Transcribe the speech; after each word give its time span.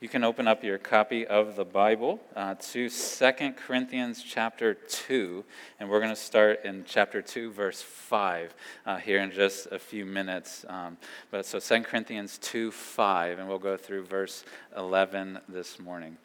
You 0.00 0.08
can 0.08 0.22
open 0.22 0.46
up 0.46 0.62
your 0.62 0.78
copy 0.78 1.26
of 1.26 1.56
the 1.56 1.64
Bible 1.64 2.20
uh, 2.36 2.54
to 2.70 2.88
2 2.88 3.52
Corinthians 3.56 4.22
chapter 4.22 4.74
2, 4.74 5.44
and 5.80 5.90
we're 5.90 5.98
going 5.98 6.14
to 6.14 6.16
start 6.16 6.64
in 6.64 6.84
chapter 6.86 7.20
2, 7.20 7.50
verse 7.50 7.82
5 7.82 8.54
uh, 8.86 8.96
here 8.98 9.18
in 9.18 9.32
just 9.32 9.66
a 9.72 9.78
few 9.80 10.06
minutes. 10.06 10.64
Um, 10.68 10.98
but 11.32 11.46
so 11.46 11.58
2 11.58 11.82
Corinthians 11.82 12.38
2, 12.38 12.70
5, 12.70 13.40
and 13.40 13.48
we'll 13.48 13.58
go 13.58 13.76
through 13.76 14.04
verse 14.04 14.44
11 14.76 15.40
this 15.48 15.80
morning. 15.80 16.16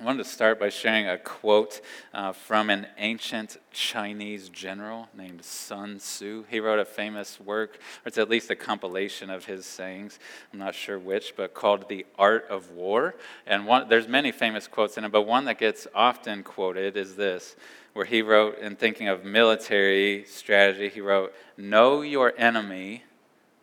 I 0.00 0.04
wanted 0.04 0.24
to 0.24 0.28
start 0.28 0.58
by 0.58 0.68
sharing 0.68 1.06
a 1.06 1.16
quote 1.16 1.80
uh, 2.12 2.32
from 2.32 2.70
an 2.70 2.88
ancient 2.98 3.58
Chinese 3.72 4.48
general 4.48 5.08
named 5.16 5.44
Sun 5.44 5.98
Tzu. 5.98 6.44
He 6.48 6.58
wrote 6.58 6.80
a 6.80 6.84
famous 6.84 7.38
work, 7.38 7.76
or 7.76 8.08
it's 8.08 8.18
at 8.18 8.28
least 8.28 8.50
a 8.50 8.56
compilation 8.56 9.30
of 9.30 9.44
his 9.44 9.64
sayings. 9.64 10.18
I'm 10.52 10.58
not 10.58 10.74
sure 10.74 10.98
which, 10.98 11.36
but 11.36 11.54
called 11.54 11.88
"The 11.88 12.04
Art 12.18 12.46
of 12.50 12.72
War." 12.72 13.14
And 13.46 13.64
one, 13.64 13.88
there's 13.88 14.08
many 14.08 14.32
famous 14.32 14.66
quotes 14.66 14.98
in 14.98 15.04
it, 15.04 15.12
but 15.12 15.22
one 15.22 15.44
that 15.44 15.58
gets 15.58 15.86
often 15.94 16.42
quoted 16.42 16.96
is 16.96 17.14
this, 17.14 17.54
where 17.92 18.06
he 18.06 18.22
wrote, 18.22 18.58
in 18.58 18.74
thinking 18.74 19.06
of 19.06 19.24
military 19.24 20.24
strategy, 20.24 20.88
he 20.88 21.00
wrote, 21.00 21.32
"Know 21.56 22.00
your 22.00 22.34
enemy, 22.36 23.04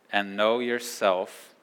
and 0.10 0.38
know 0.38 0.60
yourself." 0.60 1.54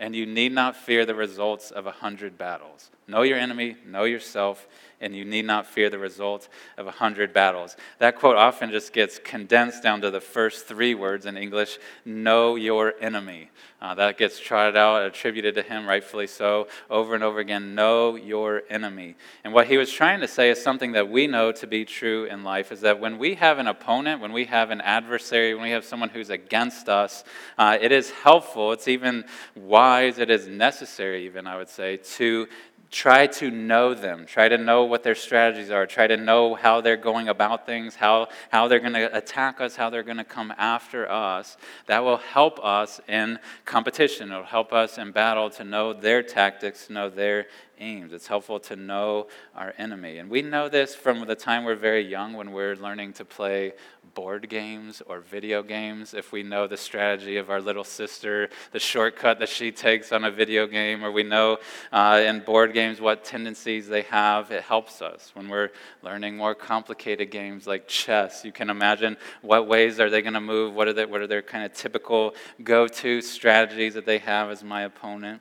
And 0.00 0.16
you 0.16 0.26
need 0.26 0.50
not 0.52 0.76
fear 0.76 1.06
the 1.06 1.14
results 1.14 1.70
of 1.70 1.86
a 1.86 1.92
hundred 1.92 2.36
battles. 2.36 2.90
Know 3.06 3.22
your 3.22 3.38
enemy, 3.38 3.76
know 3.86 4.04
yourself, 4.04 4.66
and 5.00 5.14
you 5.14 5.24
need 5.24 5.44
not 5.44 5.66
fear 5.66 5.88
the 5.88 5.98
result 5.98 6.48
of 6.76 6.86
a 6.86 6.90
hundred 6.90 7.32
battles. 7.32 7.76
That 7.98 8.16
quote 8.16 8.36
often 8.36 8.70
just 8.70 8.92
gets 8.92 9.18
condensed 9.18 9.82
down 9.82 10.00
to 10.02 10.10
the 10.10 10.20
first 10.20 10.66
three 10.66 10.94
words 10.94 11.26
in 11.26 11.36
English 11.36 11.78
know 12.04 12.56
your 12.56 12.94
enemy. 13.00 13.50
Uh, 13.82 13.94
that 13.94 14.18
gets 14.18 14.38
trotted 14.38 14.76
out, 14.76 15.06
attributed 15.06 15.54
to 15.54 15.62
him, 15.62 15.86
rightfully 15.86 16.26
so, 16.26 16.68
over 16.90 17.14
and 17.14 17.24
over 17.24 17.38
again 17.38 17.74
know 17.74 18.14
your 18.14 18.62
enemy. 18.68 19.16
And 19.42 19.54
what 19.54 19.68
he 19.68 19.78
was 19.78 19.90
trying 19.90 20.20
to 20.20 20.28
say 20.28 20.50
is 20.50 20.62
something 20.62 20.92
that 20.92 21.08
we 21.08 21.26
know 21.26 21.50
to 21.52 21.66
be 21.66 21.86
true 21.86 22.26
in 22.26 22.44
life 22.44 22.72
is 22.72 22.82
that 22.82 23.00
when 23.00 23.16
we 23.16 23.36
have 23.36 23.58
an 23.58 23.66
opponent, 23.66 24.20
when 24.20 24.32
we 24.32 24.44
have 24.44 24.70
an 24.70 24.82
adversary, 24.82 25.54
when 25.54 25.62
we 25.62 25.70
have 25.70 25.86
someone 25.86 26.10
who's 26.10 26.28
against 26.28 26.90
us, 26.90 27.24
uh, 27.56 27.78
it 27.80 27.90
is 27.90 28.10
helpful, 28.10 28.72
it's 28.72 28.86
even 28.86 29.24
wise, 29.56 30.18
it 30.18 30.28
is 30.28 30.46
necessary, 30.46 31.24
even, 31.24 31.46
I 31.46 31.56
would 31.56 31.70
say, 31.70 31.96
to 31.96 32.48
try 32.90 33.26
to 33.26 33.50
know 33.50 33.94
them, 33.94 34.26
try 34.26 34.48
to 34.48 34.58
know 34.58 34.84
what 34.84 35.04
their 35.04 35.14
strategies 35.14 35.70
are, 35.70 35.86
try 35.86 36.06
to 36.06 36.16
know 36.16 36.54
how 36.54 36.80
they're 36.80 36.96
going 36.96 37.28
about 37.28 37.64
things, 37.64 37.94
how, 37.94 38.28
how 38.50 38.66
they're 38.66 38.80
going 38.80 38.94
to 38.94 39.16
attack 39.16 39.60
us, 39.60 39.76
how 39.76 39.90
they're 39.90 40.02
going 40.02 40.16
to 40.16 40.24
come 40.24 40.52
after 40.58 41.10
us. 41.10 41.56
That 41.86 42.02
will 42.02 42.16
help 42.16 42.58
us 42.64 43.00
in 43.06 43.38
competition. 43.64 44.32
It'll 44.32 44.42
help 44.42 44.72
us 44.72 44.98
in 44.98 45.12
battle 45.12 45.50
to 45.50 45.64
know 45.64 45.92
their 45.92 46.22
tactics, 46.22 46.90
know 46.90 47.08
their 47.08 47.46
aims. 47.80 48.12
It's 48.12 48.26
helpful 48.26 48.60
to 48.60 48.76
know 48.76 49.26
our 49.54 49.74
enemy. 49.78 50.18
And 50.18 50.30
we 50.30 50.42
know 50.42 50.68
this 50.68 50.94
from 50.94 51.26
the 51.26 51.34
time 51.34 51.64
we're 51.64 51.74
very 51.74 52.06
young 52.06 52.34
when 52.34 52.52
we're 52.52 52.76
learning 52.76 53.14
to 53.14 53.24
play 53.24 53.72
board 54.14 54.48
games 54.48 55.02
or 55.06 55.20
video 55.20 55.62
games. 55.62 56.14
If 56.14 56.32
we 56.32 56.42
know 56.42 56.66
the 56.66 56.76
strategy 56.76 57.36
of 57.36 57.50
our 57.50 57.60
little 57.60 57.84
sister, 57.84 58.48
the 58.72 58.78
shortcut 58.78 59.38
that 59.38 59.48
she 59.48 59.72
takes 59.72 60.12
on 60.12 60.24
a 60.24 60.30
video 60.30 60.66
game, 60.66 61.04
or 61.04 61.10
we 61.10 61.22
know 61.22 61.58
uh, 61.92 62.22
in 62.24 62.40
board 62.40 62.72
games 62.74 63.00
what 63.00 63.24
tendencies 63.24 63.88
they 63.88 64.02
have, 64.02 64.50
it 64.50 64.62
helps 64.62 65.00
us. 65.00 65.30
When 65.34 65.48
we're 65.48 65.70
learning 66.02 66.36
more 66.36 66.54
complicated 66.54 67.30
games 67.30 67.66
like 67.66 67.88
chess, 67.88 68.44
you 68.44 68.52
can 68.52 68.70
imagine 68.70 69.16
what 69.42 69.66
ways 69.66 70.00
are 70.00 70.10
they 70.10 70.22
going 70.22 70.34
to 70.34 70.40
move, 70.40 70.74
what 70.74 70.88
are, 70.88 70.92
they, 70.92 71.06
what 71.06 71.20
are 71.20 71.26
their 71.26 71.42
kind 71.42 71.64
of 71.64 71.72
typical 71.72 72.34
go 72.62 72.86
to 72.86 73.20
strategies 73.20 73.94
that 73.94 74.06
they 74.06 74.18
have 74.18 74.50
as 74.50 74.62
my 74.62 74.82
opponent. 74.82 75.40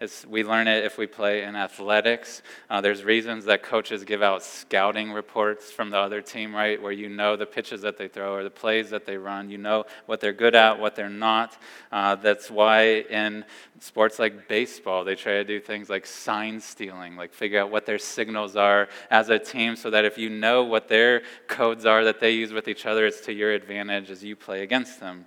It's, 0.00 0.24
we 0.24 0.44
learn 0.44 0.66
it 0.66 0.82
if 0.86 0.96
we 0.96 1.06
play 1.06 1.42
in 1.42 1.54
athletics. 1.54 2.40
Uh, 2.70 2.80
there's 2.80 3.04
reasons 3.04 3.44
that 3.44 3.62
coaches 3.62 4.02
give 4.02 4.22
out 4.22 4.42
scouting 4.42 5.12
reports 5.12 5.70
from 5.70 5.90
the 5.90 5.98
other 5.98 6.22
team, 6.22 6.56
right, 6.56 6.80
where 6.80 6.90
you 6.90 7.10
know 7.10 7.36
the 7.36 7.44
pitches 7.44 7.82
that 7.82 7.98
they 7.98 8.08
throw 8.08 8.32
or 8.32 8.42
the 8.42 8.48
plays 8.48 8.88
that 8.90 9.04
they 9.04 9.18
run. 9.18 9.50
You 9.50 9.58
know 9.58 9.84
what 10.06 10.20
they're 10.20 10.32
good 10.32 10.54
at, 10.54 10.80
what 10.80 10.96
they're 10.96 11.10
not. 11.10 11.58
Uh, 11.92 12.14
that's 12.14 12.50
why 12.50 13.02
in 13.10 13.44
sports 13.78 14.18
like 14.18 14.48
baseball, 14.48 15.04
they 15.04 15.16
try 15.16 15.32
to 15.32 15.44
do 15.44 15.60
things 15.60 15.90
like 15.90 16.06
sign 16.06 16.60
stealing, 16.60 17.14
like 17.14 17.34
figure 17.34 17.60
out 17.60 17.70
what 17.70 17.84
their 17.84 17.98
signals 17.98 18.56
are 18.56 18.88
as 19.10 19.28
a 19.28 19.38
team 19.38 19.76
so 19.76 19.90
that 19.90 20.06
if 20.06 20.16
you 20.16 20.30
know 20.30 20.64
what 20.64 20.88
their 20.88 21.20
codes 21.46 21.84
are 21.84 22.04
that 22.04 22.20
they 22.20 22.30
use 22.30 22.54
with 22.54 22.68
each 22.68 22.86
other, 22.86 23.04
it's 23.04 23.20
to 23.26 23.34
your 23.34 23.52
advantage 23.52 24.10
as 24.10 24.24
you 24.24 24.34
play 24.34 24.62
against 24.62 24.98
them. 24.98 25.26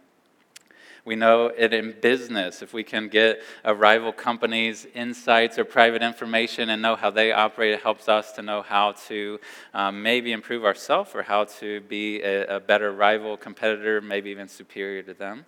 We 1.06 1.16
know 1.16 1.48
it 1.48 1.74
in 1.74 1.96
business. 2.00 2.62
If 2.62 2.74
we 2.74 2.84
can 2.84 3.10
get 3.10 3.42
a 3.66 3.76
rival 3.76 4.14
company's 4.14 4.88
insights 4.96 5.60
or 5.60 5.66
private 5.66 6.02
information 6.02 6.70
and 6.70 6.82
know 6.82 6.96
how 6.96 7.10
they 7.10 7.34
operate, 7.34 7.74
it 7.74 7.82
helps 7.82 8.08
us 8.08 8.32
to 8.34 8.42
know 8.42 8.62
how 8.62 8.94
to 9.08 9.40
um, 9.74 10.02
maybe 10.02 10.32
improve 10.32 10.64
ourselves 10.64 11.12
or 11.14 11.24
how 11.24 11.44
to 11.60 11.82
be 11.82 12.22
a, 12.22 12.56
a 12.56 12.60
better 12.62 12.94
rival 12.94 13.36
competitor, 13.36 14.00
maybe 14.00 14.30
even 14.30 14.48
superior 14.48 15.04
to 15.04 15.14
them. 15.14 15.46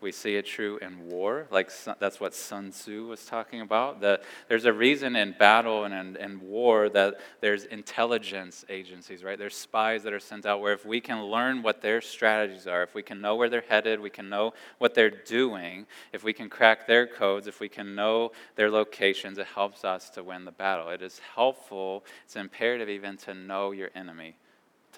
We 0.00 0.12
see 0.12 0.36
it 0.36 0.46
true 0.46 0.78
in 0.78 1.08
war, 1.08 1.48
like 1.50 1.72
that's 1.98 2.20
what 2.20 2.32
Sun 2.32 2.70
Tzu 2.70 3.08
was 3.08 3.24
talking 3.26 3.60
about. 3.60 4.00
That 4.00 4.22
there's 4.48 4.64
a 4.64 4.72
reason 4.72 5.16
in 5.16 5.34
battle 5.36 5.84
and 5.84 5.92
in, 5.92 6.16
in 6.16 6.40
war 6.40 6.88
that 6.90 7.16
there's 7.40 7.64
intelligence 7.64 8.64
agencies, 8.68 9.24
right? 9.24 9.36
There's 9.36 9.56
spies 9.56 10.04
that 10.04 10.12
are 10.12 10.20
sent 10.20 10.46
out 10.46 10.60
where 10.60 10.72
if 10.72 10.86
we 10.86 11.00
can 11.00 11.24
learn 11.24 11.64
what 11.64 11.82
their 11.82 12.00
strategies 12.00 12.68
are, 12.68 12.84
if 12.84 12.94
we 12.94 13.02
can 13.02 13.20
know 13.20 13.34
where 13.34 13.48
they're 13.48 13.64
headed, 13.68 13.98
we 13.98 14.08
can 14.08 14.28
know 14.28 14.54
what 14.78 14.94
they're 14.94 15.10
doing, 15.10 15.84
if 16.12 16.22
we 16.22 16.32
can 16.32 16.48
crack 16.48 16.86
their 16.86 17.04
codes, 17.04 17.48
if 17.48 17.58
we 17.58 17.68
can 17.68 17.96
know 17.96 18.30
their 18.54 18.70
locations, 18.70 19.36
it 19.36 19.48
helps 19.48 19.84
us 19.84 20.10
to 20.10 20.22
win 20.22 20.44
the 20.44 20.52
battle. 20.52 20.90
It 20.90 21.02
is 21.02 21.20
helpful, 21.34 22.04
it's 22.24 22.36
imperative 22.36 22.88
even 22.88 23.16
to 23.18 23.34
know 23.34 23.72
your 23.72 23.90
enemy 23.96 24.36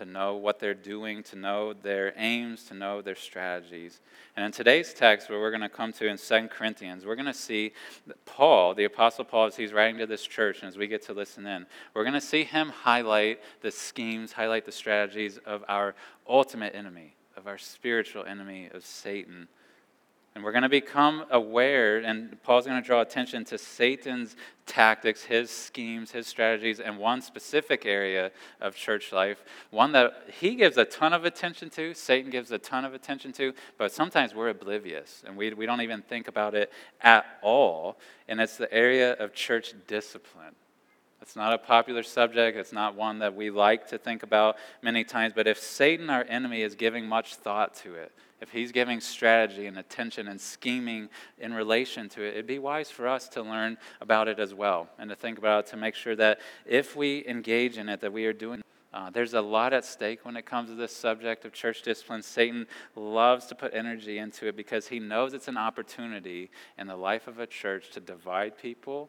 to 0.01 0.07
know 0.07 0.35
what 0.37 0.59
they're 0.59 0.73
doing, 0.73 1.23
to 1.23 1.37
know 1.37 1.75
their 1.75 2.15
aims, 2.17 2.65
to 2.65 2.75
know 2.75 3.03
their 3.03 3.15
strategies. 3.15 4.01
And 4.35 4.47
in 4.47 4.51
today's 4.51 4.95
text, 4.95 5.29
where 5.29 5.39
we're 5.39 5.51
going 5.51 5.61
to 5.61 5.69
come 5.69 5.93
to 5.95 6.07
in 6.07 6.17
2 6.17 6.49
Corinthians, 6.49 7.05
we're 7.05 7.17
going 7.17 7.27
to 7.27 7.35
see 7.35 7.73
Paul, 8.25 8.75
the 8.75 8.85
Apostle 8.85 9.27
Paul, 9.27 9.47
as 9.47 9.57
he's 9.57 9.75
writing 9.75 9.99
to 9.99 10.07
this 10.07 10.27
church, 10.27 10.61
and 10.63 10.69
as 10.69 10.79
we 10.79 10.87
get 10.87 11.03
to 11.03 11.13
listen 11.13 11.47
in, 11.47 11.67
we're 11.93 12.05
going 12.05 12.15
to 12.15 12.21
see 12.21 12.45
him 12.45 12.71
highlight 12.71 13.41
the 13.61 13.71
schemes, 13.71 14.33
highlight 14.33 14.65
the 14.65 14.73
strategies 14.73 15.37
of 15.45 15.63
our 15.69 15.95
ultimate 16.27 16.75
enemy, 16.75 17.15
of 17.37 17.47
our 17.47 17.59
spiritual 17.59 18.25
enemy, 18.25 18.71
of 18.73 18.87
Satan. 18.87 19.49
And 20.35 20.45
we're 20.45 20.53
going 20.53 20.63
to 20.63 20.69
become 20.69 21.25
aware, 21.31 21.99
and 21.99 22.41
Paul's 22.45 22.65
going 22.65 22.81
to 22.81 22.87
draw 22.87 23.01
attention 23.01 23.45
to 23.47 23.59
Satan's 23.59 24.37
tactics, 24.65 25.25
his 25.25 25.51
schemes, 25.51 26.13
his 26.13 26.29
strategies, 26.29 26.79
and 26.79 26.99
one 26.99 27.21
specific 27.21 27.85
area 27.85 28.31
of 28.61 28.77
church 28.77 29.11
life, 29.11 29.43
one 29.71 29.91
that 29.93 30.13
he 30.41 30.55
gives 30.55 30.77
a 30.77 30.85
ton 30.85 31.13
of 31.13 31.25
attention 31.25 31.69
to, 31.71 31.95
Satan 31.95 32.31
gives 32.31 32.53
a 32.53 32.59
ton 32.59 32.85
of 32.85 32.95
attention 32.95 33.33
to, 33.33 33.53
but 33.77 33.91
sometimes 33.91 34.33
we're 34.33 34.51
oblivious 34.51 35.25
and 35.27 35.37
we, 35.37 35.53
we 35.53 35.67
don't 35.67 35.81
even 35.81 36.01
think 36.03 36.29
about 36.29 36.55
it 36.55 36.73
at 37.01 37.27
all. 37.43 37.99
And 38.29 38.41
it's 38.41 38.57
the 38.57 38.73
area 38.73 39.15
of 39.15 39.35
church 39.35 39.75
discipline. 39.89 40.55
It's 41.21 41.35
not 41.35 41.53
a 41.53 41.59
popular 41.59 42.05
subject. 42.05 42.57
It's 42.57 42.73
not 42.73 42.95
one 42.95 43.19
that 43.19 43.35
we 43.35 43.51
like 43.51 43.89
to 43.89 43.99
think 43.99 44.23
about 44.23 44.57
many 44.81 45.05
times. 45.05 45.33
But 45.35 45.47
if 45.47 45.59
Satan, 45.59 46.09
our 46.09 46.25
enemy, 46.29 46.63
is 46.63 46.75
giving 46.75 47.07
much 47.07 47.35
thought 47.35 47.75
to 47.77 47.95
it, 47.95 48.13
if 48.41 48.51
he's 48.51 48.73
giving 48.73 49.01
strategy 49.01 49.67
and 49.67 49.79
attention 49.79 50.29
and 50.29 50.41
scheming 50.41 51.09
in 51.39 51.53
relation 51.53 52.09
to 52.11 52.23
it, 52.23 52.31
it'd 52.31 52.47
be 52.47 52.59
wise 52.59 52.91
for 52.91 53.07
us 53.07 53.29
to 53.31 53.43
learn 53.43 53.77
about 54.01 54.29
it 54.29 54.39
as 54.39 54.55
well 54.55 54.89
and 54.99 55.11
to 55.11 55.17
think 55.17 55.39
about 55.39 55.67
it 55.67 55.71
to 55.71 55.77
make 55.77 55.95
sure 55.95 56.17
that 56.17 56.41
if 56.67 56.97
we 56.97 57.25
engage 57.27 57.79
in 57.79 57.89
it, 57.89 58.01
that 58.01 58.13
we 58.13 58.27
are 58.27 58.33
doing. 58.33 58.63
Uh, 58.93 59.09
there's 59.09 59.35
a 59.35 59.41
lot 59.41 59.73
at 59.73 59.85
stake 59.85 60.25
when 60.25 60.37
it 60.37 60.45
comes 60.45 60.69
to 60.69 60.75
this 60.75 60.95
subject 60.95 61.45
of 61.45 61.53
church 61.53 61.83
discipline. 61.83 62.23
Satan 62.23 62.67
loves 62.97 63.47
to 63.47 63.55
put 63.55 63.73
energy 63.73 64.19
into 64.19 64.49
it 64.49 64.57
because 64.57 64.89
he 64.89 64.99
knows 64.99 65.33
it's 65.33 65.47
an 65.47 65.57
opportunity 65.57 66.51
in 66.77 66.89
the 66.89 66.97
life 66.97 67.29
of 67.29 67.39
a 67.39 67.47
church 67.47 67.91
to 67.91 68.01
divide 68.01 68.59
people 68.59 69.09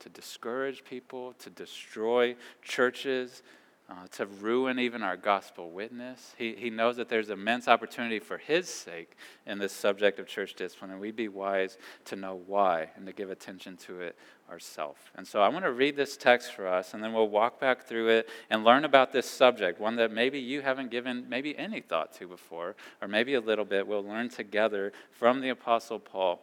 to 0.00 0.08
discourage 0.08 0.84
people, 0.84 1.34
to 1.38 1.50
destroy 1.50 2.36
churches, 2.62 3.42
uh, 3.88 4.06
to 4.10 4.26
ruin 4.26 4.78
even 4.78 5.02
our 5.02 5.16
gospel 5.16 5.70
witness. 5.70 6.34
He, 6.36 6.54
he 6.54 6.70
knows 6.70 6.96
that 6.96 7.08
there's 7.08 7.30
immense 7.30 7.68
opportunity 7.68 8.18
for 8.18 8.36
his 8.36 8.68
sake 8.68 9.16
in 9.46 9.58
this 9.58 9.72
subject 9.72 10.18
of 10.18 10.26
church 10.26 10.54
discipline, 10.54 10.90
and 10.90 11.00
we'd 11.00 11.14
be 11.14 11.28
wise 11.28 11.78
to 12.06 12.16
know 12.16 12.40
why 12.46 12.90
and 12.96 13.06
to 13.06 13.12
give 13.12 13.30
attention 13.30 13.76
to 13.76 14.00
it 14.00 14.16
ourselves. 14.50 15.00
And 15.14 15.26
so 15.26 15.40
I 15.40 15.48
want 15.48 15.64
to 15.64 15.72
read 15.72 15.96
this 15.96 16.16
text 16.16 16.52
for 16.52 16.66
us, 16.66 16.94
and 16.94 17.02
then 17.02 17.12
we'll 17.12 17.28
walk 17.28 17.60
back 17.60 17.84
through 17.84 18.08
it 18.08 18.28
and 18.50 18.64
learn 18.64 18.84
about 18.84 19.12
this 19.12 19.28
subject, 19.28 19.80
one 19.80 19.96
that 19.96 20.10
maybe 20.10 20.40
you 20.40 20.62
haven't 20.62 20.90
given 20.90 21.26
maybe 21.28 21.56
any 21.56 21.80
thought 21.80 22.12
to 22.14 22.26
before, 22.26 22.74
or 23.00 23.06
maybe 23.06 23.34
a 23.34 23.40
little 23.40 23.64
bit. 23.64 23.86
We'll 23.86 24.04
learn 24.04 24.28
together 24.28 24.92
from 25.12 25.40
the 25.40 25.50
Apostle 25.50 26.00
Paul 26.00 26.40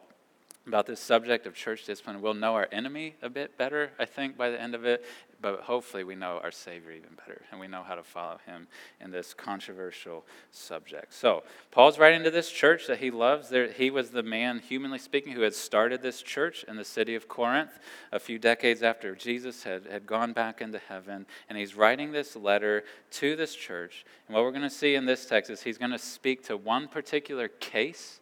about 0.66 0.86
this 0.86 1.00
subject 1.00 1.46
of 1.46 1.54
church 1.54 1.84
discipline. 1.84 2.22
We'll 2.22 2.34
know 2.34 2.54
our 2.54 2.68
enemy 2.72 3.16
a 3.20 3.28
bit 3.28 3.58
better, 3.58 3.90
I 3.98 4.06
think, 4.06 4.36
by 4.36 4.50
the 4.50 4.60
end 4.60 4.74
of 4.74 4.84
it, 4.84 5.04
but 5.44 5.60
hopefully 5.60 6.04
we 6.04 6.14
know 6.14 6.40
our 6.42 6.50
Savior 6.50 6.92
even 6.92 7.10
better, 7.16 7.42
and 7.50 7.60
we 7.60 7.68
know 7.68 7.82
how 7.82 7.94
to 7.94 8.02
follow 8.02 8.38
him 8.46 8.66
in 8.98 9.10
this 9.10 9.34
controversial 9.34 10.24
subject. 10.50 11.12
So, 11.12 11.42
Paul's 11.70 11.98
writing 11.98 12.22
to 12.22 12.30
this 12.30 12.50
church 12.50 12.86
that 12.86 12.96
he 12.96 13.10
loves. 13.10 13.50
There, 13.50 13.70
he 13.70 13.90
was 13.90 14.08
the 14.08 14.22
man, 14.22 14.60
humanly 14.60 14.96
speaking, 14.98 15.34
who 15.34 15.42
had 15.42 15.52
started 15.52 16.00
this 16.00 16.22
church 16.22 16.64
in 16.66 16.76
the 16.76 16.84
city 16.84 17.14
of 17.14 17.28
Corinth 17.28 17.78
a 18.10 18.18
few 18.18 18.38
decades 18.38 18.82
after 18.82 19.14
Jesus 19.14 19.64
had, 19.64 19.84
had 19.84 20.06
gone 20.06 20.32
back 20.32 20.62
into 20.62 20.78
heaven, 20.78 21.26
and 21.50 21.58
he's 21.58 21.76
writing 21.76 22.10
this 22.10 22.34
letter 22.34 22.82
to 23.10 23.36
this 23.36 23.54
church. 23.54 24.06
And 24.26 24.34
what 24.34 24.44
we're 24.44 24.50
going 24.50 24.62
to 24.62 24.70
see 24.70 24.94
in 24.94 25.04
this 25.04 25.26
text 25.26 25.50
is 25.50 25.60
he's 25.60 25.76
going 25.76 25.90
to 25.90 25.98
speak 25.98 26.42
to 26.44 26.56
one 26.56 26.88
particular 26.88 27.48
case 27.48 28.20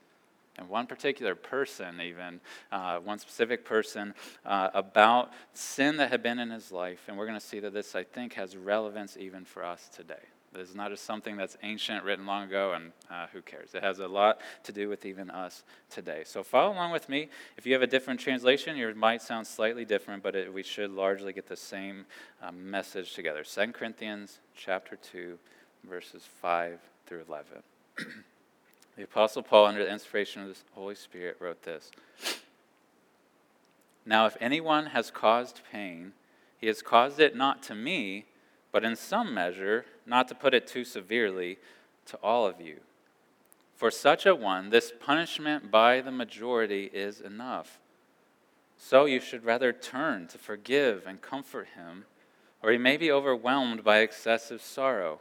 and 0.59 0.69
one 0.69 0.87
particular 0.87 1.35
person, 1.35 2.01
even 2.01 2.41
uh, 2.71 2.99
one 2.99 3.19
specific 3.19 3.65
person, 3.65 4.15
uh, 4.45 4.71
about 4.75 5.33
sin 5.55 5.97
that 5.97 6.11
had 6.11 6.23
been 6.23 6.39
in 6.39 6.51
his 6.51 6.71
life. 6.71 7.05
And 7.09 7.17
we're 7.17 7.27
going 7.27 7.39
to 7.39 7.45
see 7.45 7.61
that 7.61 7.73
this, 7.73 7.95
I 7.95 8.05
think, 8.05 8.35
has 8.35 8.57
relevance 8.57 9.17
even 9.17 9.45
for 9.45 9.65
us 9.65 9.89
today. 9.89 10.15
This 10.53 10.69
is 10.69 10.75
not 10.75 10.91
just 10.91 11.05
something 11.05 11.39
that's 11.39 11.57
ancient, 11.63 12.05
written 12.05 12.27
long 12.27 12.45
ago, 12.45 12.75
and 12.75 12.93
uh, 13.11 13.27
who 13.33 13.41
cares? 13.41 13.75
It 13.75 13.83
has 13.83 14.01
a 14.01 14.07
lot 14.07 14.41
to 14.65 14.73
do 14.73 14.91
with 14.91 15.07
even 15.07 15.31
us 15.31 15.65
today. 15.89 16.25
So 16.27 16.43
follow 16.43 16.75
along 16.75 16.93
with 16.93 17.09
me. 17.09 17.31
If 17.57 17.65
you 17.65 17.73
have 17.73 17.81
a 17.81 17.87
different 17.87 18.21
translation, 18.21 18.77
yours 18.77 18.95
might 18.95 19.23
sound 19.23 19.47
slightly 19.47 19.87
different, 19.87 20.23
but 20.23 20.37
it, 20.37 20.53
we 20.53 20.63
should 20.63 20.91
largely 20.91 21.33
get 21.33 21.49
the 21.49 21.57
same 21.57 22.05
um, 22.43 22.71
message 22.71 23.15
together. 23.15 23.45
2 23.45 23.73
Corinthians 23.73 24.41
chapter 24.55 24.97
2, 24.97 25.39
verses 25.89 26.29
5 26.43 26.79
through 27.07 27.25
11. 27.27 27.63
The 28.97 29.05
Apostle 29.05 29.43
Paul, 29.43 29.67
under 29.67 29.85
the 29.85 29.91
inspiration 29.91 30.43
of 30.43 30.49
the 30.49 30.57
Holy 30.75 30.95
Spirit, 30.95 31.37
wrote 31.41 31.63
this 31.63 31.91
Now, 34.05 34.27
if 34.27 34.37
anyone 34.41 34.87
has 34.87 35.11
caused 35.11 35.63
pain, 35.71 36.13
he 36.59 36.67
has 36.67 36.83
caused 36.83 37.19
it 37.19 37.35
not 37.35 37.63
to 37.65 37.75
me, 37.75 38.27
but 38.71 38.85
in 38.85 38.97
some 38.97 39.33
measure, 39.33 39.87
not 40.07 40.29
to 40.29 40.35
put 40.35 40.55
it 40.55 40.67
too 40.67 40.85
severely, 40.85 41.59
to 42.07 42.17
all 42.19 42.47
of 42.47 42.61
you. 42.61 42.81
For 43.75 43.91
such 43.91 44.27
a 44.27 44.35
one, 44.35 44.71
this 44.71 44.93
punishment 45.01 45.71
by 45.71 46.01
the 46.01 46.13
majority 46.13 46.91
is 46.93 47.21
enough. 47.21 47.79
So 48.77 49.07
you 49.07 49.21
should 49.21 49.45
rather 49.45 49.73
turn 49.73 50.29
to 50.29 50.39
forgive 50.39 51.05
and 51.07 51.21
comfort 51.21 51.69
him, 51.75 52.05
or 52.63 52.71
he 52.71 52.79
may 52.79 52.97
be 52.97 53.11
overwhelmed 53.11 53.83
by 53.83 53.99
excessive 53.99 54.61
sorrow. 54.61 55.21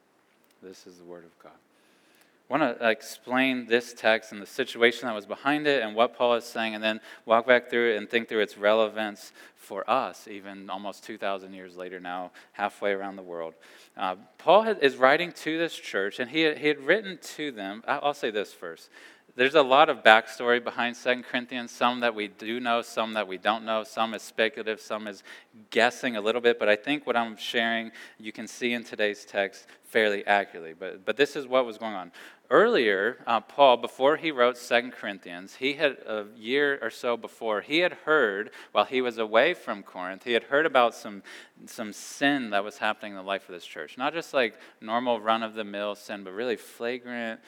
This 0.61 0.85
is 0.85 0.97
the 0.97 1.03
Word 1.03 1.23
of 1.23 1.37
God. 1.41 1.53
I 2.49 2.57
want 2.57 2.79
to 2.79 2.89
explain 2.89 3.65
this 3.65 3.93
text 3.93 4.31
and 4.31 4.41
the 4.41 4.45
situation 4.45 5.07
that 5.07 5.15
was 5.15 5.25
behind 5.25 5.65
it 5.65 5.81
and 5.81 5.95
what 5.95 6.15
Paul 6.15 6.35
is 6.35 6.43
saying, 6.43 6.75
and 6.75 6.83
then 6.83 6.99
walk 7.25 7.47
back 7.47 7.69
through 7.69 7.93
it 7.93 7.97
and 7.97 8.09
think 8.09 8.27
through 8.27 8.41
its 8.41 8.57
relevance 8.57 9.31
for 9.55 9.89
us, 9.89 10.27
even 10.27 10.69
almost 10.69 11.03
2,000 11.05 11.53
years 11.53 11.77
later 11.77 11.99
now, 11.99 12.31
halfway 12.51 12.91
around 12.91 13.15
the 13.15 13.21
world. 13.23 13.53
Uh, 13.95 14.17
Paul 14.37 14.63
had, 14.63 14.79
is 14.79 14.97
writing 14.97 15.31
to 15.31 15.57
this 15.57 15.73
church, 15.73 16.19
and 16.19 16.29
he, 16.29 16.53
he 16.55 16.67
had 16.67 16.79
written 16.81 17.17
to 17.37 17.51
them. 17.51 17.83
I'll 17.87 18.13
say 18.13 18.31
this 18.31 18.53
first 18.53 18.89
there's 19.35 19.55
a 19.55 19.61
lot 19.61 19.89
of 19.89 20.03
backstory 20.03 20.63
behind 20.63 20.95
Second 20.95 21.23
Corinthians, 21.23 21.71
some 21.71 22.01
that 22.01 22.13
we 22.13 22.27
do 22.27 22.59
know, 22.59 22.81
some 22.81 23.13
that 23.13 23.27
we 23.27 23.37
don't 23.37 23.65
know, 23.65 23.83
some 23.83 24.13
is 24.13 24.21
speculative, 24.21 24.81
some 24.81 25.07
is 25.07 25.23
guessing 25.69 26.15
a 26.15 26.21
little 26.21 26.41
bit, 26.41 26.59
but 26.59 26.69
I 26.69 26.75
think 26.75 27.07
what 27.07 27.15
I'm 27.15 27.37
sharing 27.37 27.91
you 28.19 28.31
can 28.31 28.47
see 28.47 28.73
in 28.73 28.83
today's 28.83 29.25
text 29.25 29.67
fairly 29.83 30.25
accurately. 30.25 30.73
But, 30.73 31.05
but 31.05 31.17
this 31.17 31.35
is 31.35 31.47
what 31.47 31.65
was 31.65 31.77
going 31.77 31.93
on. 31.93 32.11
Earlier, 32.49 33.19
uh, 33.25 33.39
Paul, 33.39 33.77
before 33.77 34.17
he 34.17 34.29
wrote 34.29 34.57
Second 34.57 34.91
Corinthians, 34.91 35.55
he 35.55 35.73
had 35.73 35.93
a 36.05 36.25
year 36.35 36.77
or 36.81 36.89
so 36.89 37.15
before, 37.15 37.61
he 37.61 37.79
had 37.79 37.93
heard, 37.93 38.51
while 38.73 38.83
he 38.83 39.01
was 39.01 39.17
away 39.17 39.53
from 39.53 39.83
Corinth, 39.83 40.25
he 40.25 40.33
had 40.33 40.43
heard 40.43 40.65
about 40.65 40.93
some, 40.93 41.23
some 41.65 41.93
sin 41.93 42.49
that 42.49 42.63
was 42.63 42.77
happening 42.77 43.13
in 43.13 43.17
the 43.17 43.23
life 43.23 43.47
of 43.47 43.53
this 43.55 43.65
church. 43.65 43.97
Not 43.97 44.13
just 44.13 44.33
like 44.33 44.59
normal 44.81 45.21
run 45.21 45.43
of 45.43 45.53
the 45.53 45.63
mill 45.63 45.95
sin, 45.95 46.25
but 46.25 46.33
really 46.33 46.57
flagrant, 46.57 47.39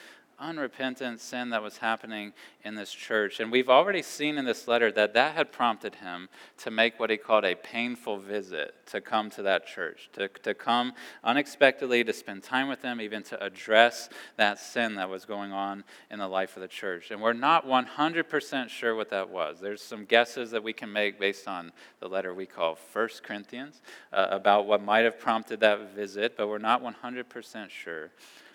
unrepentant 0.44 1.20
sin 1.20 1.50
that 1.50 1.62
was 1.62 1.78
happening 1.78 2.32
in 2.64 2.74
this 2.74 2.92
church. 2.92 3.40
And 3.40 3.50
we've 3.50 3.70
already 3.70 4.02
seen 4.02 4.36
in 4.36 4.44
this 4.44 4.68
letter 4.68 4.92
that 4.92 5.14
that 5.14 5.34
had 5.34 5.50
prompted 5.50 5.96
him 5.96 6.28
to 6.58 6.70
make 6.70 7.00
what 7.00 7.08
he 7.08 7.16
called 7.16 7.44
a 7.44 7.54
painful 7.54 8.18
visit 8.18 8.74
to 8.86 9.00
come 9.00 9.30
to 9.30 9.42
that 9.42 9.66
church, 9.66 10.10
to, 10.12 10.28
to 10.28 10.52
come 10.52 10.92
unexpectedly, 11.24 12.04
to 12.04 12.12
spend 12.12 12.42
time 12.42 12.68
with 12.68 12.82
them, 12.82 13.00
even 13.00 13.22
to 13.22 13.42
address 13.42 14.10
that 14.36 14.58
sin 14.58 14.96
that 14.96 15.08
was 15.08 15.24
going 15.24 15.52
on 15.52 15.82
in 16.10 16.18
the 16.18 16.28
life 16.28 16.56
of 16.56 16.62
the 16.62 16.68
church. 16.68 17.10
And 17.10 17.22
we're 17.22 17.32
not 17.32 17.66
100% 17.66 18.68
sure 18.68 18.94
what 18.94 19.10
that 19.10 19.30
was. 19.30 19.60
There's 19.60 19.82
some 19.82 20.04
guesses 20.04 20.50
that 20.50 20.62
we 20.62 20.74
can 20.74 20.92
make 20.92 21.18
based 21.18 21.48
on 21.48 21.72
the 22.00 22.08
letter 22.08 22.34
we 22.34 22.46
call 22.46 22.74
First 22.74 23.22
Corinthians 23.22 23.80
uh, 24.12 24.26
about 24.30 24.66
what 24.66 24.82
might 24.82 25.04
have 25.04 25.18
prompted 25.18 25.60
that 25.60 25.94
visit, 25.94 26.36
but 26.36 26.48
we're 26.48 26.58
not 26.58 26.82
100% 26.82 27.70
sure. 27.70 28.10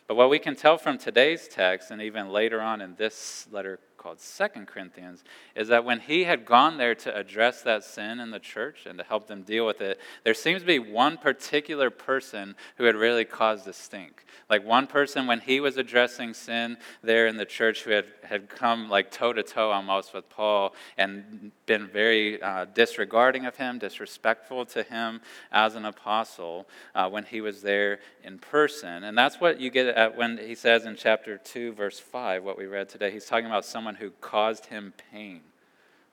But 0.09 0.15
what 0.15 0.31
we 0.31 0.39
can 0.39 0.55
tell 0.55 0.79
from 0.79 0.97
today's 0.97 1.47
text, 1.47 1.91
and 1.91 2.01
even 2.01 2.29
later 2.29 2.59
on 2.59 2.81
in 2.81 2.95
this 2.95 3.47
letter 3.51 3.79
called 3.99 4.19
Second 4.19 4.67
Corinthians, 4.67 5.23
is 5.55 5.67
that 5.67 5.85
when 5.85 5.99
he 5.99 6.23
had 6.23 6.45
gone 6.45 6.77
there 6.77 6.95
to 6.95 7.15
address 7.15 7.61
that 7.61 7.83
sin 7.83 8.19
in 8.19 8.31
the 8.31 8.39
church 8.39 8.85
and 8.85 8.97
to 8.97 9.03
help 9.03 9.27
them 9.27 9.43
deal 9.43 9.65
with 9.65 9.81
it, 9.81 9.99
there 10.23 10.33
seems 10.33 10.61
to 10.61 10.67
be 10.67 10.79
one 10.79 11.17
particular 11.17 11.89
person 11.89 12.55
who 12.77 12.85
had 12.85 12.95
really 12.95 13.25
caused 13.25 13.67
a 13.67 13.73
stink. 13.73 14.25
Like 14.49 14.65
one 14.65 14.87
person, 14.87 15.27
when 15.27 15.41
he 15.41 15.59
was 15.59 15.77
addressing 15.77 16.33
sin 16.33 16.77
there 17.03 17.27
in 17.27 17.37
the 17.37 17.45
church, 17.45 17.83
who 17.83 17.91
had, 17.91 18.05
had 18.23 18.49
come 18.49 18.89
like 18.89 19.11
toe 19.11 19.33
to 19.33 19.43
toe 19.43 19.69
almost 19.71 20.13
with 20.13 20.27
Paul 20.29 20.73
and 20.97 21.51
been 21.67 21.87
very 21.87 22.41
uh, 22.41 22.65
disregarding 22.73 23.45
of 23.45 23.57
him, 23.57 23.77
disrespectful 23.77 24.65
to 24.67 24.81
him 24.81 25.21
as 25.51 25.75
an 25.75 25.85
apostle 25.85 26.67
uh, 26.95 27.07
when 27.09 27.25
he 27.25 27.41
was 27.41 27.61
there 27.61 27.99
in 28.23 28.39
person. 28.39 29.03
And 29.03 29.15
that's 29.15 29.39
what 29.39 29.59
you 29.59 29.69
get 29.69 29.87
at 29.87 30.17
when 30.17 30.37
he 30.37 30.55
says 30.55 30.85
in 30.85 30.95
chapter 30.95 31.37
2, 31.37 31.73
verse 31.73 31.99
5, 31.99 32.43
what 32.43 32.57
we 32.57 32.65
read 32.65 32.89
today. 32.89 33.11
He's 33.11 33.25
talking 33.25 33.45
about 33.45 33.65
someone 33.65 33.88
who 33.95 34.11
caused 34.21 34.67
him 34.67 34.93
pain. 35.11 35.41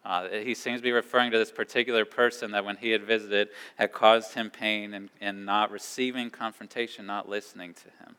Uh, 0.04 0.28
he 0.28 0.54
seems 0.54 0.78
to 0.78 0.84
be 0.84 0.92
referring 0.92 1.32
to 1.32 1.38
this 1.38 1.50
particular 1.50 2.04
person 2.04 2.52
that 2.52 2.64
when 2.64 2.76
he 2.76 2.90
had 2.90 3.02
visited 3.02 3.48
had 3.74 3.92
caused 3.92 4.34
him 4.34 4.50
pain 4.50 4.94
and, 4.94 5.10
and 5.20 5.44
not 5.44 5.70
receiving 5.70 6.30
confrontation, 6.30 7.06
not 7.06 7.28
listening 7.28 7.74
to 7.74 7.84
him. 8.04 8.14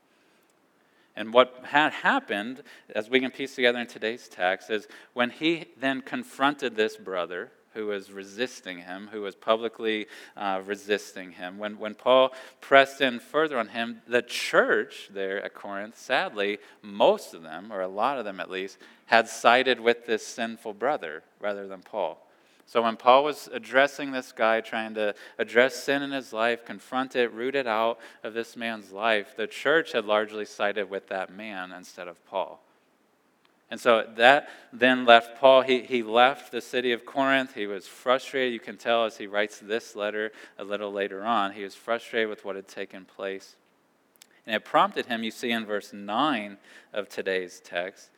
And 1.16 1.34
what 1.34 1.62
had 1.64 1.94
happened, 1.94 2.62
as 2.94 3.10
we 3.10 3.20
can 3.20 3.32
piece 3.32 3.56
together 3.56 3.80
in 3.80 3.88
today's 3.88 4.28
text, 4.28 4.70
is 4.70 4.88
when 5.14 5.30
he 5.30 5.66
then 5.80 6.02
confronted 6.02 6.76
this 6.76 6.98
brother 6.98 7.52
who 7.78 7.86
was 7.86 8.12
resisting 8.12 8.80
him, 8.80 9.10
who 9.12 9.22
was 9.22 9.36
publicly 9.36 10.08
uh, 10.36 10.60
resisting 10.66 11.34
him, 11.34 11.60
when, 11.60 11.78
when 11.78 11.94
Paul 11.94 12.34
pressed 12.60 13.02
in 13.02 13.20
further 13.20 13.60
on 13.60 13.68
him, 13.68 14.02
the 14.08 14.24
church 14.24 15.10
there 15.14 15.42
at 15.44 15.54
Corinth, 15.54 15.96
sadly, 15.96 16.58
most 16.82 17.36
of 17.36 17.44
them, 17.44 17.72
or 17.72 17.82
a 17.82 17.88
lot 17.88 18.18
of 18.18 18.26
them 18.26 18.40
at 18.40 18.50
least, 18.50 18.80
had 19.06 19.30
sided 19.30 19.80
with 19.80 20.08
this 20.08 20.26
sinful 20.26 20.74
brother 20.74 21.22
rather 21.40 21.68
than 21.68 21.84
Paul. 21.84 22.28
So 22.66 22.82
when 22.82 22.98
Paul 22.98 23.24
was 23.24 23.48
addressing 23.54 24.12
this 24.12 24.32
guy, 24.32 24.60
trying 24.60 24.96
to 24.96 25.14
address 25.38 25.76
sin 25.76 26.02
in 26.02 26.12
his 26.12 26.34
life, 26.34 26.66
confront 26.66 27.16
it, 27.16 27.32
root 27.32 27.56
it 27.56 27.68
out 27.68 28.00
of 28.24 28.34
this 28.34 28.58
man's 28.58 28.92
life, 28.92 29.36
the 29.38 29.48
church 29.48 29.92
had 29.92 30.06
largely 30.06 30.46
sided 30.46 30.90
with 30.90 31.10
that 31.10 31.32
man 31.32 31.72
instead 31.72 32.08
of 32.08 32.26
Paul. 32.26 32.60
And 33.70 33.80
so 33.80 34.08
that 34.16 34.50
then 34.72 35.06
left 35.06 35.40
Paul. 35.40 35.62
He, 35.62 35.82
he 35.82 36.02
left 36.02 36.52
the 36.52 36.62
city 36.62 36.94
of 36.94 37.06
Corinth. 37.06 37.54
He 37.54 37.68
was 37.68 37.88
frustrated. 37.88 38.54
You 38.54 38.60
can 38.60 38.78
tell 38.78 39.06
as 39.06 39.18
he 39.18 39.28
writes 39.28 39.60
this 39.60 39.96
letter 39.96 40.32
a 40.58 40.64
little 40.64 40.92
later 40.92 41.26
on. 41.26 41.52
He 41.52 41.64
was 41.64 41.76
frustrated 41.76 42.30
with 42.30 42.46
what 42.46 42.56
had 42.56 42.68
taken 42.68 43.04
place. 43.04 43.58
And 44.46 44.56
it 44.56 44.64
prompted 44.64 45.08
him, 45.08 45.24
you 45.24 45.32
see 45.32 45.52
in 45.52 45.66
verse 45.66 45.92
9 45.92 46.58
of 46.94 47.10
today's 47.10 47.60
text, 47.60 48.10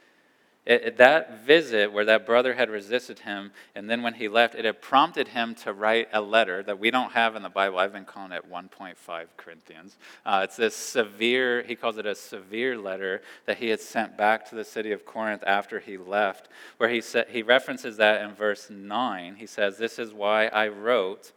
it, 0.70 0.84
it, 0.84 0.98
that 0.98 1.44
visit 1.46 1.92
where 1.92 2.06
that 2.06 2.28
brother 2.28 2.54
had 2.54 2.70
resisted 2.70 3.18
him, 3.18 3.52
and 3.74 3.90
then 3.90 4.04
when 4.04 4.14
he 4.14 4.28
left, 4.28 4.54
it 4.54 4.66
had 4.66 4.84
prompted 4.84 5.30
him 5.30 5.56
to 5.56 5.74
write 5.74 6.10
a 6.14 6.22
letter 6.22 6.62
that 6.62 6.78
we 6.78 6.92
don't 6.92 7.14
have 7.14 7.36
in 7.36 7.42
the 7.42 7.50
Bible. 7.50 7.80
I've 7.80 7.92
been 7.92 8.06
calling 8.06 8.32
it 8.32 8.48
1.5 8.48 9.26
Corinthians. 9.36 9.98
Uh, 10.24 10.42
it's 10.44 10.58
this 10.58 10.76
severe, 10.76 11.64
he 11.64 11.76
calls 11.76 11.98
it 11.98 12.06
a 12.06 12.14
severe 12.14 12.78
letter 12.78 13.24
that 13.48 13.58
he 13.58 13.70
had 13.70 13.82
sent 13.82 14.16
back 14.16 14.48
to 14.50 14.56
the 14.56 14.64
city 14.64 14.92
of 14.92 15.06
Corinth 15.06 15.44
after 15.48 15.80
he 15.80 15.98
left, 15.98 16.50
where 16.78 16.90
he, 16.90 17.02
said, 17.02 17.26
he 17.30 17.42
references 17.42 17.98
that 17.98 18.22
in 18.22 18.36
verse 18.36 18.70
9. 18.70 19.38
He 19.38 19.48
says, 19.48 19.80
This 19.80 19.98
is 19.98 20.14
why 20.14 20.48
I 20.48 20.68
wrote 20.68 21.32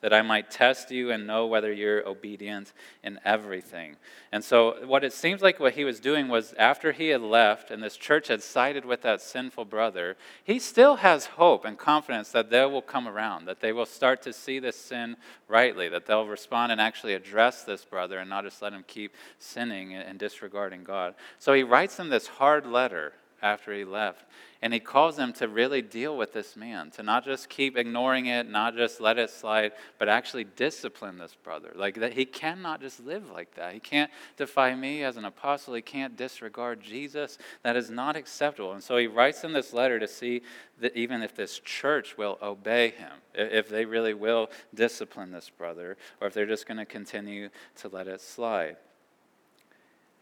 that 0.00 0.12
I 0.12 0.22
might 0.22 0.50
test 0.50 0.90
you 0.90 1.10
and 1.10 1.26
know 1.26 1.46
whether 1.46 1.72
you're 1.72 2.06
obedient 2.06 2.72
in 3.02 3.18
everything. 3.24 3.96
And 4.32 4.42
so, 4.42 4.86
what 4.86 5.04
it 5.04 5.12
seems 5.12 5.42
like 5.42 5.60
what 5.60 5.74
he 5.74 5.84
was 5.84 6.00
doing 6.00 6.28
was 6.28 6.54
after 6.54 6.92
he 6.92 7.08
had 7.08 7.20
left 7.20 7.70
and 7.70 7.82
this 7.82 7.96
church 7.96 8.28
had 8.28 8.42
sided 8.42 8.84
with 8.84 9.02
that 9.02 9.20
sinful 9.20 9.66
brother, 9.66 10.16
he 10.42 10.58
still 10.58 10.96
has 10.96 11.26
hope 11.26 11.64
and 11.64 11.78
confidence 11.78 12.30
that 12.30 12.50
they 12.50 12.64
will 12.64 12.82
come 12.82 13.06
around, 13.06 13.46
that 13.46 13.60
they 13.60 13.72
will 13.72 13.86
start 13.86 14.22
to 14.22 14.32
see 14.32 14.58
this 14.58 14.76
sin 14.76 15.16
rightly, 15.48 15.88
that 15.88 16.06
they'll 16.06 16.26
respond 16.26 16.72
and 16.72 16.80
actually 16.80 17.14
address 17.14 17.64
this 17.64 17.84
brother 17.84 18.18
and 18.18 18.30
not 18.30 18.44
just 18.44 18.62
let 18.62 18.72
him 18.72 18.84
keep 18.86 19.14
sinning 19.38 19.94
and 19.94 20.18
disregarding 20.18 20.84
God. 20.84 21.14
So, 21.38 21.52
he 21.52 21.62
writes 21.62 21.96
them 21.96 22.08
this 22.08 22.26
hard 22.26 22.66
letter 22.66 23.12
after 23.42 23.72
he 23.74 23.84
left. 23.84 24.24
And 24.62 24.74
he 24.74 24.80
calls 24.80 25.16
them 25.16 25.32
to 25.34 25.48
really 25.48 25.80
deal 25.80 26.16
with 26.16 26.34
this 26.34 26.54
man, 26.54 26.90
to 26.92 27.02
not 27.02 27.24
just 27.24 27.48
keep 27.48 27.78
ignoring 27.78 28.26
it, 28.26 28.48
not 28.48 28.76
just 28.76 29.00
let 29.00 29.18
it 29.18 29.30
slide, 29.30 29.72
but 29.98 30.08
actually 30.08 30.44
discipline 30.44 31.16
this 31.16 31.34
brother. 31.34 31.72
Like 31.74 31.94
that 31.96 32.12
he 32.12 32.26
cannot 32.26 32.82
just 32.82 33.00
live 33.00 33.30
like 33.30 33.54
that. 33.54 33.72
He 33.72 33.80
can't 33.80 34.10
defy 34.36 34.74
me 34.74 35.02
as 35.02 35.16
an 35.16 35.24
apostle. 35.24 35.72
He 35.74 35.80
can't 35.80 36.14
disregard 36.14 36.82
Jesus. 36.82 37.38
That 37.62 37.76
is 37.76 37.90
not 37.90 38.16
acceptable. 38.16 38.72
And 38.72 38.82
so 38.82 38.98
he 38.98 39.06
writes 39.06 39.44
in 39.44 39.54
this 39.54 39.72
letter 39.72 39.98
to 39.98 40.08
see 40.08 40.42
that 40.80 40.94
even 40.94 41.22
if 41.22 41.34
this 41.34 41.58
church 41.60 42.18
will 42.18 42.38
obey 42.42 42.90
him, 42.90 43.12
if 43.34 43.68
they 43.68 43.86
really 43.86 44.14
will 44.14 44.50
discipline 44.74 45.30
this 45.30 45.50
brother, 45.50 45.96
or 46.20 46.26
if 46.26 46.34
they're 46.34 46.44
just 46.44 46.66
going 46.66 46.78
to 46.78 46.84
continue 46.84 47.48
to 47.76 47.88
let 47.88 48.08
it 48.08 48.20
slide. 48.20 48.76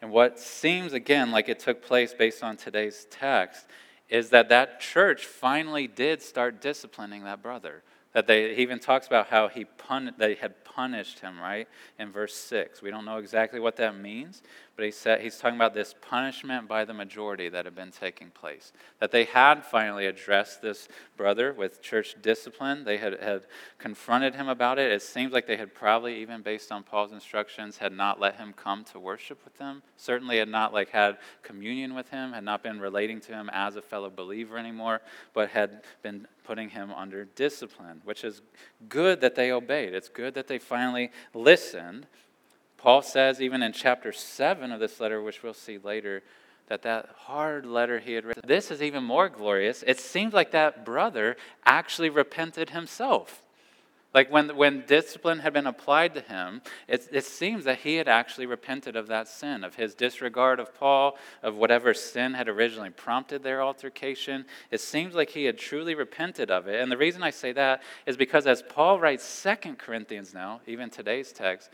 And 0.01 0.11
what 0.11 0.39
seems, 0.39 0.93
again, 0.93 1.31
like 1.31 1.49
it 1.49 1.59
took 1.59 1.81
place 1.81 2.13
based 2.13 2.43
on 2.43 2.57
today's 2.57 3.05
text 3.09 3.65
is 4.07 4.29
that 4.29 4.49
that 4.49 4.79
church 4.79 5.25
finally 5.25 5.87
did 5.87 6.21
start 6.21 6.61
disciplining 6.61 7.23
that 7.25 7.41
brother. 7.41 7.83
That 8.13 8.25
they 8.25 8.55
he 8.55 8.61
even 8.63 8.79
talks 8.79 9.05
about 9.07 9.27
how 9.27 9.47
he 9.47 9.65
pun, 9.65 10.13
they 10.17 10.35
had 10.35 10.63
punished 10.63 11.19
him, 11.19 11.39
right? 11.39 11.67
In 11.99 12.11
verse 12.11 12.33
6. 12.33 12.81
We 12.81 12.89
don't 12.89 13.05
know 13.05 13.17
exactly 13.17 13.59
what 13.59 13.75
that 13.75 13.97
means, 13.97 14.41
but 14.75 14.85
he 14.85 14.91
said, 14.91 15.19
he's 15.19 15.37
talking 15.37 15.57
about 15.57 15.73
this 15.73 15.93
punishment 16.01 16.67
by 16.67 16.85
the 16.85 16.93
majority 16.93 17.49
that 17.49 17.65
had 17.65 17.75
been 17.75 17.91
taking 17.91 18.29
place. 18.29 18.71
That 18.99 19.11
they 19.11 19.25
had 19.25 19.65
finally 19.65 20.05
addressed 20.05 20.61
this 20.61 20.87
brother 21.17 21.53
with 21.53 21.81
church 21.81 22.15
discipline. 22.21 22.85
They 22.85 22.97
had, 22.97 23.19
had 23.19 23.41
confronted 23.77 24.35
him 24.35 24.47
about 24.47 24.79
it. 24.79 24.91
It 24.91 25.01
seems 25.01 25.33
like 25.33 25.47
they 25.47 25.57
had 25.57 25.75
probably, 25.75 26.21
even 26.21 26.41
based 26.41 26.71
on 26.71 26.83
Paul's 26.83 27.11
instructions, 27.11 27.77
had 27.77 27.91
not 27.91 28.19
let 28.19 28.35
him 28.35 28.53
come 28.53 28.85
to 28.85 28.99
worship 28.99 29.43
with 29.43 29.57
them. 29.57 29.83
Certainly 29.97 30.37
had 30.37 30.47
not 30.47 30.73
like 30.73 30.89
had 30.89 31.17
communion 31.43 31.93
with 31.93 32.09
him, 32.09 32.31
had 32.31 32.45
not 32.45 32.63
been 32.63 32.79
relating 32.79 33.19
to 33.21 33.33
him 33.33 33.49
as 33.51 33.75
a 33.75 33.81
fellow 33.81 34.09
believer 34.09 34.57
anymore, 34.57 35.01
but 35.33 35.49
had 35.49 35.83
been 36.01 36.25
putting 36.49 36.69
him 36.69 36.91
under 36.91 37.25
discipline, 37.25 38.01
which 38.03 38.23
is 38.23 38.41
good 38.89 39.21
that 39.21 39.35
they 39.35 39.51
obeyed. 39.51 39.93
It's 39.93 40.09
good 40.09 40.33
that 40.33 40.47
they 40.47 40.57
finally 40.57 41.11
listened 41.35 42.07
Paul 42.79 43.01
says, 43.01 43.41
even 43.41 43.61
in 43.61 43.73
chapter 43.73 44.13
7 44.13 44.71
of 44.71 44.79
this 44.79 44.99
letter, 44.99 45.21
which 45.21 45.43
we'll 45.43 45.53
see 45.53 45.77
later, 45.77 46.23
that 46.67 46.81
that 46.83 47.09
hard 47.17 47.65
letter 47.65 47.99
he 47.99 48.13
had 48.13 48.25
written, 48.25 48.43
this 48.47 48.71
is 48.71 48.81
even 48.81 49.03
more 49.03 49.27
glorious. 49.27 49.83
It 49.85 49.99
seems 49.99 50.33
like 50.33 50.51
that 50.51 50.85
brother 50.85 51.35
actually 51.65 52.09
repented 52.09 52.69
himself. 52.69 53.43
Like 54.13 54.31
when, 54.31 54.55
when 54.55 54.85
discipline 54.87 55.39
had 55.39 55.53
been 55.53 55.67
applied 55.67 56.15
to 56.15 56.21
him, 56.21 56.61
it, 56.87 57.07
it 57.11 57.25
seems 57.25 57.65
that 57.65 57.79
he 57.79 57.95
had 57.95 58.07
actually 58.07 58.47
repented 58.47 58.95
of 58.95 59.07
that 59.07 59.27
sin, 59.27 59.63
of 59.63 59.75
his 59.75 59.93
disregard 59.93 60.59
of 60.59 60.73
Paul, 60.73 61.15
of 61.43 61.55
whatever 61.55 61.93
sin 61.93 62.33
had 62.33 62.49
originally 62.49 62.89
prompted 62.89 63.43
their 63.43 63.61
altercation. 63.61 64.45
It 64.71 64.81
seems 64.81 65.13
like 65.13 65.29
he 65.29 65.45
had 65.45 65.59
truly 65.59 65.93
repented 65.93 66.49
of 66.49 66.67
it. 66.67 66.81
And 66.81 66.91
the 66.91 66.97
reason 66.97 67.21
I 67.21 67.29
say 67.29 67.51
that 67.51 67.83
is 68.07 68.17
because 68.17 68.47
as 68.47 68.63
Paul 68.63 68.99
writes 68.99 69.23
Second 69.23 69.77
Corinthians 69.77 70.33
now, 70.33 70.61
even 70.65 70.89
today's 70.89 71.31
text, 71.31 71.69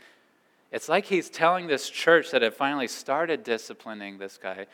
it's 0.70 0.90
like 0.90 1.06
he's 1.06 1.30
telling 1.30 1.68
this 1.68 1.88
church 1.88 2.32
that 2.32 2.42
had 2.42 2.52
finally 2.52 2.88
started 2.88 3.44
disciplining 3.44 4.18
this 4.18 4.36
guy. 4.36 4.66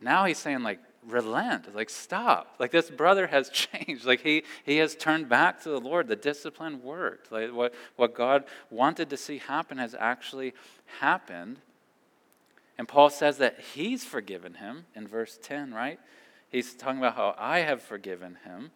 Now 0.00 0.24
he's 0.24 0.38
saying, 0.38 0.62
like, 0.62 0.78
relent, 1.06 1.74
like, 1.74 1.90
stop. 1.90 2.54
Like, 2.58 2.70
this 2.70 2.90
brother 2.90 3.26
has 3.26 3.48
changed. 3.50 4.04
Like, 4.04 4.20
he, 4.20 4.44
he 4.64 4.78
has 4.78 4.94
turned 4.94 5.28
back 5.28 5.62
to 5.62 5.70
the 5.70 5.80
Lord. 5.80 6.08
The 6.08 6.16
discipline 6.16 6.82
worked. 6.82 7.32
Like, 7.32 7.52
what, 7.52 7.74
what 7.96 8.14
God 8.14 8.44
wanted 8.70 9.10
to 9.10 9.16
see 9.16 9.38
happen 9.38 9.78
has 9.78 9.94
actually 9.98 10.54
happened. 11.00 11.58
And 12.78 12.88
Paul 12.88 13.10
says 13.10 13.38
that 13.38 13.60
he's 13.74 14.04
forgiven 14.04 14.54
him 14.54 14.86
in 14.94 15.06
verse 15.06 15.38
10, 15.42 15.72
right? 15.72 16.00
He's 16.50 16.74
talking 16.74 16.98
about 16.98 17.16
how 17.16 17.34
I 17.38 17.60
have 17.60 17.82
forgiven 17.82 18.38
him. 18.44 18.70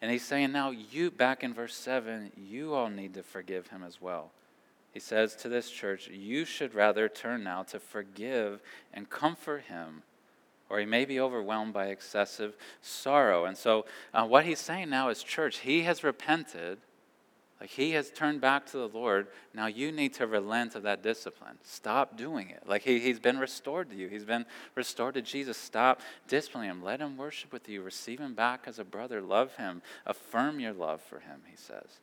And 0.00 0.10
he's 0.10 0.24
saying 0.24 0.52
now, 0.52 0.70
you, 0.70 1.10
back 1.10 1.42
in 1.42 1.54
verse 1.54 1.74
7, 1.74 2.32
you 2.36 2.74
all 2.74 2.90
need 2.90 3.14
to 3.14 3.22
forgive 3.22 3.68
him 3.68 3.82
as 3.82 4.00
well. 4.00 4.32
He 4.92 5.00
says 5.00 5.34
to 5.36 5.48
this 5.48 5.70
church, 5.70 6.08
You 6.08 6.44
should 6.44 6.74
rather 6.74 7.08
turn 7.08 7.42
now 7.42 7.64
to 7.64 7.80
forgive 7.80 8.60
and 8.92 9.10
comfort 9.10 9.64
him, 9.64 10.02
or 10.70 10.78
he 10.80 10.86
may 10.86 11.04
be 11.04 11.20
overwhelmed 11.20 11.72
by 11.72 11.86
excessive 11.86 12.56
sorrow. 12.80 13.44
And 13.44 13.56
so, 13.56 13.86
uh, 14.12 14.26
what 14.26 14.44
he's 14.44 14.58
saying 14.58 14.90
now 14.90 15.08
is, 15.08 15.22
church, 15.22 15.58
he 15.58 15.82
has 15.82 16.02
repented. 16.02 16.78
Like 17.60 17.70
he 17.70 17.92
has 17.92 18.10
turned 18.10 18.40
back 18.40 18.66
to 18.66 18.76
the 18.76 18.88
Lord. 18.88 19.28
Now 19.54 19.66
you 19.66 19.92
need 19.92 20.12
to 20.14 20.26
relent 20.26 20.74
of 20.74 20.82
that 20.82 21.02
discipline. 21.02 21.56
Stop 21.62 22.16
doing 22.16 22.50
it. 22.50 22.64
Like 22.66 22.82
he, 22.82 22.98
he's 22.98 23.20
been 23.20 23.38
restored 23.38 23.88
to 23.90 23.96
you. 23.96 24.08
He's 24.08 24.24
been 24.24 24.44
restored 24.74 25.14
to 25.14 25.22
Jesus. 25.22 25.56
Stop 25.56 26.00
disciplining 26.28 26.70
him. 26.70 26.82
Let 26.82 27.00
him 27.00 27.16
worship 27.16 27.52
with 27.52 27.68
you. 27.68 27.80
Receive 27.80 28.18
him 28.18 28.34
back 28.34 28.64
as 28.66 28.78
a 28.78 28.84
brother. 28.84 29.22
Love 29.22 29.56
him. 29.56 29.80
Affirm 30.04 30.60
your 30.60 30.72
love 30.74 31.00
for 31.00 31.20
him, 31.20 31.40
he 31.48 31.56
says. 31.56 32.00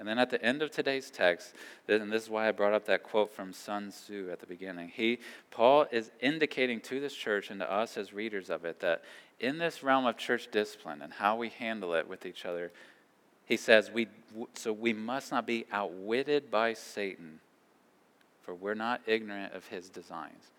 And 0.00 0.08
then 0.08 0.18
at 0.18 0.30
the 0.30 0.42
end 0.42 0.62
of 0.62 0.70
today's 0.70 1.10
text, 1.10 1.54
and 1.86 2.10
this 2.10 2.22
is 2.22 2.30
why 2.30 2.48
I 2.48 2.52
brought 2.52 2.72
up 2.72 2.86
that 2.86 3.02
quote 3.02 3.30
from 3.30 3.52
Sun 3.52 3.90
Tzu 3.90 4.30
at 4.32 4.40
the 4.40 4.46
beginning. 4.46 4.88
He, 4.88 5.18
Paul 5.50 5.84
is 5.92 6.10
indicating 6.20 6.80
to 6.80 7.00
this 7.00 7.14
church 7.14 7.50
and 7.50 7.60
to 7.60 7.70
us 7.70 7.98
as 7.98 8.14
readers 8.14 8.48
of 8.48 8.64
it 8.64 8.80
that 8.80 9.02
in 9.40 9.58
this 9.58 9.82
realm 9.82 10.06
of 10.06 10.16
church 10.16 10.48
discipline 10.50 11.02
and 11.02 11.12
how 11.12 11.36
we 11.36 11.50
handle 11.50 11.92
it 11.92 12.08
with 12.08 12.24
each 12.24 12.46
other, 12.46 12.72
he 13.44 13.58
says, 13.58 13.90
we, 13.90 14.08
so 14.54 14.72
we 14.72 14.94
must 14.94 15.30
not 15.30 15.46
be 15.46 15.66
outwitted 15.70 16.50
by 16.50 16.72
Satan, 16.72 17.40
for 18.42 18.54
we're 18.54 18.72
not 18.72 19.02
ignorant 19.06 19.52
of 19.52 19.66
his 19.66 19.90
designs. 19.90 20.50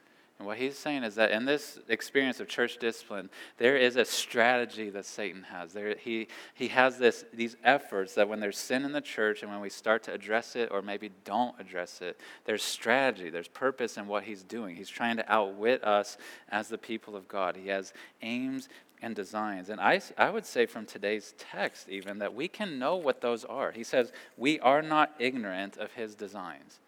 And 0.42 0.48
what 0.48 0.58
he's 0.58 0.76
saying 0.76 1.04
is 1.04 1.14
that 1.16 1.30
in 1.30 1.46
this 1.46 1.78
experience 1.88 2.40
of 2.40 2.48
church 2.48 2.80
discipline, 2.80 3.30
there 3.60 3.78
is 3.78 3.96
a 3.96 4.04
strategy 4.04 4.90
that 4.90 5.06
Satan 5.06 5.44
has. 5.44 5.72
There, 5.72 5.96
he, 5.96 6.30
he 6.56 6.70
has 6.70 6.98
this, 6.98 7.26
these 7.32 7.58
efforts 7.64 8.16
that 8.16 8.28
when 8.28 8.40
there's 8.40 8.58
sin 8.58 8.84
in 8.84 8.92
the 8.92 9.02
church 9.02 9.44
and 9.44 9.52
when 9.52 9.62
we 9.62 9.70
start 9.70 10.02
to 10.06 10.14
address 10.14 10.56
it 10.56 10.70
or 10.72 10.82
maybe 10.82 11.12
don't 11.26 11.54
address 11.60 12.02
it, 12.02 12.20
there's 12.46 12.64
strategy, 12.64 13.30
there's 13.30 13.50
purpose 13.50 13.98
in 13.98 14.08
what 14.08 14.24
he's 14.24 14.42
doing. 14.42 14.76
He's 14.76 14.90
trying 14.90 15.18
to 15.18 15.32
outwit 15.32 15.84
us 15.84 16.18
as 16.50 16.70
the 16.70 16.78
people 16.80 17.16
of 17.16 17.28
God. 17.28 17.56
He 17.56 17.68
has 17.68 17.94
aims 18.24 18.68
and 19.00 19.16
designs. 19.16 19.70
And 19.70 19.80
I, 19.80 20.02
I 20.18 20.32
would 20.32 20.48
say 20.48 20.66
from 20.66 20.88
today's 20.88 21.36
text, 21.38 21.88
even, 21.88 22.18
that 22.18 22.34
we 22.34 22.48
can 22.48 22.80
know 22.80 22.96
what 22.96 23.22
those 23.22 23.46
are. 23.46 23.72
He 23.72 23.84
says, 23.84 24.12
We 24.38 24.60
are 24.62 24.82
not 24.82 25.14
ignorant 25.20 25.78
of 25.78 25.92
his 25.92 26.16
designs. 26.16 26.80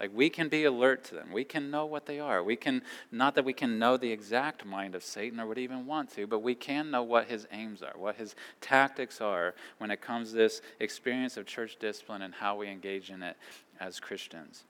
Like 0.00 0.10
we 0.14 0.30
can 0.30 0.48
be 0.48 0.64
alert 0.64 1.04
to 1.04 1.14
them. 1.14 1.32
We 1.32 1.44
can 1.44 1.70
know 1.70 1.84
what 1.84 2.06
they 2.06 2.20
are. 2.20 2.42
We 2.42 2.54
can, 2.54 2.82
not 3.10 3.34
that 3.34 3.44
we 3.44 3.52
can 3.52 3.78
know 3.78 3.96
the 3.96 4.12
exact 4.12 4.64
mind 4.64 4.94
of 4.94 5.02
Satan 5.02 5.40
or 5.40 5.46
would 5.46 5.58
even 5.58 5.86
want 5.86 6.14
to, 6.14 6.26
but 6.26 6.38
we 6.38 6.54
can 6.54 6.90
know 6.90 7.02
what 7.02 7.26
his 7.26 7.48
aims 7.50 7.82
are, 7.82 7.94
what 7.96 8.16
his 8.16 8.36
tactics 8.60 9.20
are 9.20 9.54
when 9.78 9.90
it 9.90 10.00
comes 10.00 10.30
to 10.30 10.36
this 10.36 10.62
experience 10.78 11.36
of 11.36 11.46
church 11.46 11.76
discipline 11.80 12.22
and 12.22 12.34
how 12.34 12.56
we 12.56 12.68
engage 12.68 13.10
in 13.10 13.22
it 13.22 13.36
as 13.80 13.98
Christians. 13.98 14.64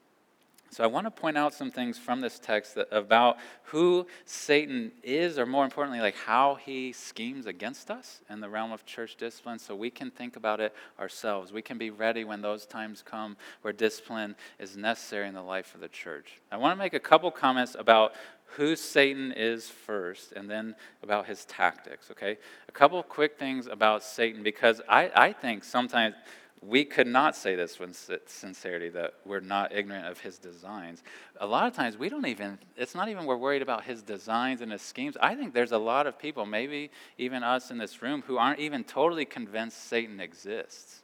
So 0.71 0.83
I 0.83 0.87
want 0.87 1.07
to 1.07 1.11
point 1.11 1.37
out 1.37 1.53
some 1.53 1.71
things 1.71 1.97
from 1.97 2.21
this 2.21 2.37
text 2.39 2.75
that, 2.75 2.87
about 2.91 3.37
who 3.63 4.05
Satan 4.25 4.91
is, 5.03 5.39
or 5.39 5.45
more 5.45 5.65
importantly, 5.65 5.99
like 5.99 6.15
how 6.15 6.55
he 6.55 6.91
schemes 6.91 7.45
against 7.45 7.89
us 7.89 8.21
in 8.29 8.39
the 8.39 8.49
realm 8.49 8.71
of 8.71 8.85
church 8.85 9.15
discipline, 9.15 9.59
so 9.59 9.75
we 9.75 9.89
can 9.89 10.11
think 10.11 10.35
about 10.35 10.59
it 10.59 10.73
ourselves. 10.99 11.51
We 11.51 11.61
can 11.61 11.77
be 11.77 11.89
ready 11.89 12.23
when 12.23 12.41
those 12.41 12.65
times 12.65 13.03
come 13.03 13.35
where 13.61 13.73
discipline 13.73 14.35
is 14.59 14.77
necessary 14.77 15.27
in 15.27 15.33
the 15.33 15.41
life 15.41 15.73
of 15.73 15.81
the 15.81 15.87
church. 15.87 16.39
I 16.51 16.57
want 16.57 16.77
to 16.77 16.83
make 16.83 16.93
a 16.93 16.99
couple 16.99 17.31
comments 17.31 17.75
about 17.77 18.13
who 18.53 18.75
Satan 18.75 19.31
is 19.31 19.69
first, 19.69 20.31
and 20.31 20.49
then 20.49 20.75
about 21.03 21.27
his 21.27 21.45
tactics. 21.45 22.09
Okay, 22.11 22.37
a 22.67 22.71
couple 22.71 23.01
quick 23.03 23.37
things 23.37 23.67
about 23.67 24.03
Satan 24.03 24.43
because 24.43 24.81
I, 24.89 25.11
I 25.15 25.33
think 25.33 25.63
sometimes 25.63 26.15
we 26.61 26.83
could 26.83 27.07
not 27.07 27.35
say 27.35 27.55
this 27.55 27.79
with 27.79 27.95
sincerity 28.27 28.89
that 28.89 29.13
we're 29.25 29.39
not 29.39 29.73
ignorant 29.73 30.07
of 30.07 30.19
his 30.19 30.37
designs. 30.37 31.03
A 31.39 31.45
lot 31.45 31.67
of 31.67 31.73
times 31.73 31.97
we 31.97 32.09
don't 32.09 32.25
even, 32.25 32.57
it's 32.75 32.93
not 32.93 33.07
even 33.07 33.25
we're 33.25 33.37
worried 33.37 33.61
about 33.61 33.85
his 33.85 34.01
designs 34.01 34.61
and 34.61 34.71
his 34.71 34.81
schemes. 34.81 35.15
I 35.21 35.35
think 35.35 35.53
there's 35.53 35.71
a 35.71 35.77
lot 35.77 36.05
of 36.05 36.19
people, 36.19 36.45
maybe 36.45 36.91
even 37.17 37.43
us 37.43 37.71
in 37.71 37.77
this 37.77 38.01
room, 38.01 38.23
who 38.27 38.37
aren't 38.37 38.59
even 38.59 38.83
totally 38.83 39.25
convinced 39.25 39.87
Satan 39.87 40.19
exists. 40.19 41.01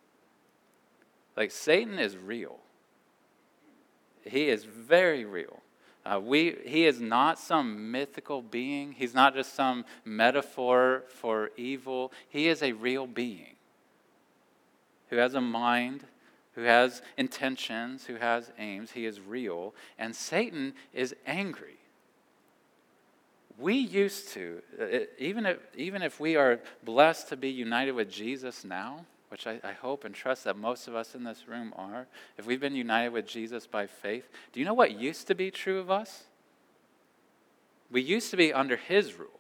Like, 1.38 1.52
Satan 1.52 2.00
is 2.00 2.18
real, 2.18 2.60
he 4.26 4.50
is 4.50 4.66
very 4.66 5.24
real. 5.24 5.62
Uh, 6.06 6.20
we, 6.20 6.56
he 6.66 6.86
is 6.86 7.02
not 7.02 7.40
some 7.40 7.90
mythical 7.92 8.44
being. 8.44 8.92
He's 8.92 9.16
not 9.16 9.34
just 9.34 9.56
some 9.56 9.86
metaphor 10.04 11.04
for 11.08 11.50
evil. 11.58 12.12
He 12.30 12.48
is 12.48 12.62
a 12.62 12.74
real 12.74 13.08
being 13.08 13.56
who 15.16 15.22
has 15.22 15.34
a 15.34 15.42
mind, 15.42 16.04
who 16.56 16.64
has 16.64 17.02
intentions, 17.18 18.06
who 18.06 18.16
has 18.16 18.52
aims. 18.60 18.92
He 18.92 19.06
is 19.06 19.22
real. 19.22 19.74
And 19.98 20.14
Satan 20.14 20.74
is 20.94 21.16
angry. 21.26 21.78
We 23.58 23.76
used 23.76 24.34
to, 24.34 24.62
uh, 24.78 24.86
even 25.18 25.46
if, 25.46 25.58
even 25.78 26.02
if 26.02 26.20
we 26.20 26.36
are 26.36 26.60
blessed 26.84 27.30
to 27.30 27.38
be 27.38 27.50
united 27.50 27.94
with 27.94 28.12
Jesus 28.12 28.66
now, 28.66 29.06
which 29.30 29.48
I, 29.48 29.62
I, 29.64 29.72
hope 29.72 30.04
and 30.04 30.14
trust 30.14 30.44
that 30.44 30.58
most 30.58 30.90
of 30.90 30.96
us 30.96 31.16
in 31.16 31.24
this 31.24 31.48
room 31.48 31.74
are, 31.78 32.08
if 32.38 32.46
we've 32.46 32.60
been 32.60 32.76
united 32.76 33.14
with 33.14 33.26
Jesus 33.26 33.66
by 33.66 33.88
faith, 33.88 34.28
do 34.52 34.60
you 34.60 34.66
know 34.66 34.74
what 34.74 34.92
used 34.92 35.28
to 35.28 35.36
be 35.36 35.50
true 35.50 35.80
of 35.80 35.90
us? 35.90 36.26
We 37.90 38.02
used 38.02 38.32
to 38.32 38.38
be 38.38 38.52
under 38.52 38.76
his 38.76 39.14
rule. 39.14 39.35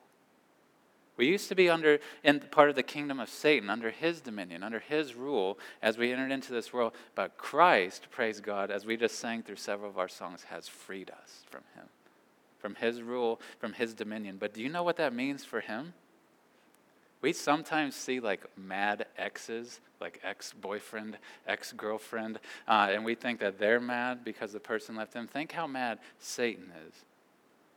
We 1.18 1.28
used 1.28 1.48
to 1.50 1.56
be 1.56 1.70
under 1.70 2.00
in 2.24 2.40
part 2.40 2.70
of 2.70 2.76
the 2.76 2.84
kingdom 2.84 3.20
of 3.20 3.30
Satan, 3.30 3.70
under 3.70 3.90
his 3.90 4.20
dominion, 4.20 4.64
under 4.64 4.80
his 4.80 5.16
rule 5.16 5.58
as 5.82 5.98
we 5.98 6.12
entered 6.12 6.32
into 6.32 6.52
this 6.52 6.74
world. 6.74 6.94
But 7.16 7.38
Christ, 7.38 8.08
praise 8.12 8.42
God, 8.42 8.70
as 8.70 8.86
we 8.86 8.98
just 8.98 9.20
sang 9.20 9.42
through 9.42 9.56
several 9.56 9.90
of 9.90 9.98
our 9.98 10.10
songs, 10.10 10.44
has 10.50 10.68
freed 10.68 11.10
us 11.10 11.44
from 11.50 11.62
him, 11.74 11.86
from 12.60 12.76
his 12.76 13.02
rule, 13.02 13.40
from 13.60 13.74
his 13.74 13.94
dominion. 13.94 14.38
But 14.38 14.54
do 14.54 14.62
you 14.62 14.70
know 14.70 14.84
what 14.84 14.98
that 14.98 15.14
means 15.14 15.46
for 15.46 15.62
him? 15.62 15.94
We 17.22 17.32
sometimes 17.32 17.96
see 17.96 18.20
like 18.20 18.46
mad 18.58 19.06
exes, 19.18 19.80
like 20.02 20.20
ex 20.22 20.52
boyfriend, 20.54 21.18
ex 21.48 21.72
girlfriend, 21.72 22.40
uh, 22.68 22.90
and 22.92 23.06
we 23.06 23.16
think 23.16 23.40
that 23.40 23.58
they're 23.58 23.80
mad 23.80 24.26
because 24.26 24.52
the 24.52 24.60
person 24.60 24.96
left 24.96 25.14
them. 25.14 25.28
Think 25.28 25.54
how 25.54 25.66
mad 25.66 26.00
Satan 26.20 26.72
is 26.88 27.06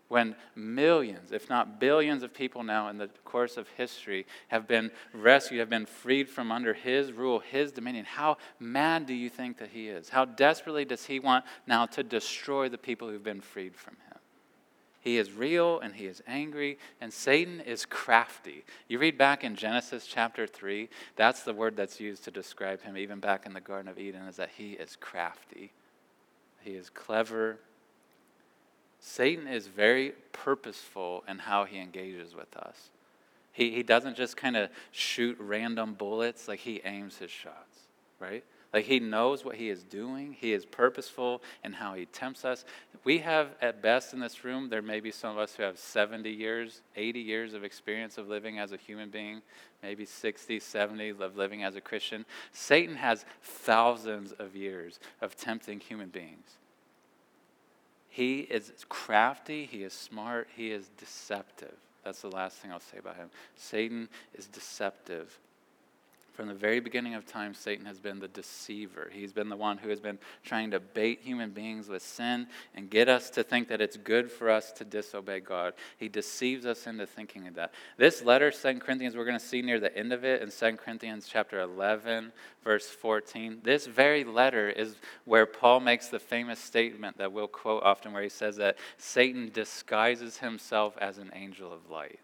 when 0.09 0.35
millions, 0.55 1.33
if 1.33 1.49
not 1.50 1.79
billions, 1.79 2.23
of 2.23 2.33
people 2.33 2.62
now 2.62 2.88
in 2.88 2.97
the 2.97 3.09
course 3.25 3.57
of 3.57 3.69
history 3.77 4.27
have 4.49 4.67
been 4.67 4.91
rescued, 5.12 5.61
have 5.61 5.69
been 5.69 5.87
freed 5.87 6.29
from 6.29 6.50
under 6.50 6.73
his 6.73 7.12
rule, 7.12 7.41
his 7.41 7.73
dominion, 7.73 8.05
how 8.05 8.38
mad 8.59 9.07
do 9.07 9.15
you 9.15 9.29
think 9.29 9.59
that 9.59 9.69
he 9.69 9.88
is? 9.88 10.09
How 10.09 10.25
desperately 10.25 10.85
does 10.85 11.05
he 11.05 11.21
want 11.21 11.45
now 11.67 11.87
to 11.87 12.03
destroy 12.03 12.69
the 12.69 12.79
people 12.79 13.09
who've 13.09 13.23
been 13.23 13.43
freed 13.43 13.77
from 13.77 13.97
him? 14.09 14.19
He 15.00 15.19
is 15.19 15.33
real 15.33 15.79
and 15.79 15.95
he 15.95 16.07
is 16.07 16.23
angry, 16.27 16.79
and 17.00 17.12
Satan 17.12 17.61
is 17.61 17.87
crafty. 17.87 18.65
You 18.88 18.99
read 18.99 19.17
back 19.17 19.45
in 19.45 19.57
Genesis 19.57 20.07
chapter 20.07 20.47
3, 20.47 20.88
that's 21.17 21.43
the 21.43 21.55
word 21.55 21.77
that's 21.77 22.00
used 22.00 22.25
to 22.25 22.31
describe 22.31 22.83
him, 22.83 22.97
even 22.97 23.21
back 23.21 23.47
in 23.47 23.53
the 23.53 23.61
Garden 23.61 23.88
of 23.88 23.99
Eden, 23.99 24.23
is 24.23 24.37
that 24.37 24.50
he 24.57 24.73
is 24.73 24.97
crafty. 24.97 25.73
He 26.61 26.73
is 26.73 26.91
clever, 26.91 27.59
Satan 28.99 29.47
is 29.47 29.67
very 29.67 30.12
purposeful 30.33 31.25
in 31.28 31.38
how 31.38 31.64
he 31.64 31.78
engages 31.78 32.35
with 32.35 32.57
us. 32.57 32.90
He, 33.52 33.71
he 33.71 33.83
doesn't 33.83 34.17
just 34.17 34.37
kind 34.37 34.57
of 34.57 34.71
shoot 34.93 35.37
random 35.40 35.95
bullets, 35.95 36.49
like 36.49 36.61
he 36.61 36.81
aims 36.85 37.19
his 37.19 37.31
shots, 37.31 37.81
right? 38.21 38.45
Like 38.73 38.85
he 38.85 39.00
knows 39.00 39.45
what 39.45 39.57
he 39.57 39.71
is 39.71 39.83
doing. 39.83 40.37
He 40.38 40.52
is 40.52 40.67
purposeful 40.67 41.43
in 41.64 41.73
how 41.73 41.95
he 41.95 42.07
tempts 42.07 42.45
us. 42.45 42.64
We 43.02 43.19
have, 43.19 43.49
at 43.62 43.81
best 43.81 44.12
in 44.12 44.21
this 44.21 44.45
room, 44.45 44.69
there 44.69 44.83
may 44.83 45.00
be 45.00 45.11
some 45.11 45.31
of 45.31 45.38
us 45.38 45.55
who 45.55 45.62
have 45.62 45.78
70 45.78 46.31
years, 46.31 46.83
80 46.95 47.21
years 47.21 47.55
of 47.55 47.64
experience 47.64 48.19
of 48.19 48.28
living 48.28 48.59
as 48.59 48.73
a 48.73 48.76
human 48.76 49.09
being, 49.09 49.40
maybe 49.83 50.05
60, 50.05 50.61
70 50.61 51.11
of 51.21 51.37
living 51.37 51.64
as 51.64 51.76
a 51.76 51.81
Christian. 51.81 52.26
Satan 52.52 52.97
has 52.97 53.25
thousands 53.43 54.33
of 54.33 54.55
years 54.55 55.00
of 55.23 55.35
tempting 55.35 55.81
human 55.81 56.11
beings. 56.11 56.59
He 58.19 58.41
is 58.41 58.73
crafty, 58.89 59.65
he 59.65 59.85
is 59.85 59.93
smart, 59.93 60.49
he 60.57 60.73
is 60.73 60.89
deceptive. 60.99 61.77
That's 62.03 62.21
the 62.21 62.33
last 62.33 62.57
thing 62.57 62.73
I'll 62.73 62.81
say 62.81 62.99
about 62.99 63.15
him. 63.15 63.31
Satan 63.55 64.09
is 64.35 64.49
deceptive. 64.49 65.39
From 66.38 66.47
the 66.47 66.54
very 66.54 66.78
beginning 66.78 67.14
of 67.14 67.26
time, 67.26 67.52
Satan 67.52 67.85
has 67.87 67.99
been 67.99 68.21
the 68.21 68.28
deceiver. 68.28 69.11
He's 69.12 69.33
been 69.33 69.49
the 69.49 69.57
one 69.57 69.76
who 69.76 69.88
has 69.88 69.99
been 69.99 70.21
trying 70.45 70.71
to 70.71 70.78
bait 70.78 71.18
human 71.21 71.50
beings 71.50 71.88
with 71.88 72.00
sin 72.00 72.47
and 72.76 72.88
get 72.88 73.09
us 73.09 73.28
to 73.30 73.42
think 73.42 73.66
that 73.66 73.80
it's 73.80 73.97
good 73.97 74.30
for 74.30 74.49
us 74.49 74.71
to 74.75 74.85
disobey 74.85 75.40
God. 75.40 75.75
He 75.97 76.09
deceives 76.09 76.64
us 76.64 76.87
into 76.87 77.07
thinking 77.07 77.49
of 77.49 77.54
that. 77.57 77.75
This 77.97 78.23
letter, 78.23 78.52
Second 78.52 78.83
Corinthians, 78.83 79.16
we're 79.16 79.25
going 79.25 79.37
to 79.37 79.45
see 79.45 79.62
near 79.62 79.80
the 79.80 79.99
end 79.99 80.12
of 80.12 80.25
it 80.25 80.40
in 80.40 80.49
Second 80.49 80.76
Corinthians 80.76 81.26
chapter 81.28 81.59
11, 81.59 82.30
verse 82.62 82.87
14. 82.87 83.62
This 83.64 83.88
very 83.88 84.23
letter 84.23 84.71
is 84.71 84.95
where 85.25 85.45
Paul 85.45 85.80
makes 85.80 86.07
the 86.07 86.20
famous 86.20 86.61
statement 86.61 87.18
that 87.18 87.33
we'll 87.33 87.48
quote 87.48 87.83
often, 87.83 88.12
where 88.12 88.22
he 88.22 88.29
says 88.29 88.55
that 88.59 88.79
Satan 88.96 89.51
disguises 89.53 90.37
himself 90.37 90.96
as 90.98 91.18
an 91.18 91.33
angel 91.35 91.72
of 91.72 91.90
light. 91.90 92.20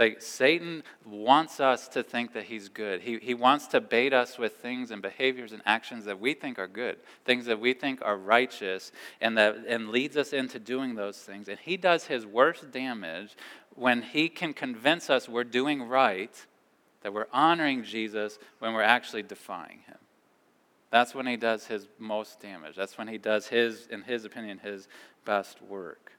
Like, 0.00 0.22
Satan 0.22 0.82
wants 1.04 1.60
us 1.60 1.86
to 1.88 2.02
think 2.02 2.32
that 2.32 2.44
he's 2.44 2.70
good. 2.70 3.02
He, 3.02 3.18
he 3.18 3.34
wants 3.34 3.66
to 3.66 3.82
bait 3.82 4.14
us 4.14 4.38
with 4.38 4.54
things 4.54 4.90
and 4.90 5.02
behaviors 5.02 5.52
and 5.52 5.60
actions 5.66 6.06
that 6.06 6.18
we 6.18 6.32
think 6.32 6.58
are 6.58 6.66
good, 6.66 6.96
things 7.26 7.44
that 7.44 7.60
we 7.60 7.74
think 7.74 8.00
are 8.02 8.16
righteous, 8.16 8.92
and, 9.20 9.36
that, 9.36 9.56
and 9.68 9.90
leads 9.90 10.16
us 10.16 10.32
into 10.32 10.58
doing 10.58 10.94
those 10.94 11.18
things. 11.18 11.48
And 11.48 11.58
he 11.58 11.76
does 11.76 12.06
his 12.06 12.24
worst 12.24 12.72
damage 12.72 13.36
when 13.74 14.00
he 14.00 14.30
can 14.30 14.54
convince 14.54 15.10
us 15.10 15.28
we're 15.28 15.44
doing 15.44 15.82
right, 15.82 16.34
that 17.02 17.12
we're 17.12 17.28
honoring 17.30 17.84
Jesus, 17.84 18.38
when 18.58 18.72
we're 18.72 18.80
actually 18.80 19.22
defying 19.22 19.80
him. 19.86 19.98
That's 20.88 21.14
when 21.14 21.26
he 21.26 21.36
does 21.36 21.66
his 21.66 21.86
most 21.98 22.40
damage. 22.40 22.74
That's 22.74 22.96
when 22.96 23.06
he 23.06 23.18
does 23.18 23.48
his, 23.48 23.86
in 23.88 24.00
his 24.00 24.24
opinion, 24.24 24.60
his 24.60 24.88
best 25.26 25.60
work. 25.60 26.12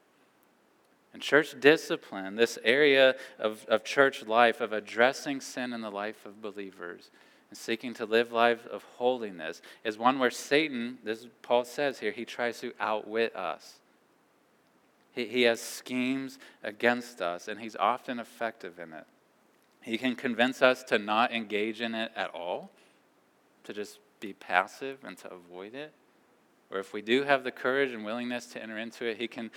And 1.12 1.20
church 1.20 1.58
discipline, 1.60 2.36
this 2.36 2.58
area 2.64 3.16
of, 3.38 3.66
of 3.66 3.84
church 3.84 4.26
life, 4.26 4.60
of 4.60 4.72
addressing 4.72 5.40
sin 5.40 5.72
in 5.72 5.82
the 5.82 5.90
life 5.90 6.24
of 6.24 6.40
believers 6.40 7.10
and 7.50 7.58
seeking 7.58 7.92
to 7.94 8.06
live 8.06 8.32
lives 8.32 8.64
of 8.66 8.82
holiness, 8.96 9.60
is 9.84 9.98
one 9.98 10.18
where 10.18 10.30
Satan, 10.30 10.98
this 11.04 11.26
Paul 11.42 11.64
says 11.64 11.98
here, 11.98 12.12
he 12.12 12.24
tries 12.24 12.60
to 12.60 12.72
outwit 12.80 13.36
us. 13.36 13.80
He, 15.12 15.26
he 15.26 15.42
has 15.42 15.60
schemes 15.60 16.38
against 16.62 17.20
us, 17.20 17.48
and 17.48 17.60
he's 17.60 17.76
often 17.76 18.18
effective 18.18 18.78
in 18.78 18.94
it. 18.94 19.04
He 19.82 19.98
can 19.98 20.16
convince 20.16 20.62
us 20.62 20.82
to 20.84 20.98
not 20.98 21.30
engage 21.30 21.82
in 21.82 21.94
it 21.94 22.10
at 22.16 22.30
all, 22.30 22.70
to 23.64 23.74
just 23.74 23.98
be 24.18 24.32
passive 24.32 25.04
and 25.04 25.18
to 25.18 25.30
avoid 25.30 25.74
it 25.74 25.92
or 26.72 26.78
if 26.78 26.92
we 26.92 27.02
do 27.02 27.22
have 27.24 27.44
the 27.44 27.50
courage 27.50 27.92
and 27.92 28.04
willingness 28.04 28.46
to 28.46 28.62
enter 28.62 28.78
into 28.78 29.04
it, 29.04 29.18
he 29.18 29.28
can, 29.28 29.50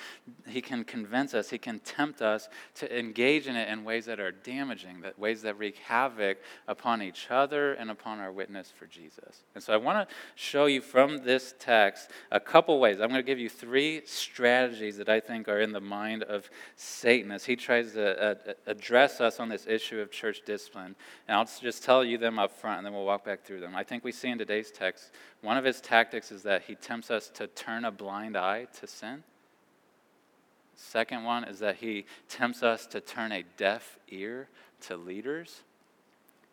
he 0.47 0.61
can 0.61 0.83
convince 0.83 1.33
us, 1.33 1.49
he 1.49 1.57
can 1.57 1.79
tempt 1.79 2.21
us 2.21 2.49
to 2.75 2.99
engage 2.99 3.47
in 3.47 3.55
it 3.55 3.69
in 3.69 3.83
ways 3.83 4.05
that 4.05 4.19
are 4.19 4.31
damaging, 4.31 5.01
that 5.01 5.17
ways 5.17 5.41
that 5.43 5.57
wreak 5.57 5.77
havoc 5.77 6.37
upon 6.67 7.01
each 7.01 7.27
other 7.29 7.73
and 7.73 7.89
upon 7.89 8.19
our 8.19 8.31
witness 8.31 8.71
for 8.77 8.85
Jesus. 8.85 9.43
And 9.53 9.63
so 9.63 9.73
I 9.73 9.77
want 9.77 10.07
to 10.07 10.15
show 10.35 10.65
you 10.65 10.81
from 10.81 11.19
this 11.19 11.53
text 11.59 12.09
a 12.31 12.39
couple 12.39 12.79
ways. 12.79 12.99
I'm 12.99 13.09
going 13.09 13.21
to 13.21 13.23
give 13.23 13.39
you 13.39 13.49
three 13.49 14.01
strategies 14.05 14.97
that 14.97 15.09
I 15.09 15.19
think 15.19 15.47
are 15.47 15.61
in 15.61 15.71
the 15.71 15.81
mind 15.81 16.23
of 16.23 16.49
Satan 16.75 17.31
as 17.31 17.45
he 17.45 17.55
tries 17.55 17.93
to 17.93 18.21
uh, 18.21 18.53
address 18.67 19.21
us 19.21 19.39
on 19.39 19.49
this 19.49 19.65
issue 19.67 19.99
of 19.99 20.11
church 20.11 20.41
discipline. 20.45 20.95
And 21.27 21.37
I'll 21.37 21.49
just 21.61 21.83
tell 21.83 22.03
you 22.03 22.17
them 22.17 22.39
up 22.39 22.51
front 22.51 22.77
and 22.77 22.85
then 22.85 22.93
we'll 22.93 23.05
walk 23.05 23.23
back 23.23 23.43
through 23.43 23.61
them. 23.61 23.75
I 23.75 23.83
think 23.83 24.03
we 24.03 24.11
see 24.11 24.29
in 24.29 24.37
today's 24.37 24.71
text 24.71 25.11
one 25.45 25.57
of 25.57 25.63
his 25.63 25.79
tactics 25.79 26.31
is 26.31 26.43
that 26.43 26.63
he 26.63 26.75
tempts 26.75 27.11
us 27.11 27.29
to 27.35 27.47
turn 27.47 27.85
a 27.85 27.91
blind 27.91 28.35
eye 28.35 28.67
to 28.79 28.87
sin. 28.87 29.23
Second 30.75 31.23
one 31.23 31.43
is 31.45 31.59
that 31.59 31.77
he 31.77 32.05
tempts 32.27 32.63
us 32.63 32.85
to 32.87 32.99
turn 32.99 33.31
a 33.31 33.43
deaf 33.55 33.97
ear 34.09 34.49
to 34.81 34.97
leaders. 34.97 35.61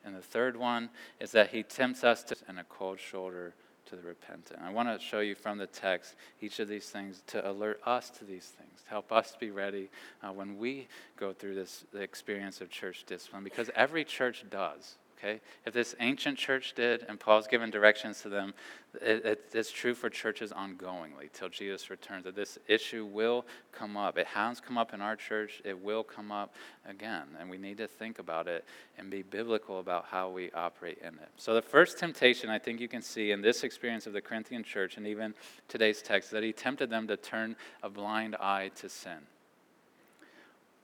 And 0.05 0.15
the 0.15 0.23
third 0.23 0.57
one 0.57 0.91
is 1.21 1.33
that 1.33 1.51
he 1.51 1.63
tempts 1.63 2.05
us 2.05 2.23
to 2.25 2.37
and 2.47 2.59
a 2.59 2.65
cold 2.65 3.01
shoulder 3.01 3.55
to 3.87 3.97
the 3.97 4.03
repentant. 4.03 4.61
I 4.63 4.71
want 4.71 4.89
to 4.89 5.05
show 5.05 5.21
you 5.21 5.35
from 5.35 5.59
the 5.59 5.67
text 5.67 6.15
each 6.41 6.61
of 6.61 6.69
these 6.69 6.89
things 6.89 7.23
to 7.29 7.49
alert 7.49 7.81
us 7.85 8.11
to 8.11 8.25
these 8.25 8.47
things, 8.47 8.83
to 8.85 8.91
help 8.91 9.11
us 9.11 9.37
be 9.39 9.51
ready 9.51 9.91
uh, 10.23 10.33
when 10.33 10.59
we 10.59 10.89
go 11.17 11.33
through 11.33 11.55
this 11.55 11.85
the 11.93 12.01
experience 12.01 12.61
of 12.61 12.71
church 12.71 13.05
discipline, 13.07 13.43
because 13.43 13.71
every 13.75 14.05
church 14.05 14.45
does. 14.51 14.97
Okay? 15.23 15.41
If 15.65 15.73
this 15.73 15.95
ancient 16.01 16.39
church 16.39 16.75
did, 16.75 17.05
and 17.09 17.19
Paul's 17.19 17.47
given 17.47 17.71
directions 17.71 18.21
to 18.23 18.29
them, 18.29 18.55
it, 19.01 19.25
it, 19.25 19.45
it's 19.55 19.71
true 19.71 19.95
for 19.95 20.11
churches 20.11 20.53
ongoingly 20.53 21.33
till 21.33 21.49
Jesus 21.49 21.89
returns, 21.89 22.25
that 22.25 22.35
this 22.35 22.59
issue 22.67 23.07
will 23.07 23.47
come 23.73 23.97
up. 23.97 24.19
It 24.19 24.27
has 24.29 24.61
come 24.61 24.77
up 24.77 24.93
in 24.93 25.01
our 25.01 25.17
church, 25.17 25.63
it 25.65 25.83
will 25.83 26.03
come 26.03 26.31
up 26.31 26.55
again. 26.87 27.25
And 27.41 27.49
we 27.49 27.57
need 27.57 27.79
to 27.79 27.87
think 27.87 28.19
about 28.19 28.47
it 28.49 28.65
and 28.99 29.11
be 29.11 29.23
biblical 29.23 29.81
about 29.81 30.07
how 30.11 30.29
we 30.29 30.51
operate 30.53 30.99
in 31.01 31.15
it. 31.15 31.29
So, 31.37 31.55
the 31.55 31.63
first 31.63 31.99
temptation 31.99 32.51
I 32.51 32.59
think 32.59 32.81
you 32.81 32.89
can 32.89 33.03
see 33.03 33.31
in 33.31 33.41
this 33.41 33.65
experience 33.65 34.07
of 34.07 34.13
the 34.13 34.21
Corinthian 34.21 34.65
church 34.65 34.97
and 34.97 35.07
even 35.07 35.35
today's 35.69 36.03
text, 36.03 36.29
is 36.29 36.33
that 36.33 36.43
he 36.43 36.53
tempted 36.53 36.91
them 36.91 37.07
to 37.09 37.17
turn 37.17 37.57
a 37.83 37.89
blind 37.89 38.37
eye 38.37 38.71
to 38.77 38.89
sin. 38.89 39.19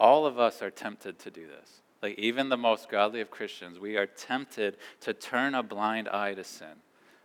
All 0.01 0.27
of 0.27 0.39
us 0.39 0.63
are 0.63 0.71
tempted 0.71 1.19
to 1.19 1.31
do 1.31 1.47
this. 1.47 1.83
Like, 2.03 2.19
even 2.19 2.49
the 2.49 2.57
most 2.57 2.89
godly 2.89 3.21
of 3.21 3.31
Christians, 3.31 3.79
we 3.79 3.97
are 3.97 4.07
tempted 4.07 4.77
to 5.01 5.13
turn 5.13 5.55
a 5.55 5.63
blind 5.63 6.09
eye 6.09 6.35
to 6.35 6.45
sin. 6.45 6.83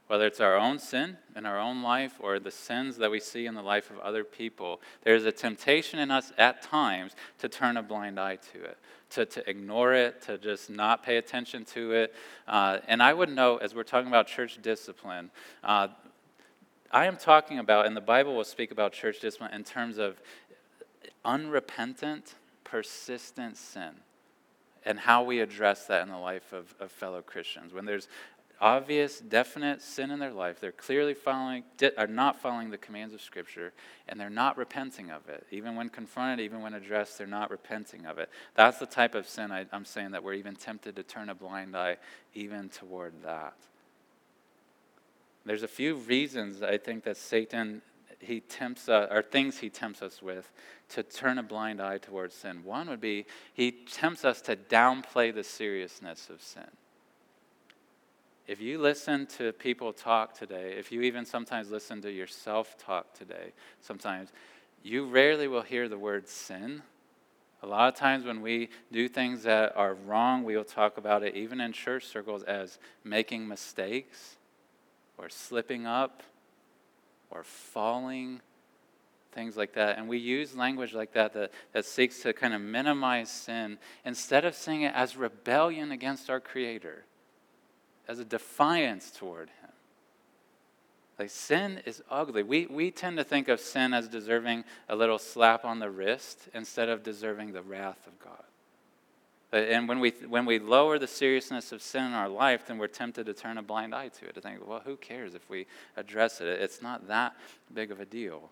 Whether 0.08 0.28
it's 0.28 0.42
our 0.42 0.58
own 0.58 0.80
sin 0.80 1.18
in 1.36 1.46
our 1.46 1.60
own 1.60 1.82
life 1.82 2.16
or 2.20 2.38
the 2.38 2.52
sins 2.52 2.98
that 2.98 3.10
we 3.10 3.20
see 3.20 3.46
in 3.46 3.56
the 3.56 3.62
life 3.62 3.90
of 3.90 4.00
other 4.00 4.24
people, 4.24 4.82
there's 5.04 5.26
a 5.26 5.32
temptation 5.32 6.00
in 6.00 6.12
us 6.12 6.34
at 6.38 6.62
times 6.62 7.16
to 7.40 7.48
turn 7.48 7.78
a 7.78 7.84
blind 7.84 8.20
eye 8.20 8.38
to 8.54 8.64
it, 8.64 8.78
to, 9.12 9.26
to 9.26 9.50
ignore 9.50 9.94
it, 9.94 10.22
to 10.24 10.38
just 10.38 10.70
not 10.70 11.04
pay 11.04 11.18
attention 11.18 11.64
to 11.66 11.94
it. 11.94 12.16
Uh, 12.48 12.80
and 12.88 13.02
I 13.02 13.14
would 13.14 13.30
note, 13.30 13.62
as 13.62 13.74
we're 13.74 13.84
talking 13.84 14.10
about 14.10 14.28
church 14.28 14.60
discipline, 14.62 15.32
uh, 15.64 15.88
I 16.92 17.06
am 17.06 17.18
talking 17.18 17.60
about, 17.60 17.86
and 17.86 17.96
the 17.96 18.02
Bible 18.02 18.36
will 18.36 18.44
speak 18.44 18.72
about 18.72 18.92
church 18.94 19.20
discipline 19.20 19.54
in 19.54 19.64
terms 19.64 19.98
of 19.98 20.22
unrepentant, 21.24 22.36
persistent 22.66 23.56
sin 23.58 23.94
and 24.86 25.00
how 25.00 25.24
we 25.24 25.40
address 25.40 25.86
that 25.88 26.04
in 26.04 26.10
the 26.10 26.18
life 26.18 26.54
of, 26.54 26.74
of 26.80 26.92
fellow 26.92 27.22
Christians. 27.22 27.74
When 27.74 27.86
there's 27.86 28.08
obvious, 28.62 29.20
definite 29.20 29.82
sin 29.82 30.10
in 30.10 30.20
their 30.20 30.32
life, 30.32 30.60
they're 30.60 30.72
clearly 30.72 31.14
following, 31.14 31.64
are 31.98 32.08
not 32.08 32.42
following 32.42 32.70
the 32.70 32.78
commands 32.78 33.14
of 33.14 33.22
Scripture, 33.22 33.74
and 34.08 34.20
they're 34.20 34.30
not 34.30 34.58
repenting 34.58 35.12
of 35.12 35.28
it. 35.28 35.46
Even 35.52 35.76
when 35.76 35.90
confronted, 35.90 36.40
even 36.44 36.62
when 36.62 36.74
addressed, 36.74 37.18
they're 37.18 37.28
not 37.28 37.52
repenting 37.52 38.06
of 38.06 38.20
it. 38.20 38.30
That's 38.56 38.80
the 38.80 38.86
type 38.86 39.16
of 39.16 39.28
sin 39.28 39.52
I, 39.52 39.66
I'm 39.74 39.86
saying 39.86 40.12
that 40.12 40.24
we're 40.24 40.34
even 40.34 40.56
tempted 40.56 40.96
to 40.96 41.04
turn 41.04 41.30
a 41.30 41.36
blind 41.36 41.76
eye 41.76 41.98
even 42.34 42.70
toward 42.70 43.14
that. 43.24 43.56
There's 45.46 45.64
a 45.64 45.68
few 45.68 45.96
reasons 45.96 46.64
I 46.64 46.78
think 46.78 47.04
that 47.04 47.18
Satan 47.18 47.82
he 48.24 48.40
tempts 48.40 48.90
us, 48.90 49.08
or 49.12 49.22
things 49.22 49.60
he 49.60 49.70
tempts 49.70 50.02
us 50.02 50.22
with 50.22 50.52
to 50.90 51.04
turn 51.04 51.38
a 51.38 51.44
blind 51.44 51.82
eye 51.82 51.98
towards 51.98 52.36
sin. 52.36 52.64
One 52.64 52.90
would 52.90 53.02
be 53.02 53.26
he 53.54 53.72
tempts 53.72 54.26
us 54.26 54.42
to 54.44 54.56
downplay 54.56 55.34
the 55.34 55.44
seriousness 55.44 56.30
of 56.30 56.42
sin. 56.42 56.70
If 58.46 58.60
you 58.60 58.78
listen 58.78 59.26
to 59.38 59.54
people 59.54 59.94
talk 59.94 60.38
today, 60.38 60.76
if 60.78 60.92
you 60.92 61.02
even 61.02 61.26
sometimes 61.26 61.72
listen 61.72 62.02
to 62.02 62.12
yourself 62.12 62.78
talk 62.78 63.14
today, 63.14 63.54
sometimes 63.82 64.30
you 64.84 65.06
rarely 65.06 65.48
will 65.48 65.62
hear 65.62 65.88
the 65.88 65.98
word 65.98 66.28
sin. 66.28 66.82
A 67.62 67.68
lot 67.68 67.88
of 67.88 67.98
times 67.98 68.26
when 68.26 68.42
we 68.42 68.68
do 68.92 69.08
things 69.08 69.44
that 69.44 69.78
are 69.78 69.94
wrong, 69.94 70.44
we 70.44 70.58
will 70.58 70.66
talk 70.66 70.98
about 70.98 71.24
it, 71.24 71.36
even 71.36 71.62
in 71.62 71.72
church 71.72 72.06
circles, 72.06 72.44
as 72.44 72.78
making 73.06 73.48
mistakes 73.48 74.36
or 75.18 75.30
slipping 75.30 75.86
up 75.86 76.22
or 77.30 77.44
falling, 77.44 78.42
things 79.32 79.58
like 79.58 79.74
that. 79.74 79.98
And 79.98 80.08
we 80.08 80.18
use 80.18 80.56
language 80.56 80.94
like 80.94 81.14
that, 81.14 81.34
that 81.34 81.52
that 81.74 81.86
seeks 81.86 82.22
to 82.22 82.34
kind 82.34 82.54
of 82.54 82.62
minimize 82.62 83.30
sin 83.30 83.78
instead 84.06 84.46
of 84.46 84.56
seeing 84.56 84.84
it 84.84 84.94
as 84.96 85.18
rebellion 85.18 85.92
against 85.92 86.30
our 86.30 86.40
Creator, 86.40 87.06
as 88.08 88.20
a 88.20 88.26
defiance 88.26 89.12
toward 89.12 89.50
Him. 89.50 89.72
Like 91.20 91.30
sin 91.30 91.82
is 91.86 92.02
ugly. 92.10 92.44
We, 92.44 92.66
we 92.66 92.92
tend 92.92 93.18
to 93.18 93.24
think 93.24 93.48
of 93.48 93.60
sin 93.60 93.94
as 93.94 94.08
deserving 94.08 94.64
a 94.90 94.96
little 94.96 95.20
slap 95.20 95.64
on 95.64 95.80
the 95.80 95.90
wrist 95.90 96.50
instead 96.54 96.90
of 96.90 97.04
deserving 97.04 97.54
the 97.54 97.62
wrath 97.62 98.08
of 98.08 98.20
God. 98.20 98.44
Uh, 99.54 99.58
and 99.58 99.88
when 99.88 100.00
we, 100.00 100.10
when 100.28 100.46
we 100.46 100.58
lower 100.58 100.98
the 100.98 101.08
seriousness 101.08 101.72
of 101.72 101.82
sin 101.82 102.06
in 102.06 102.14
our 102.14 102.28
life, 102.28 102.66
then 102.66 102.80
we're 102.80 102.88
tempted 102.88 103.28
to 103.28 103.34
turn 103.34 103.60
a 103.60 103.62
blind 103.62 103.94
eye 103.94 104.08
to 104.08 104.26
it, 104.26 104.34
to 104.34 104.42
think, 104.42 104.68
well, 104.68 104.82
who 104.84 104.98
cares 104.98 105.36
if 105.36 105.48
we 105.48 105.68
address 105.96 106.42
it? 106.42 106.48
It's 106.48 106.82
not 106.82 107.08
that 107.08 107.36
big 107.72 107.92
of 107.92 108.00
a 108.00 108.06
deal. 108.06 108.50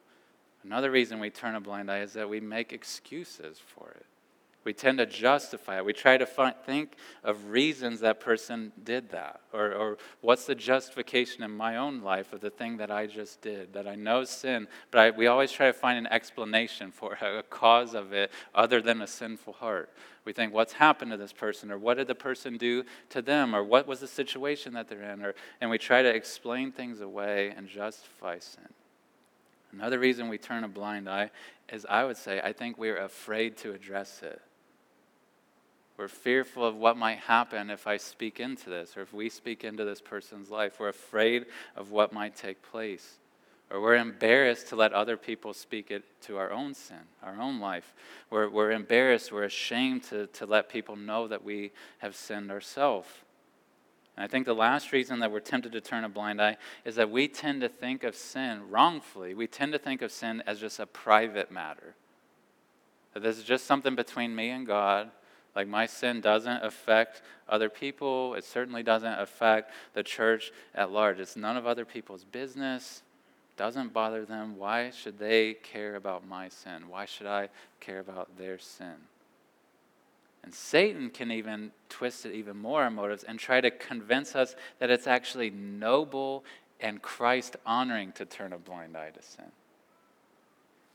Another 0.63 0.91
reason 0.91 1.19
we 1.19 1.31
turn 1.31 1.55
a 1.55 1.59
blind 1.59 1.89
eye 1.89 2.01
is 2.01 2.13
that 2.13 2.29
we 2.29 2.39
make 2.39 2.71
excuses 2.71 3.59
for 3.59 3.89
it. 3.89 4.05
We 4.63 4.73
tend 4.73 4.99
to 4.99 5.07
justify 5.07 5.77
it. 5.77 5.85
We 5.85 5.93
try 5.93 6.17
to 6.17 6.25
find, 6.27 6.55
think 6.67 6.93
of 7.23 7.49
reasons 7.49 8.01
that 8.01 8.19
person 8.19 8.71
did 8.83 9.09
that. 9.09 9.41
Or, 9.51 9.73
or 9.73 9.97
what's 10.21 10.45
the 10.45 10.53
justification 10.53 11.43
in 11.43 11.49
my 11.49 11.77
own 11.77 12.01
life 12.01 12.31
of 12.31 12.41
the 12.41 12.51
thing 12.51 12.77
that 12.77 12.91
I 12.91 13.07
just 13.07 13.41
did, 13.41 13.73
that 13.73 13.87
I 13.87 13.95
know 13.95 14.23
sin, 14.23 14.67
but 14.91 14.99
I, 14.99 15.09
we 15.09 15.25
always 15.25 15.51
try 15.51 15.65
to 15.65 15.73
find 15.73 15.97
an 15.97 16.05
explanation 16.13 16.91
for 16.91 17.13
it, 17.13 17.21
a 17.21 17.41
cause 17.41 17.95
of 17.95 18.13
it 18.13 18.31
other 18.53 18.81
than 18.81 19.01
a 19.01 19.07
sinful 19.07 19.53
heart. 19.53 19.89
We 20.25 20.33
think, 20.33 20.53
what's 20.53 20.73
happened 20.73 21.09
to 21.09 21.17
this 21.17 21.33
person? 21.33 21.71
Or 21.71 21.79
what 21.79 21.97
did 21.97 22.05
the 22.05 22.13
person 22.13 22.57
do 22.57 22.83
to 23.09 23.23
them? 23.23 23.55
Or 23.55 23.63
what 23.63 23.87
was 23.87 23.99
the 23.99 24.07
situation 24.07 24.73
that 24.73 24.87
they're 24.87 25.01
in? 25.01 25.25
Or, 25.25 25.33
and 25.59 25.71
we 25.71 25.79
try 25.79 26.03
to 26.03 26.09
explain 26.13 26.71
things 26.71 27.01
away 27.01 27.51
and 27.57 27.67
justify 27.67 28.37
sin. 28.37 28.69
Another 29.73 29.97
reason 29.97 30.27
we 30.27 30.37
turn 30.37 30.63
a 30.63 30.67
blind 30.67 31.09
eye 31.09 31.31
is, 31.71 31.83
I 31.89 32.03
would 32.03 32.17
say, 32.17 32.41
I 32.43 32.53
think 32.53 32.77
we're 32.77 32.97
afraid 32.97 33.57
to 33.57 33.71
address 33.71 34.21
it. 34.21 34.39
We're 36.01 36.07
fearful 36.07 36.65
of 36.65 36.75
what 36.75 36.97
might 36.97 37.19
happen 37.19 37.69
if 37.69 37.85
I 37.85 37.97
speak 37.97 38.39
into 38.39 38.71
this 38.71 38.97
or 38.97 39.03
if 39.03 39.13
we 39.13 39.29
speak 39.29 39.63
into 39.63 39.85
this 39.85 40.01
person's 40.01 40.49
life. 40.49 40.79
We're 40.79 40.89
afraid 40.89 41.45
of 41.75 41.91
what 41.91 42.11
might 42.11 42.35
take 42.35 42.63
place. 42.63 43.19
Or 43.69 43.79
we're 43.79 43.97
embarrassed 43.97 44.69
to 44.69 44.75
let 44.75 44.93
other 44.93 45.15
people 45.15 45.53
speak 45.53 45.91
it 45.91 46.03
to 46.23 46.37
our 46.37 46.49
own 46.49 46.73
sin, 46.73 47.01
our 47.21 47.39
own 47.39 47.59
life. 47.59 47.93
We're, 48.31 48.49
we're 48.49 48.71
embarrassed, 48.71 49.31
we're 49.31 49.43
ashamed 49.43 50.01
to, 50.05 50.25
to 50.25 50.47
let 50.47 50.69
people 50.69 50.95
know 50.95 51.27
that 51.27 51.43
we 51.43 51.71
have 51.99 52.15
sinned 52.15 52.49
ourselves. 52.49 53.07
And 54.17 54.23
I 54.23 54.27
think 54.27 54.47
the 54.47 54.55
last 54.55 54.91
reason 54.91 55.19
that 55.19 55.31
we're 55.31 55.39
tempted 55.39 55.71
to 55.73 55.81
turn 55.81 56.03
a 56.03 56.09
blind 56.09 56.41
eye 56.41 56.57
is 56.83 56.95
that 56.95 57.11
we 57.11 57.27
tend 57.27 57.61
to 57.61 57.69
think 57.69 58.03
of 58.03 58.15
sin 58.15 58.71
wrongfully. 58.71 59.35
We 59.35 59.45
tend 59.45 59.71
to 59.73 59.77
think 59.77 60.01
of 60.01 60.11
sin 60.11 60.41
as 60.47 60.59
just 60.59 60.79
a 60.79 60.87
private 60.87 61.51
matter. 61.51 61.93
That 63.13 63.21
this 63.21 63.37
is 63.37 63.43
just 63.43 63.67
something 63.67 63.93
between 63.93 64.35
me 64.35 64.49
and 64.49 64.65
God. 64.65 65.11
Like 65.55 65.67
my 65.67 65.85
sin 65.85 66.21
doesn't 66.21 66.63
affect 66.63 67.21
other 67.49 67.69
people. 67.69 68.35
It 68.35 68.43
certainly 68.43 68.83
doesn't 68.83 69.19
affect 69.19 69.71
the 69.93 70.03
church 70.03 70.51
at 70.73 70.91
large. 70.91 71.19
It's 71.19 71.35
none 71.35 71.57
of 71.57 71.67
other 71.67 71.85
people's 71.85 72.23
business. 72.23 73.03
Doesn't 73.57 73.93
bother 73.93 74.25
them. 74.25 74.57
Why 74.57 74.91
should 74.91 75.19
they 75.19 75.55
care 75.55 75.95
about 75.95 76.25
my 76.25 76.49
sin? 76.49 76.87
Why 76.87 77.05
should 77.05 77.27
I 77.27 77.49
care 77.79 77.99
about 77.99 78.37
their 78.37 78.57
sin? 78.57 78.95
And 80.43 80.53
Satan 80.53 81.09
can 81.09 81.31
even 81.31 81.71
twist 81.89 82.25
it 82.25 82.33
even 82.33 82.57
more 82.57 82.83
our 82.83 82.89
motives 82.89 83.23
and 83.23 83.37
try 83.37 83.61
to 83.61 83.69
convince 83.69 84.35
us 84.35 84.55
that 84.79 84.89
it's 84.89 85.05
actually 85.05 85.51
noble 85.51 86.43
and 86.79 87.01
Christ 87.01 87.57
honoring 87.65 88.11
to 88.13 88.25
turn 88.25 88.53
a 88.53 88.57
blind 88.57 88.97
eye 88.97 89.11
to 89.11 89.21
sin. 89.21 89.51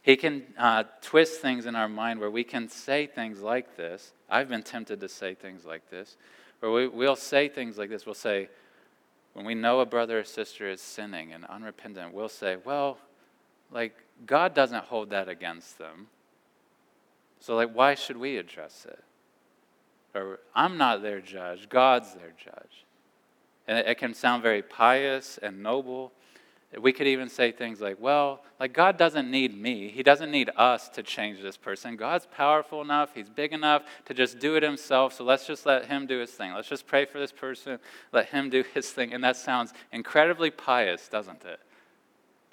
He 0.06 0.16
can 0.16 0.44
uh, 0.56 0.84
twist 1.02 1.40
things 1.40 1.66
in 1.66 1.74
our 1.74 1.88
mind 1.88 2.20
where 2.20 2.30
we 2.30 2.44
can 2.44 2.68
say 2.68 3.08
things 3.08 3.40
like 3.40 3.76
this. 3.76 4.12
I've 4.30 4.48
been 4.48 4.62
tempted 4.62 5.00
to 5.00 5.08
say 5.08 5.34
things 5.34 5.64
like 5.64 5.90
this, 5.90 6.16
where 6.60 6.70
we, 6.70 6.86
we'll 6.86 7.16
say 7.16 7.48
things 7.48 7.76
like 7.76 7.90
this. 7.90 8.06
We'll 8.06 8.14
say, 8.14 8.48
when 9.32 9.44
we 9.44 9.56
know 9.56 9.80
a 9.80 9.84
brother 9.84 10.20
or 10.20 10.24
sister 10.24 10.70
is 10.70 10.80
sinning 10.80 11.32
and 11.32 11.44
unrepentant, 11.46 12.14
we'll 12.14 12.28
say, 12.28 12.56
well, 12.64 12.98
like, 13.72 13.96
God 14.24 14.54
doesn't 14.54 14.84
hold 14.84 15.10
that 15.10 15.28
against 15.28 15.76
them. 15.76 16.06
So, 17.40 17.56
like, 17.56 17.74
why 17.74 17.96
should 17.96 18.16
we 18.16 18.36
address 18.36 18.86
it? 18.88 19.02
Or, 20.14 20.38
I'm 20.54 20.78
not 20.78 21.02
their 21.02 21.20
judge, 21.20 21.68
God's 21.68 22.14
their 22.14 22.32
judge. 22.42 22.84
And 23.66 23.76
it, 23.76 23.88
it 23.88 23.98
can 23.98 24.14
sound 24.14 24.44
very 24.44 24.62
pious 24.62 25.36
and 25.42 25.64
noble, 25.64 26.12
we 26.80 26.92
could 26.92 27.06
even 27.06 27.28
say 27.28 27.52
things 27.52 27.80
like, 27.80 27.96
well, 28.00 28.42
like 28.58 28.72
God 28.72 28.98
doesn't 28.98 29.30
need 29.30 29.56
me. 29.56 29.88
He 29.88 30.02
doesn't 30.02 30.30
need 30.30 30.50
us 30.56 30.88
to 30.90 31.02
change 31.02 31.40
this 31.40 31.56
person. 31.56 31.96
God's 31.96 32.26
powerful 32.26 32.82
enough, 32.82 33.14
He's 33.14 33.28
big 33.28 33.52
enough 33.52 33.82
to 34.06 34.14
just 34.14 34.38
do 34.38 34.56
it 34.56 34.62
Himself. 34.62 35.12
So 35.12 35.24
let's 35.24 35.46
just 35.46 35.64
let 35.64 35.86
Him 35.86 36.06
do 36.06 36.18
His 36.18 36.30
thing. 36.30 36.52
Let's 36.54 36.68
just 36.68 36.86
pray 36.86 37.04
for 37.04 37.18
this 37.18 37.32
person, 37.32 37.78
let 38.12 38.26
Him 38.26 38.50
do 38.50 38.64
His 38.74 38.90
thing. 38.90 39.12
And 39.12 39.22
that 39.22 39.36
sounds 39.36 39.72
incredibly 39.92 40.50
pious, 40.50 41.08
doesn't 41.08 41.44
it? 41.44 41.60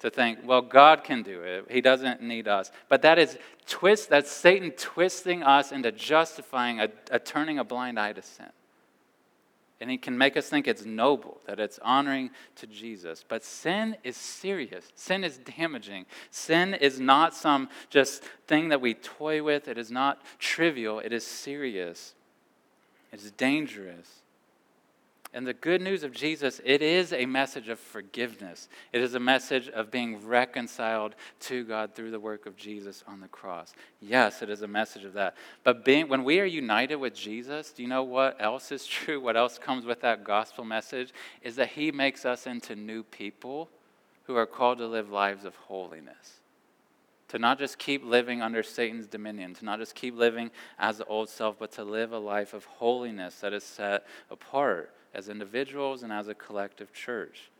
To 0.00 0.10
think, 0.10 0.40
well, 0.44 0.62
God 0.62 1.02
can 1.02 1.22
do 1.22 1.42
it. 1.42 1.66
He 1.70 1.80
doesn't 1.80 2.22
need 2.22 2.46
us. 2.46 2.70
But 2.88 3.02
that 3.02 3.18
is 3.18 3.36
twist, 3.66 4.10
that's 4.10 4.30
Satan 4.30 4.70
twisting 4.72 5.42
us 5.42 5.72
into 5.72 5.90
justifying 5.90 6.80
a, 6.80 6.88
a 7.10 7.18
turning 7.18 7.58
a 7.58 7.64
blind 7.64 7.98
eye 7.98 8.12
to 8.12 8.22
sin. 8.22 8.50
And 9.80 9.90
it 9.90 10.02
can 10.02 10.16
make 10.16 10.36
us 10.36 10.48
think 10.48 10.68
it's 10.68 10.84
noble, 10.84 11.40
that 11.46 11.58
it's 11.58 11.78
honoring 11.80 12.30
to 12.56 12.66
Jesus. 12.66 13.24
But 13.26 13.44
sin 13.44 13.96
is 14.04 14.16
serious. 14.16 14.86
Sin 14.94 15.24
is 15.24 15.38
damaging. 15.38 16.06
Sin 16.30 16.74
is 16.74 17.00
not 17.00 17.34
some 17.34 17.68
just 17.90 18.22
thing 18.46 18.68
that 18.68 18.80
we 18.80 18.94
toy 18.94 19.42
with. 19.42 19.66
It 19.68 19.76
is 19.76 19.90
not 19.90 20.22
trivial. 20.38 21.00
It 21.00 21.12
is 21.12 21.26
serious. 21.26 22.14
It 23.12 23.20
is 23.20 23.30
dangerous. 23.32 24.23
And 25.34 25.44
the 25.44 25.52
good 25.52 25.82
news 25.82 26.04
of 26.04 26.12
Jesus, 26.12 26.60
it 26.64 26.80
is 26.80 27.12
a 27.12 27.26
message 27.26 27.68
of 27.68 27.80
forgiveness. 27.80 28.68
It 28.92 29.00
is 29.00 29.14
a 29.14 29.20
message 29.20 29.68
of 29.68 29.90
being 29.90 30.24
reconciled 30.24 31.16
to 31.40 31.64
God 31.64 31.92
through 31.92 32.12
the 32.12 32.20
work 32.20 32.46
of 32.46 32.56
Jesus 32.56 33.02
on 33.08 33.20
the 33.20 33.26
cross. 33.26 33.74
Yes, 34.00 34.42
it 34.42 34.48
is 34.48 34.62
a 34.62 34.68
message 34.68 35.04
of 35.04 35.12
that. 35.14 35.34
But 35.64 35.84
being, 35.84 36.08
when 36.08 36.22
we 36.22 36.38
are 36.38 36.44
united 36.44 36.96
with 36.96 37.16
Jesus, 37.16 37.72
do 37.72 37.82
you 37.82 37.88
know 37.88 38.04
what 38.04 38.40
else 38.40 38.70
is 38.70 38.86
true? 38.86 39.20
What 39.20 39.36
else 39.36 39.58
comes 39.58 39.84
with 39.84 40.02
that 40.02 40.22
gospel 40.22 40.64
message? 40.64 41.12
Is 41.42 41.56
that 41.56 41.70
he 41.70 41.90
makes 41.90 42.24
us 42.24 42.46
into 42.46 42.76
new 42.76 43.02
people 43.02 43.68
who 44.28 44.36
are 44.36 44.46
called 44.46 44.78
to 44.78 44.86
live 44.86 45.10
lives 45.10 45.44
of 45.44 45.56
holiness 45.56 46.40
to 47.26 47.38
not 47.40 47.58
just 47.58 47.78
keep 47.78 48.04
living 48.04 48.40
under 48.42 48.62
Satan's 48.62 49.08
dominion, 49.08 49.54
to 49.54 49.64
not 49.64 49.80
just 49.80 49.96
keep 49.96 50.16
living 50.16 50.52
as 50.78 50.98
the 50.98 51.04
old 51.06 51.28
self, 51.28 51.58
but 51.58 51.72
to 51.72 51.82
live 51.82 52.12
a 52.12 52.18
life 52.18 52.54
of 52.54 52.64
holiness 52.64 53.40
that 53.40 53.52
is 53.52 53.64
set 53.64 54.06
apart 54.30 54.92
as 55.14 55.28
individuals 55.28 56.02
and 56.02 56.12
as 56.12 56.28
a 56.28 56.34
collective 56.34 56.92
church. 56.92 57.50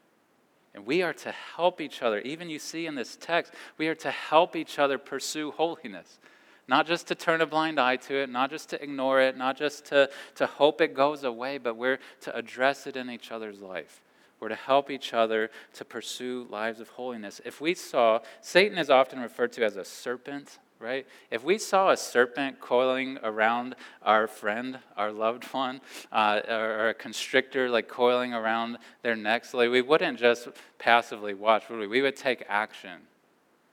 And 0.74 0.84
we 0.84 1.02
are 1.02 1.12
to 1.12 1.30
help 1.30 1.80
each 1.80 2.02
other. 2.02 2.18
Even 2.20 2.50
you 2.50 2.58
see 2.58 2.86
in 2.86 2.96
this 2.96 3.16
text, 3.16 3.52
we 3.78 3.86
are 3.88 3.94
to 3.96 4.10
help 4.10 4.56
each 4.56 4.78
other 4.78 4.98
pursue 4.98 5.52
holiness. 5.52 6.18
Not 6.66 6.86
just 6.86 7.06
to 7.08 7.14
turn 7.14 7.40
a 7.40 7.46
blind 7.46 7.78
eye 7.78 7.96
to 7.96 8.14
it, 8.14 8.30
not 8.30 8.50
just 8.50 8.70
to 8.70 8.82
ignore 8.82 9.20
it, 9.20 9.36
not 9.36 9.56
just 9.56 9.84
to, 9.86 10.10
to 10.36 10.46
hope 10.46 10.80
it 10.80 10.94
goes 10.94 11.22
away, 11.22 11.58
but 11.58 11.76
we're 11.76 11.98
to 12.22 12.34
address 12.34 12.86
it 12.86 12.96
in 12.96 13.10
each 13.10 13.30
other's 13.30 13.60
life. 13.60 14.00
We're 14.40 14.48
to 14.48 14.54
help 14.56 14.90
each 14.90 15.14
other 15.14 15.50
to 15.74 15.84
pursue 15.84 16.46
lives 16.50 16.80
of 16.80 16.88
holiness. 16.88 17.40
If 17.44 17.60
we 17.60 17.74
saw, 17.74 18.20
Satan 18.40 18.78
is 18.78 18.90
often 18.90 19.20
referred 19.20 19.52
to 19.54 19.64
as 19.64 19.76
a 19.76 19.84
serpent 19.84 20.58
right? 20.84 21.06
If 21.30 21.42
we 21.42 21.58
saw 21.58 21.90
a 21.90 21.96
serpent 21.96 22.60
coiling 22.60 23.18
around 23.22 23.74
our 24.02 24.28
friend, 24.28 24.78
our 24.96 25.10
loved 25.10 25.44
one, 25.44 25.80
uh, 26.12 26.40
or, 26.48 26.90
a 26.90 26.94
constrictor 26.94 27.70
like 27.70 27.88
coiling 27.88 28.34
around 28.34 28.78
their 29.02 29.16
necks, 29.16 29.54
like 29.54 29.70
we 29.70 29.80
wouldn't 29.80 30.18
just 30.18 30.48
passively 30.78 31.32
watch, 31.32 31.68
would 31.70 31.80
we? 31.80 31.86
We 31.86 32.02
would 32.02 32.16
take 32.16 32.44
action. 32.48 33.00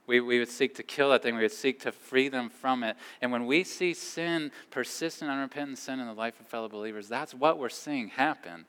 We, 0.08 0.21
we 0.21 0.39
would 0.39 0.50
seek 0.50 0.76
to 0.76 0.84
kill 0.84 1.12
that 1.12 1.21
thing. 1.21 1.36
We 1.36 1.41
would 1.41 1.52
seek 1.52 1.82
to 1.82 1.91
free 1.91 2.30
them 2.30 2.50
from 2.50 2.84
it. 2.84 2.95
And 3.21 3.32
when 3.32 3.45
we 3.45 3.63
see 3.63 3.93
sin, 3.93 4.52
persistent, 4.71 5.30
unrepentant 5.30 5.78
sin 5.78 6.00
in 6.00 6.08
the 6.08 6.13
life 6.13 6.39
of 6.39 6.47
fellow 6.47 6.69
believers, 6.69 7.08
that's 7.08 7.34
what 7.34 7.60
we're 7.60 7.69
seeing 7.69 8.08
happen 8.08 8.65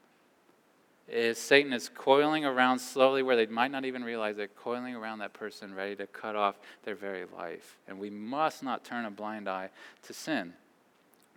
is 1.09 1.39
Satan 1.39 1.73
is 1.73 1.89
coiling 1.89 2.45
around 2.45 2.79
slowly 2.79 3.23
where 3.23 3.37
they 3.37 3.47
might 3.47 3.71
not 3.71 3.85
even 3.85 4.05
realize 4.05 4.39
it, 4.39 4.57
coiling 4.57 4.95
around 4.95 5.19
that 5.19 5.33
person, 5.33 5.75
ready 5.75 5.97
to 5.97 6.07
cut 6.07 6.37
off 6.37 6.57
their 6.85 6.95
very 6.95 7.25
life. 7.37 7.77
And 7.89 7.99
we 7.99 8.11
must 8.11 8.63
not 8.63 8.85
turn 8.85 9.05
a 9.05 9.11
blind 9.11 9.49
eye 9.49 9.71
to 10.05 10.13
sin. 10.13 10.55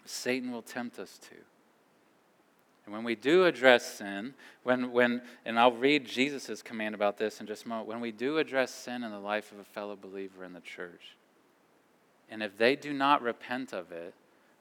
Satan 0.05 0.51
will 0.51 0.61
tempt 0.61 0.99
us 0.99 1.17
to. 1.17 1.35
And 2.85 2.93
when 2.93 3.03
we 3.03 3.15
do 3.15 3.45
address 3.45 3.95
sin, 3.95 4.35
when, 4.63 4.91
when 4.91 5.23
and 5.43 5.59
I'll 5.59 5.71
read 5.71 6.05
Jesus' 6.05 6.61
command 6.61 6.93
about 6.93 7.17
this 7.17 7.41
in 7.41 7.47
just 7.47 7.65
a 7.65 7.67
moment, 7.67 7.87
when 7.87 7.99
we 7.99 8.11
do 8.11 8.37
address 8.37 8.71
sin 8.71 9.03
in 9.03 9.11
the 9.11 9.19
life 9.19 9.51
of 9.51 9.59
a 9.59 9.63
fellow 9.63 9.95
believer 9.95 10.43
in 10.43 10.53
the 10.53 10.61
church, 10.61 11.15
and 12.29 12.43
if 12.43 12.57
they 12.57 12.75
do 12.75 12.93
not 12.93 13.23
repent 13.23 13.73
of 13.73 13.91
it, 13.91 14.13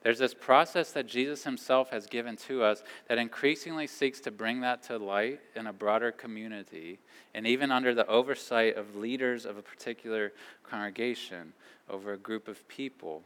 there's 0.05 0.19
this 0.19 0.35
process 0.35 0.93
that 0.93 1.07
Jesus 1.07 1.45
himself 1.45 1.89
has 1.91 2.07
given 2.07 2.37
to 2.37 2.63
us 2.63 2.83
that 3.09 3.17
increasingly 3.17 3.87
seeks 3.87 4.21
to 4.21 4.31
bring 4.31 4.61
that 4.61 4.83
to 4.85 4.99
light 4.99 5.41
in 5.57 5.67
a 5.67 5.73
broader 5.73 6.13
community 6.13 6.99
and 7.35 7.47
even 7.47 7.73
under 7.73 7.95
the 7.95 8.07
oversight 8.07 8.77
of 8.77 8.97
leaders 8.97 9.47
of 9.47 9.57
a 9.57 9.63
particular 9.63 10.33
congregation 10.63 11.55
over 11.89 12.13
a 12.13 12.19
group 12.19 12.49
of 12.49 12.69
people. 12.69 13.23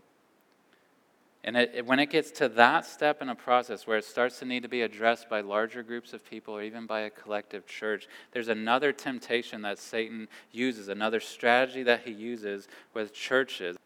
And 1.43 1.57
it, 1.57 1.73
it, 1.75 1.87
when 1.87 1.99
it 1.99 2.11
gets 2.11 2.31
to 2.33 2.49
that 2.51 2.87
step 2.87 3.23
in 3.23 3.29
a 3.29 3.35
process 3.35 3.85
where 3.85 3.99
it 3.99 4.05
starts 4.05 4.39
to 4.39 4.45
need 4.45 4.63
to 4.63 4.69
be 4.69 4.83
addressed 4.83 5.29
by 5.29 5.41
larger 5.41 5.83
groups 5.83 6.13
of 6.13 6.25
people 6.25 6.55
or 6.55 6.63
even 6.63 6.87
by 6.87 7.01
a 7.01 7.11
collective 7.11 7.67
church, 7.67 8.07
there's 8.33 8.49
another 8.49 8.93
temptation 8.93 9.63
that 9.63 9.81
Satan 9.81 10.29
uses, 10.53 10.89
another 10.89 11.19
strategy 11.19 11.83
that 11.83 12.03
he 12.05 12.13
uses 12.13 12.69
with 12.95 13.13
churches. 13.13 13.77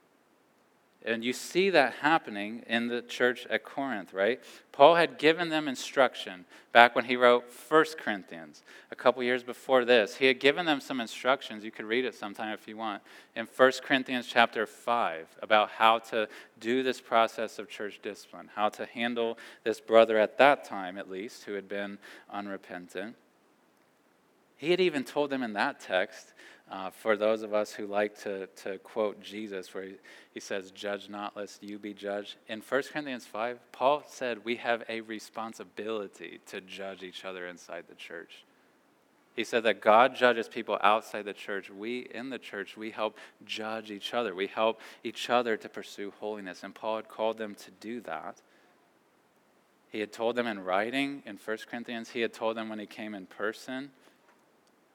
And 1.04 1.24
you 1.24 1.32
see 1.32 1.70
that 1.70 1.94
happening 1.94 2.62
in 2.68 2.86
the 2.86 3.02
church 3.02 3.44
at 3.50 3.64
Corinth, 3.64 4.12
right? 4.12 4.40
Paul 4.70 4.94
had 4.94 5.18
given 5.18 5.48
them 5.48 5.66
instruction 5.66 6.44
back 6.70 6.94
when 6.94 7.06
he 7.06 7.16
wrote 7.16 7.44
1 7.68 7.84
Corinthians, 7.98 8.62
a 8.90 8.94
couple 8.94 9.22
years 9.24 9.42
before 9.42 9.84
this. 9.84 10.16
He 10.16 10.26
had 10.26 10.38
given 10.38 10.64
them 10.64 10.80
some 10.80 11.00
instructions. 11.00 11.64
You 11.64 11.72
could 11.72 11.86
read 11.86 12.04
it 12.04 12.14
sometime 12.14 12.52
if 12.54 12.68
you 12.68 12.76
want. 12.76 13.02
In 13.34 13.46
1 13.46 13.72
Corinthians 13.82 14.28
chapter 14.28 14.64
5 14.64 15.26
about 15.42 15.70
how 15.70 15.98
to 15.98 16.28
do 16.60 16.84
this 16.84 17.00
process 17.00 17.58
of 17.58 17.68
church 17.68 17.98
discipline, 18.00 18.50
how 18.54 18.68
to 18.68 18.86
handle 18.86 19.38
this 19.64 19.80
brother 19.80 20.18
at 20.18 20.38
that 20.38 20.64
time, 20.64 20.96
at 20.96 21.10
least, 21.10 21.44
who 21.44 21.54
had 21.54 21.68
been 21.68 21.98
unrepentant. 22.30 23.16
He 24.56 24.70
had 24.70 24.80
even 24.80 25.02
told 25.02 25.30
them 25.30 25.42
in 25.42 25.54
that 25.54 25.80
text 25.80 26.32
uh, 26.72 26.88
for 26.88 27.18
those 27.18 27.42
of 27.42 27.52
us 27.52 27.70
who 27.72 27.86
like 27.86 28.18
to, 28.22 28.46
to 28.46 28.78
quote 28.78 29.20
Jesus, 29.20 29.74
where 29.74 29.84
he, 29.84 29.94
he 30.32 30.40
says, 30.40 30.70
Judge 30.70 31.10
not, 31.10 31.36
lest 31.36 31.62
you 31.62 31.78
be 31.78 31.92
judged. 31.92 32.36
In 32.48 32.62
1 32.62 32.82
Corinthians 32.90 33.26
5, 33.26 33.58
Paul 33.72 34.02
said 34.08 34.42
we 34.42 34.56
have 34.56 34.82
a 34.88 35.02
responsibility 35.02 36.40
to 36.46 36.62
judge 36.62 37.02
each 37.02 37.26
other 37.26 37.46
inside 37.46 37.84
the 37.90 37.94
church. 37.94 38.44
He 39.36 39.44
said 39.44 39.64
that 39.64 39.82
God 39.82 40.16
judges 40.16 40.48
people 40.48 40.78
outside 40.82 41.26
the 41.26 41.34
church. 41.34 41.70
We 41.70 42.08
in 42.14 42.30
the 42.30 42.38
church, 42.38 42.74
we 42.74 42.90
help 42.90 43.18
judge 43.44 43.90
each 43.90 44.14
other. 44.14 44.34
We 44.34 44.46
help 44.46 44.80
each 45.04 45.28
other 45.28 45.58
to 45.58 45.68
pursue 45.68 46.12
holiness. 46.20 46.62
And 46.62 46.74
Paul 46.74 46.96
had 46.96 47.08
called 47.08 47.36
them 47.36 47.54
to 47.54 47.70
do 47.80 48.00
that. 48.02 48.40
He 49.90 50.00
had 50.00 50.12
told 50.12 50.36
them 50.36 50.46
in 50.46 50.64
writing 50.64 51.22
in 51.26 51.38
1 51.42 51.58
Corinthians, 51.70 52.10
he 52.10 52.22
had 52.22 52.32
told 52.32 52.56
them 52.56 52.70
when 52.70 52.78
he 52.78 52.86
came 52.86 53.14
in 53.14 53.26
person 53.26 53.90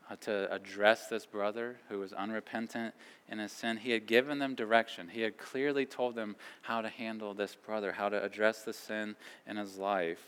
Uh, 0.09 0.15
to 0.21 0.49
address 0.53 1.07
this 1.07 1.25
brother 1.25 1.75
who 1.89 1.99
was 1.99 2.13
unrepentant 2.13 2.93
in 3.29 3.39
his 3.39 3.51
sin. 3.51 3.75
He 3.75 3.91
had 3.91 4.05
given 4.05 4.39
them 4.39 4.55
direction. 4.55 5.09
He 5.09 5.19
had 5.19 5.37
clearly 5.37 5.85
told 5.85 6.15
them 6.15 6.37
how 6.61 6.79
to 6.79 6.87
handle 6.87 7.33
this 7.33 7.55
brother, 7.55 7.91
how 7.91 8.07
to 8.07 8.23
address 8.23 8.63
the 8.63 8.71
sin 8.71 9.17
in 9.45 9.57
his 9.57 9.77
life. 9.77 10.21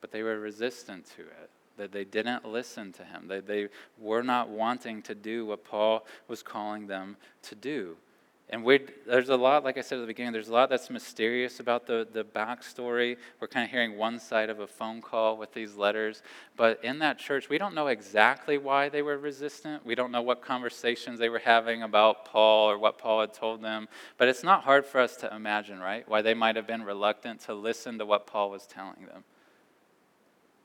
But 0.00 0.10
they 0.10 0.24
were 0.24 0.40
resistant 0.40 1.06
to 1.14 1.22
it, 1.22 1.50
that 1.76 1.92
they 1.92 2.02
didn't 2.02 2.44
listen 2.44 2.92
to 2.94 3.04
him. 3.04 3.28
They, 3.28 3.38
they 3.38 3.68
were 3.96 4.24
not 4.24 4.48
wanting 4.48 5.02
to 5.02 5.14
do 5.14 5.46
what 5.46 5.64
Paul 5.64 6.04
was 6.26 6.42
calling 6.42 6.88
them 6.88 7.16
to 7.42 7.54
do. 7.54 7.96
And 8.50 8.64
there's 9.06 9.30
a 9.30 9.36
lot, 9.36 9.64
like 9.64 9.78
I 9.78 9.80
said 9.80 9.96
at 9.98 10.00
the 10.02 10.06
beginning, 10.06 10.34
there's 10.34 10.48
a 10.48 10.52
lot 10.52 10.68
that's 10.68 10.90
mysterious 10.90 11.60
about 11.60 11.86
the, 11.86 12.06
the 12.12 12.24
backstory. 12.24 13.16
We're 13.40 13.48
kind 13.48 13.64
of 13.64 13.70
hearing 13.70 13.96
one 13.96 14.20
side 14.20 14.50
of 14.50 14.60
a 14.60 14.66
phone 14.66 15.00
call 15.00 15.38
with 15.38 15.54
these 15.54 15.76
letters. 15.76 16.22
But 16.54 16.84
in 16.84 16.98
that 16.98 17.18
church, 17.18 17.48
we 17.48 17.56
don't 17.56 17.74
know 17.74 17.86
exactly 17.86 18.58
why 18.58 18.90
they 18.90 19.00
were 19.00 19.16
resistant. 19.16 19.84
We 19.86 19.94
don't 19.94 20.12
know 20.12 20.20
what 20.20 20.42
conversations 20.42 21.18
they 21.18 21.30
were 21.30 21.38
having 21.38 21.82
about 21.82 22.26
Paul 22.26 22.70
or 22.70 22.78
what 22.78 22.98
Paul 22.98 23.22
had 23.22 23.32
told 23.32 23.62
them. 23.62 23.88
But 24.18 24.28
it's 24.28 24.44
not 24.44 24.62
hard 24.62 24.84
for 24.84 25.00
us 25.00 25.16
to 25.16 25.34
imagine, 25.34 25.80
right? 25.80 26.06
Why 26.06 26.20
they 26.20 26.34
might 26.34 26.56
have 26.56 26.66
been 26.66 26.82
reluctant 26.82 27.40
to 27.42 27.54
listen 27.54 27.98
to 27.98 28.04
what 28.04 28.26
Paul 28.26 28.50
was 28.50 28.66
telling 28.66 29.06
them. 29.06 29.24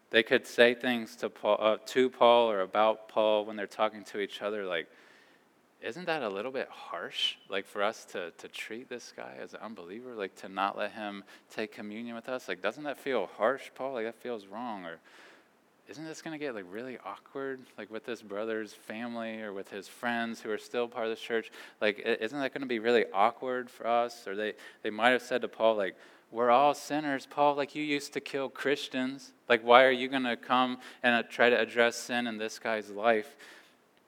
They 0.09 0.23
could 0.23 0.45
say 0.45 0.73
things 0.73 1.15
to 1.17 1.29
Paul, 1.29 1.57
uh, 1.61 1.77
to 1.87 2.09
Paul 2.09 2.51
or 2.51 2.59
about 2.59 3.07
Paul 3.07 3.45
when 3.45 3.55
they're 3.55 3.67
talking 3.67 4.03
to 4.05 4.19
each 4.19 4.41
other, 4.41 4.65
like, 4.65 4.87
isn't 5.81 6.05
that 6.05 6.23
a 6.23 6.29
little 6.29 6.51
bit 6.51 6.67
harsh 6.69 7.35
like 7.47 7.65
for 7.65 7.81
us 7.83 8.03
to, 8.05 8.31
to 8.31 8.47
treat 8.49 8.89
this 8.89 9.13
guy 9.15 9.35
as 9.41 9.53
an 9.53 9.61
unbeliever? 9.61 10.13
Like 10.13 10.35
to 10.37 10.49
not 10.49 10.77
let 10.77 10.91
him 10.91 11.23
take 11.53 11.71
communion 11.71 12.15
with 12.15 12.27
us? 12.27 12.47
Like 12.47 12.61
doesn't 12.61 12.83
that 12.83 12.97
feel 12.97 13.29
harsh 13.37 13.69
paul? 13.75 13.93
Like 13.93 14.05
that 14.05 14.15
feels 14.15 14.45
wrong 14.45 14.85
or 14.85 14.99
isn't 15.89 16.05
this 16.05 16.21
going 16.21 16.37
to 16.37 16.43
get 16.43 16.53
like 16.53 16.65
really 16.69 16.97
awkward 17.05 17.61
like 17.77 17.89
with 17.89 18.05
this 18.05 18.21
brother's 18.21 18.73
family 18.73 19.41
or 19.41 19.53
with 19.53 19.69
his 19.69 19.87
friends 19.87 20.41
who 20.41 20.51
are 20.51 20.57
still 20.57 20.87
part 20.87 21.05
of 21.05 21.11
the 21.11 21.15
church? 21.15 21.49
Like 21.79 21.99
isn't 21.99 22.37
that 22.37 22.53
going 22.53 22.61
to 22.61 22.67
be 22.67 22.79
really 22.79 23.05
awkward 23.13 23.69
for 23.69 23.87
us? 23.87 24.27
Or 24.27 24.35
they, 24.35 24.53
they 24.83 24.89
might 24.89 25.11
have 25.11 25.21
said 25.21 25.41
to 25.41 25.47
paul 25.47 25.75
like 25.75 25.95
we're 26.31 26.49
all 26.49 26.73
sinners 26.73 27.25
paul. 27.25 27.55
Like 27.55 27.73
you 27.73 27.83
used 27.83 28.11
to 28.13 28.19
kill 28.19 28.49
christians. 28.49 29.31
Like 29.47 29.63
why 29.63 29.85
are 29.85 29.91
you 29.91 30.09
going 30.09 30.23
to 30.23 30.35
come 30.35 30.79
and 31.03 31.15
uh, 31.15 31.23
try 31.27 31.49
to 31.49 31.59
address 31.59 31.95
sin 31.95 32.27
in 32.27 32.37
this 32.37 32.59
guy's 32.59 32.89
life 32.89 33.37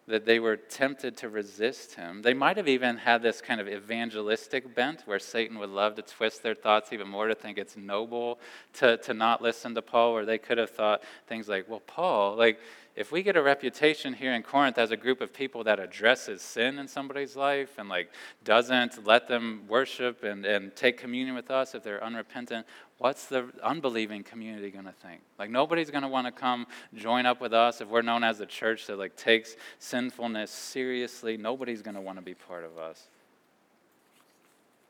that 0.08 0.26
they 0.26 0.40
were 0.40 0.58
tempted 0.58 1.16
to 1.18 1.30
resist 1.30 1.96
him. 1.96 2.22
They 2.22 2.34
might 2.34 2.58
have 2.58 2.68
even 2.68 2.98
had 2.98 3.22
this 3.22 3.40
kind 3.42 3.62
of 3.62 3.68
evangelistic 3.68 4.74
bent 4.76 5.04
where 5.06 5.20
Satan 5.20 5.60
would 5.60 5.70
love 5.70 5.96
to 5.96 6.02
twist 6.02 6.44
their 6.44 6.56
thoughts 6.56 6.92
even 6.92 7.08
more 7.08 7.28
to 7.28 7.36
think 7.36 7.58
it's 7.58 7.78
noble 7.78 8.40
to, 8.74 8.98
to 8.98 9.14
not 9.14 9.42
listen 9.42 9.76
to 9.76 9.82
Paul, 9.82 10.14
where 10.14 10.26
they 10.26 10.38
could 10.38 10.58
have 10.58 10.72
thought 10.72 11.04
things 11.28 11.48
like, 11.48 11.70
well, 11.70 11.82
Paul, 11.82 12.36
like, 12.36 12.60
if 12.96 13.12
we 13.12 13.24
get 13.24 13.38
a 13.38 13.42
reputation 13.42 14.14
here 14.14 14.34
in 14.34 14.44
Corinth 14.44 14.78
as 14.78 14.92
a 14.92 14.98
group 14.98 15.22
of 15.22 15.34
people 15.34 15.64
that 15.64 15.80
addresses 15.80 16.42
sin 16.42 16.78
in 16.78 16.88
somebody's 16.88 17.38
life 17.38 17.78
and 17.78 17.88
like 17.88 18.12
doesn't 18.44 19.06
let 19.08 19.28
them 19.30 19.64
worship 19.70 20.24
and, 20.24 20.46
and 20.46 20.76
take 20.76 20.98
communion 20.98 21.34
with 21.34 21.50
us 21.50 21.74
if 21.74 21.84
they're 21.84 22.04
unrepentant, 22.04 22.66
what's 22.98 23.28
the 23.28 23.46
unbelieving 23.64 24.24
community 24.24 24.70
going 24.72 24.86
to 24.86 24.92
think? 24.92 25.22
Like 25.40 25.50
nobody's 25.50 25.90
going 25.90 26.04
to 26.04 26.10
want 26.10 26.28
to 26.28 26.32
come 26.32 26.68
join 26.94 27.26
up 27.26 27.40
with 27.40 27.54
us 27.54 27.80
if 27.80 27.88
we're 27.88 28.02
known 28.02 28.26
as 28.26 28.42
a 28.42 28.46
church 28.46 28.88
that 28.88 29.00
like 29.00 29.16
takes 29.16 29.56
sinfulness 29.80 30.52
seriously. 30.52 31.38
Nobody's 31.38 31.82
going 31.82 31.96
to 31.96 32.02
want 32.02 32.18
to 32.18 32.24
be 32.24 32.34
part 32.34 32.66
of 32.66 32.78
us. 32.78 33.08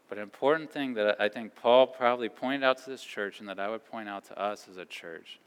But 0.09 0.17
an 0.17 0.23
important 0.23 0.71
thing 0.71 0.95
that 0.95 1.21
I 1.21 1.29
think 1.29 1.55
Paul 1.55 1.87
probably 1.87 2.29
pointed 2.29 2.63
out 2.63 2.79
to 2.79 2.89
this 2.89 3.03
church 3.03 3.39
and 3.39 3.47
that 3.47 3.59
I 3.59 3.69
would 3.69 3.85
point 3.85 4.09
out 4.09 4.25
to 4.25 4.37
us 4.37 4.67
as 4.69 4.77
a 4.77 4.85
church 4.85 5.39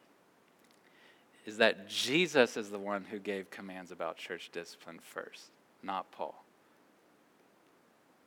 is 1.47 1.59
that 1.59 1.89
Jesus 1.89 2.57
is 2.57 2.71
the 2.71 2.79
one 2.79 3.05
who 3.05 3.19
gave 3.19 3.51
commands 3.51 3.91
about 3.91 4.17
church 4.17 4.51
discipline 4.53 4.99
first, 5.03 5.51
not 5.83 6.11
Paul. 6.11 6.35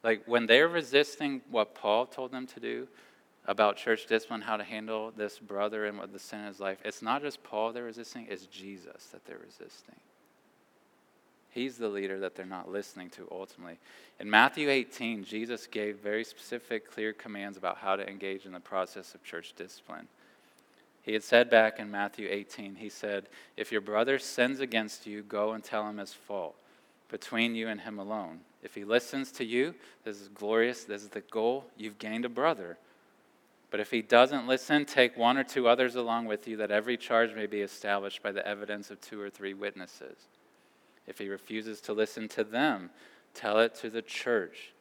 Like 0.04 0.24
when 0.26 0.46
they're 0.46 0.68
resisting 0.68 1.42
what 1.50 1.74
Paul 1.74 2.06
told 2.06 2.32
them 2.32 2.48
to 2.48 2.60
do 2.60 2.88
about 3.46 3.78
church 3.78 4.06
discipline, 4.06 4.42
how 4.42 4.58
to 4.58 4.64
handle 4.64 5.12
this 5.16 5.40
brother 5.40 5.86
and 5.86 5.98
what 5.98 6.14
the 6.14 6.20
sin 6.20 6.42
in 6.42 6.48
his 6.48 6.60
life, 6.60 6.78
it's 6.86 7.02
not 7.02 7.22
just 7.22 7.44
Paul 7.44 7.72
they're 7.72 7.86
resisting, 7.86 8.28
it's 8.30 8.46
Jesus 8.46 9.08
that 9.12 9.26
they're 9.26 9.40
resisting. 9.44 9.96
He's 11.50 11.78
the 11.78 11.90
leader 11.90 12.20
that 12.20 12.36
they're 12.36 12.46
not 12.46 12.72
listening 12.72 13.10
to 13.12 13.28
ultimately. 13.32 13.80
In 14.20 14.30
Matthew 14.30 14.70
18, 14.70 15.24
Jesus 15.24 15.66
gave 15.66 15.98
very 15.98 16.24
specific, 16.24 16.92
clear 16.92 17.14
commands 17.14 17.58
about 17.58 17.78
how 17.78 17.96
to 17.96 18.08
engage 18.08 18.46
in 18.46 18.52
the 18.52 18.60
process 18.60 19.16
of 19.16 19.24
church 19.24 19.54
discipline. 19.58 20.08
He 21.08 21.14
had 21.14 21.24
said 21.24 21.50
back 21.50 21.80
in 21.80 21.90
Matthew 21.90 22.28
18, 22.30 22.76
he 22.76 22.90
said, 22.90 23.30
If 23.56 23.72
your 23.72 23.80
brother 23.80 24.20
sins 24.20 24.60
against 24.60 25.08
you, 25.08 25.24
go 25.24 25.54
and 25.54 25.64
tell 25.64 25.88
him 25.88 26.00
his 26.00 26.12
fault 26.12 26.56
between 27.08 27.56
you 27.56 27.70
and 27.70 27.80
him 27.80 27.98
alone. 27.98 28.42
If 28.62 28.76
he 28.76 28.84
listens 28.84 29.32
to 29.32 29.46
you, 29.46 29.74
this 30.04 30.20
is 30.20 30.28
glorious, 30.28 30.84
this 30.84 31.04
is 31.04 31.08
the 31.08 31.22
goal, 31.22 31.64
you've 31.78 31.98
gained 31.98 32.26
a 32.26 32.30
brother. 32.30 32.78
But 33.72 33.80
if 33.80 33.90
he 33.90 34.02
doesn't 34.02 34.48
listen, 34.48 34.84
take 34.84 35.16
one 35.16 35.38
or 35.38 35.46
two 35.46 35.70
others 35.70 35.96
along 35.96 36.26
with 36.26 36.46
you, 36.46 36.58
that 36.58 36.72
every 36.72 36.98
charge 36.98 37.34
may 37.34 37.46
be 37.46 37.62
established 37.62 38.22
by 38.22 38.34
the 38.34 38.46
evidence 38.46 38.92
of 38.92 39.00
two 39.00 39.22
or 39.22 39.30
three 39.30 39.54
witnesses. 39.54 40.18
If 41.08 41.20
he 41.20 41.30
refuses 41.30 41.80
to 41.82 41.94
listen 41.94 42.28
to 42.30 42.44
them, 42.44 42.90
tell 43.34 43.60
it 43.60 43.76
to 43.76 43.90
the 43.90 44.02
church. 44.02 44.74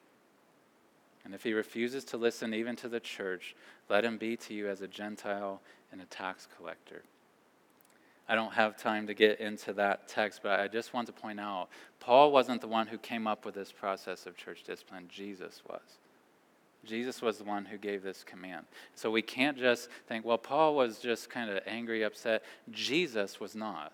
And 1.24 1.34
if 1.34 1.44
he 1.44 1.52
refuses 1.52 2.04
to 2.06 2.16
listen 2.16 2.52
even 2.52 2.74
to 2.76 2.88
the 2.88 2.98
church, 2.98 3.54
let 3.88 4.04
him 4.04 4.18
be 4.18 4.36
to 4.38 4.54
you 4.54 4.68
as 4.68 4.80
a 4.80 4.88
Gentile 4.88 5.60
and 5.92 6.00
a 6.00 6.06
tax 6.06 6.48
collector. 6.56 7.02
I 8.28 8.34
don't 8.34 8.52
have 8.52 8.76
time 8.76 9.06
to 9.06 9.14
get 9.14 9.40
into 9.40 9.72
that 9.74 10.08
text, 10.08 10.40
but 10.42 10.58
I 10.58 10.66
just 10.66 10.92
want 10.92 11.06
to 11.06 11.12
point 11.12 11.38
out 11.38 11.68
Paul 12.00 12.32
wasn't 12.32 12.60
the 12.60 12.68
one 12.68 12.88
who 12.88 12.98
came 12.98 13.26
up 13.26 13.44
with 13.44 13.54
this 13.54 13.70
process 13.70 14.26
of 14.26 14.36
church 14.36 14.64
discipline, 14.64 15.06
Jesus 15.08 15.62
was. 15.68 15.98
Jesus 16.84 17.20
was 17.20 17.38
the 17.38 17.44
one 17.44 17.64
who 17.64 17.78
gave 17.78 18.02
this 18.02 18.24
command. 18.24 18.66
So 18.94 19.10
we 19.10 19.22
can't 19.22 19.58
just 19.58 19.88
think, 20.08 20.24
well, 20.24 20.38
Paul 20.38 20.74
was 20.74 20.98
just 20.98 21.30
kind 21.30 21.50
of 21.50 21.60
angry, 21.66 22.02
upset. 22.02 22.44
Jesus 22.70 23.40
was 23.40 23.54
not. 23.54 23.92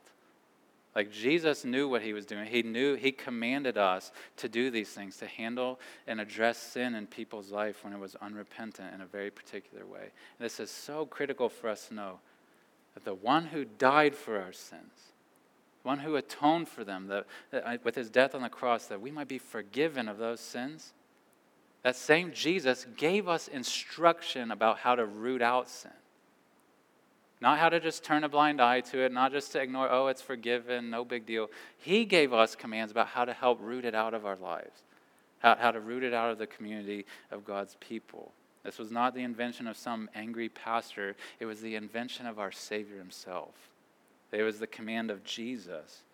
Like 0.95 1.11
Jesus 1.11 1.65
knew 1.65 1.89
what 1.89 2.03
he 2.03 2.13
was 2.13 2.27
doing. 2.27 2.47
He 2.47 2.63
knew, 2.63 2.97
he 2.97 3.13
commanded 3.13 3.79
us 3.79 4.13
to 4.37 4.49
do 4.49 4.71
these 4.71 4.91
things, 4.91 5.17
to 5.19 5.27
handle 5.27 5.81
and 6.07 6.21
address 6.21 6.59
sin 6.59 6.95
in 6.95 7.07
people's 7.07 7.51
life 7.51 7.83
when 7.83 7.95
it 7.95 7.99
was 7.99 8.15
unrepentant 8.17 8.95
in 8.95 9.01
a 9.01 9.07
very 9.07 9.31
particular 9.31 9.87
way. 9.87 10.03
And 10.03 10.45
this 10.45 10.61
is 10.61 10.71
so 10.71 11.07
critical 11.07 11.49
for 11.49 11.69
us 11.69 11.89
to 11.89 11.95
know 11.95 12.19
that 12.95 13.05
the 13.05 13.15
one 13.15 13.47
who 13.47 13.65
died 13.65 14.15
for 14.15 14.39
our 14.39 14.53
sins, 14.53 15.13
the 15.83 15.89
one 15.89 16.01
who 16.01 16.17
atoned 16.17 16.69
for 16.69 16.85
them 16.85 17.07
that, 17.07 17.27
that 17.51 17.67
uh, 17.67 17.79
with 17.83 17.95
his 17.95 18.11
death 18.11 18.35
on 18.35 18.43
the 18.43 18.51
cross, 18.51 18.87
that 18.87 19.01
we 19.01 19.11
might 19.11 19.29
be 19.29 19.39
forgiven 19.39 20.09
of 20.09 20.19
those 20.19 20.41
sins, 20.41 20.93
that 21.83 21.97
same 21.97 22.33
Jesus 22.33 22.87
gave 22.99 23.29
us 23.29 23.49
instruction 23.49 24.51
about 24.51 24.79
how 24.79 24.95
to 24.95 25.07
root 25.07 25.41
out 25.41 25.71
sin. 25.71 25.91
Not 27.43 27.59
how 27.59 27.71
to 27.71 27.81
just 27.81 28.05
turn 28.05 28.23
a 28.23 28.29
blind 28.29 28.61
eye 28.61 28.83
to 28.83 29.01
it, 29.05 29.11
not 29.11 29.33
just 29.33 29.51
to 29.51 29.61
ignore, 29.61 29.91
oh, 29.91 30.07
it's 30.07 30.23
forgiven, 30.23 30.91
no 30.91 31.05
big 31.05 31.27
deal. 31.27 31.51
He 31.77 32.05
gave 32.05 32.33
us 32.33 32.55
commands 32.55 32.93
about 32.93 33.09
how 33.09 33.25
to 33.25 33.33
help 33.33 33.59
root 33.61 33.85
it 33.85 33.97
out 33.97 34.15
of 34.15 34.25
our 34.25 34.37
lives, 34.37 34.85
how, 35.41 35.57
how 35.57 35.73
to 35.73 35.81
root 35.81 36.05
it 36.05 36.15
out 36.15 36.31
of 36.31 36.39
the 36.39 36.47
community 36.47 37.05
of 37.33 37.45
God's 37.45 37.77
people. 37.81 38.31
This 38.63 38.79
was 38.79 38.93
not 38.93 39.17
the 39.17 39.25
invention 39.25 39.67
of 39.67 39.77
some 39.77 40.09
angry 40.15 40.51
pastor, 40.51 41.17
it 41.41 41.47
was 41.47 41.61
the 41.61 41.75
invention 41.75 42.29
of 42.29 42.39
our 42.39 42.53
Savior 42.53 42.99
himself. 42.99 43.55
It 44.31 44.45
was 44.45 44.61
the 44.61 44.69
command 44.69 45.11
of 45.11 45.25
Jesus. 45.25 46.05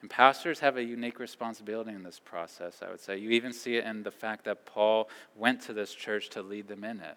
And 0.00 0.10
pastors 0.10 0.58
have 0.58 0.76
a 0.76 0.82
unique 0.82 1.20
responsibility 1.20 1.92
in 1.92 2.02
this 2.02 2.18
process, 2.18 2.82
I 2.84 2.90
would 2.90 3.00
say. 3.00 3.18
You 3.18 3.30
even 3.30 3.52
see 3.52 3.76
it 3.76 3.84
in 3.84 4.02
the 4.02 4.10
fact 4.10 4.44
that 4.46 4.66
Paul 4.66 5.08
went 5.36 5.62
to 5.62 5.72
this 5.72 5.94
church 5.94 6.28
to 6.30 6.42
lead 6.42 6.66
them 6.66 6.82
in 6.82 6.98
it. 6.98 7.16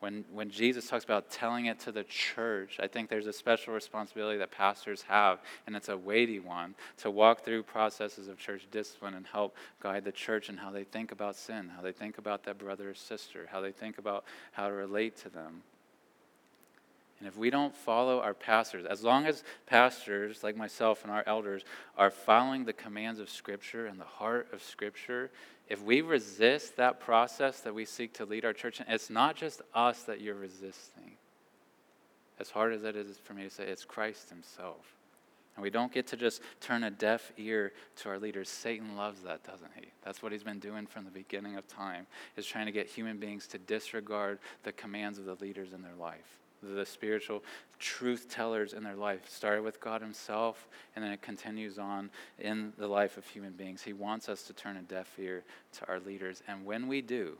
When, 0.00 0.24
when 0.30 0.50
Jesus 0.50 0.88
talks 0.88 1.04
about 1.04 1.30
telling 1.30 1.66
it 1.66 1.80
to 1.80 1.92
the 1.92 2.04
church, 2.04 2.76
I 2.80 2.86
think 2.86 3.08
there's 3.08 3.26
a 3.26 3.32
special 3.32 3.72
responsibility 3.72 4.38
that 4.38 4.50
pastors 4.50 5.02
have, 5.02 5.40
and 5.66 5.74
it's 5.74 5.88
a 5.88 5.96
weighty 5.96 6.38
one, 6.38 6.74
to 6.98 7.10
walk 7.10 7.44
through 7.44 7.62
processes 7.62 8.28
of 8.28 8.38
church 8.38 8.66
discipline 8.70 9.14
and 9.14 9.26
help 9.26 9.56
guide 9.80 10.04
the 10.04 10.12
church 10.12 10.50
in 10.50 10.58
how 10.58 10.70
they 10.70 10.84
think 10.84 11.12
about 11.12 11.34
sin, 11.34 11.70
how 11.74 11.80
they 11.80 11.92
think 11.92 12.18
about 12.18 12.44
that 12.44 12.58
brother 12.58 12.90
or 12.90 12.94
sister, 12.94 13.48
how 13.50 13.62
they 13.62 13.72
think 13.72 13.96
about 13.96 14.24
how 14.52 14.68
to 14.68 14.74
relate 14.74 15.16
to 15.18 15.30
them. 15.30 15.62
And 17.18 17.26
if 17.26 17.38
we 17.38 17.48
don't 17.48 17.74
follow 17.74 18.20
our 18.20 18.34
pastors, 18.34 18.84
as 18.84 19.02
long 19.02 19.24
as 19.24 19.42
pastors 19.66 20.44
like 20.44 20.54
myself 20.54 21.02
and 21.02 21.10
our 21.10 21.24
elders 21.26 21.64
are 21.96 22.10
following 22.10 22.66
the 22.66 22.74
commands 22.74 23.20
of 23.20 23.30
Scripture 23.30 23.86
and 23.86 23.98
the 23.98 24.04
heart 24.04 24.48
of 24.52 24.62
Scripture, 24.62 25.30
if 25.68 25.82
we 25.82 26.00
resist 26.00 26.76
that 26.76 27.00
process 27.00 27.60
that 27.60 27.74
we 27.74 27.84
seek 27.84 28.14
to 28.14 28.24
lead 28.24 28.44
our 28.44 28.52
church, 28.52 28.80
it's 28.86 29.10
not 29.10 29.36
just 29.36 29.62
us 29.74 30.02
that 30.04 30.20
you're 30.20 30.34
resisting. 30.34 31.12
As 32.38 32.50
hard 32.50 32.72
as 32.72 32.84
it 32.84 32.96
is 32.96 33.18
for 33.24 33.34
me 33.34 33.44
to 33.44 33.50
say, 33.50 33.64
it's 33.64 33.84
Christ 33.84 34.28
Himself. 34.30 34.94
And 35.56 35.62
we 35.62 35.70
don't 35.70 35.90
get 35.90 36.06
to 36.08 36.16
just 36.16 36.42
turn 36.60 36.84
a 36.84 36.90
deaf 36.90 37.32
ear 37.38 37.72
to 37.96 38.10
our 38.10 38.18
leaders. 38.18 38.50
Satan 38.50 38.94
loves 38.94 39.22
that, 39.22 39.42
doesn't 39.42 39.70
he? 39.74 39.86
That's 40.04 40.22
what 40.22 40.30
he's 40.30 40.42
been 40.42 40.58
doing 40.58 40.86
from 40.86 41.06
the 41.06 41.10
beginning 41.10 41.56
of 41.56 41.66
time, 41.66 42.06
is 42.36 42.44
trying 42.44 42.66
to 42.66 42.72
get 42.72 42.86
human 42.86 43.16
beings 43.16 43.46
to 43.48 43.58
disregard 43.58 44.38
the 44.64 44.72
commands 44.72 45.18
of 45.18 45.24
the 45.24 45.36
leaders 45.36 45.72
in 45.72 45.80
their 45.82 45.94
life 45.98 46.40
the 46.62 46.86
spiritual 46.86 47.42
truth 47.78 48.28
tellers 48.28 48.72
in 48.72 48.82
their 48.82 48.96
life. 48.96 49.28
Started 49.28 49.62
with 49.62 49.80
God 49.80 50.00
Himself, 50.00 50.68
and 50.94 51.04
then 51.04 51.12
it 51.12 51.22
continues 51.22 51.78
on 51.78 52.10
in 52.38 52.72
the 52.78 52.88
life 52.88 53.16
of 53.16 53.26
human 53.26 53.52
beings. 53.52 53.82
He 53.82 53.92
wants 53.92 54.28
us 54.28 54.42
to 54.44 54.52
turn 54.52 54.76
a 54.76 54.82
deaf 54.82 55.18
ear 55.18 55.44
to 55.72 55.88
our 55.88 56.00
leaders. 56.00 56.42
And 56.48 56.64
when 56.64 56.88
we 56.88 57.02
do, 57.02 57.36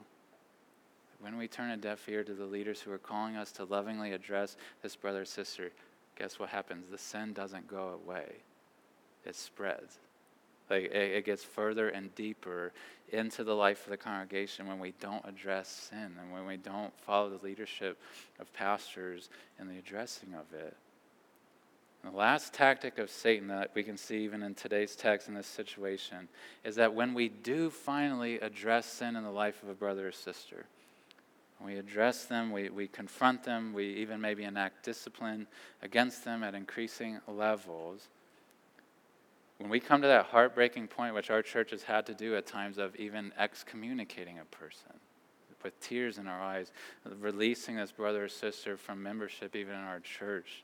when 1.20 1.36
we 1.36 1.48
turn 1.48 1.70
a 1.70 1.76
deaf 1.76 2.08
ear 2.08 2.24
to 2.24 2.34
the 2.34 2.44
leaders 2.44 2.80
who 2.80 2.92
are 2.92 2.98
calling 2.98 3.36
us 3.36 3.52
to 3.52 3.64
lovingly 3.64 4.12
address 4.12 4.56
this 4.82 4.96
brother 4.96 5.24
sister, 5.24 5.70
guess 6.18 6.38
what 6.38 6.50
happens? 6.50 6.90
The 6.90 6.98
sin 6.98 7.32
doesn't 7.32 7.66
go 7.66 7.98
away, 8.04 8.36
it 9.24 9.34
spreads. 9.34 9.98
Like 10.70 10.84
it, 10.84 10.94
it 10.94 11.24
gets 11.24 11.44
further 11.44 11.88
and 11.88 12.14
deeper 12.14 12.72
into 13.10 13.44
the 13.44 13.54
life 13.54 13.84
of 13.84 13.90
the 13.90 13.96
congregation 13.96 14.66
when 14.66 14.80
we 14.80 14.92
don't 15.00 15.24
address 15.24 15.88
sin 15.90 16.12
and 16.20 16.32
when 16.32 16.46
we 16.46 16.56
don't 16.56 16.92
follow 17.00 17.30
the 17.30 17.44
leadership 17.44 17.98
of 18.40 18.52
pastors 18.52 19.30
in 19.60 19.68
the 19.68 19.78
addressing 19.78 20.34
of 20.34 20.52
it. 20.52 20.76
And 22.02 22.12
the 22.12 22.16
last 22.16 22.52
tactic 22.52 22.98
of 22.98 23.10
Satan 23.10 23.48
that 23.48 23.70
we 23.74 23.82
can 23.82 23.96
see 23.96 24.18
even 24.18 24.42
in 24.42 24.54
today's 24.54 24.96
text 24.96 25.28
in 25.28 25.34
this 25.34 25.46
situation 25.46 26.28
is 26.64 26.76
that 26.76 26.94
when 26.94 27.14
we 27.14 27.28
do 27.28 27.70
finally 27.70 28.40
address 28.40 28.86
sin 28.86 29.16
in 29.16 29.22
the 29.22 29.30
life 29.30 29.62
of 29.62 29.68
a 29.68 29.74
brother 29.74 30.08
or 30.08 30.12
sister, 30.12 30.66
we 31.64 31.76
address 31.76 32.24
them, 32.24 32.52
we, 32.52 32.68
we 32.68 32.86
confront 32.86 33.42
them, 33.44 33.72
we 33.72 33.86
even 33.86 34.20
maybe 34.20 34.44
enact 34.44 34.84
discipline 34.84 35.46
against 35.80 36.24
them 36.24 36.42
at 36.42 36.54
increasing 36.54 37.20
levels 37.26 38.08
when 39.58 39.70
we 39.70 39.80
come 39.80 40.02
to 40.02 40.08
that 40.08 40.26
heartbreaking 40.26 40.88
point, 40.88 41.14
which 41.14 41.30
our 41.30 41.42
church 41.42 41.70
has 41.70 41.82
had 41.82 42.06
to 42.06 42.14
do 42.14 42.36
at 42.36 42.46
times 42.46 42.78
of 42.78 42.94
even 42.96 43.32
excommunicating 43.38 44.38
a 44.38 44.44
person 44.44 44.92
with 45.66 45.80
tears 45.80 46.18
in 46.18 46.28
our 46.28 46.40
eyes, 46.40 46.70
releasing 47.18 47.74
this 47.74 47.90
brother 47.90 48.24
or 48.24 48.28
sister 48.28 48.76
from 48.76 49.02
membership 49.02 49.56
even 49.56 49.74
in 49.74 49.80
our 49.80 49.98
church, 49.98 50.62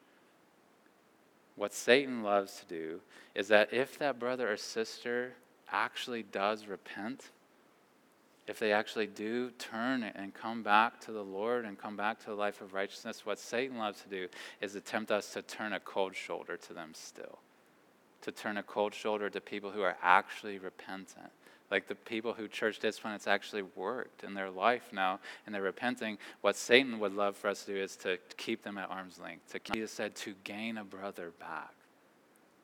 what 1.56 1.74
Satan 1.74 2.22
loves 2.22 2.60
to 2.60 2.66
do 2.66 3.00
is 3.34 3.48
that 3.48 3.74
if 3.74 3.98
that 3.98 4.20
brother 4.20 4.52
or 4.52 4.56
sister 4.56 5.32
actually 5.72 6.22
does 6.22 6.66
repent, 6.66 7.30
if 8.46 8.60
they 8.60 8.72
actually 8.72 9.08
do 9.08 9.50
turn 9.58 10.04
and 10.04 10.32
come 10.32 10.62
back 10.62 11.00
to 11.00 11.10
the 11.10 11.24
Lord 11.24 11.64
and 11.64 11.76
come 11.76 11.96
back 11.96 12.20
to 12.20 12.26
the 12.26 12.34
life 12.34 12.60
of 12.60 12.72
righteousness, 12.72 13.26
what 13.26 13.40
Satan 13.40 13.78
loves 13.78 14.02
to 14.02 14.08
do 14.08 14.28
is 14.60 14.76
attempt 14.76 15.10
us 15.10 15.32
to 15.32 15.42
turn 15.42 15.72
a 15.72 15.80
cold 15.80 16.14
shoulder 16.14 16.56
to 16.56 16.72
them 16.72 16.92
still 16.94 17.40
to 18.22 18.32
turn 18.32 18.56
a 18.56 18.62
cold 18.62 18.94
shoulder 18.94 19.28
to 19.30 19.40
people 19.40 19.70
who 19.70 19.82
are 19.82 19.96
actually 20.02 20.58
repentant. 20.58 21.30
Like 21.70 21.88
the 21.88 21.94
people 21.94 22.34
who 22.34 22.48
church 22.48 22.78
discipline, 22.78 23.14
it's 23.14 23.26
actually 23.26 23.62
worked 23.76 24.24
in 24.24 24.34
their 24.34 24.50
life 24.50 24.90
now, 24.92 25.20
and 25.46 25.54
they're 25.54 25.62
repenting. 25.62 26.18
What 26.42 26.54
Satan 26.56 26.98
would 27.00 27.14
love 27.14 27.36
for 27.36 27.48
us 27.48 27.64
to 27.64 27.72
do 27.72 27.78
is 27.78 27.96
to 27.96 28.18
keep 28.36 28.62
them 28.62 28.76
at 28.76 28.90
arm's 28.90 29.18
length. 29.18 29.52
To 29.52 29.72
Jesus 29.72 29.90
said 29.90 30.14
to 30.16 30.34
gain 30.44 30.76
a 30.76 30.84
brother 30.84 31.32
back. 31.40 31.72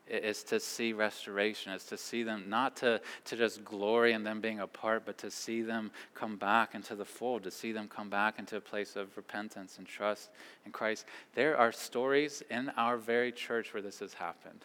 Is 0.06 0.42
to 0.44 0.58
see 0.58 0.94
restoration, 0.94 1.72
is 1.72 1.84
to 1.84 1.98
see 1.98 2.22
them 2.22 2.44
not 2.48 2.76
to, 2.78 3.00
to 3.26 3.36
just 3.36 3.62
glory 3.62 4.14
in 4.14 4.24
them 4.24 4.40
being 4.40 4.60
apart, 4.60 5.02
but 5.04 5.18
to 5.18 5.30
see 5.30 5.60
them 5.60 5.90
come 6.14 6.36
back 6.36 6.74
into 6.74 6.94
the 6.94 7.04
fold, 7.04 7.42
to 7.42 7.50
see 7.50 7.72
them 7.72 7.88
come 7.88 8.08
back 8.08 8.38
into 8.38 8.56
a 8.56 8.60
place 8.60 8.96
of 8.96 9.14
repentance 9.18 9.76
and 9.76 9.86
trust 9.86 10.30
in 10.64 10.72
Christ. 10.72 11.04
There 11.34 11.58
are 11.58 11.72
stories 11.72 12.42
in 12.50 12.70
our 12.70 12.96
very 12.96 13.32
church 13.32 13.74
where 13.74 13.82
this 13.82 14.00
has 14.00 14.14
happened 14.14 14.64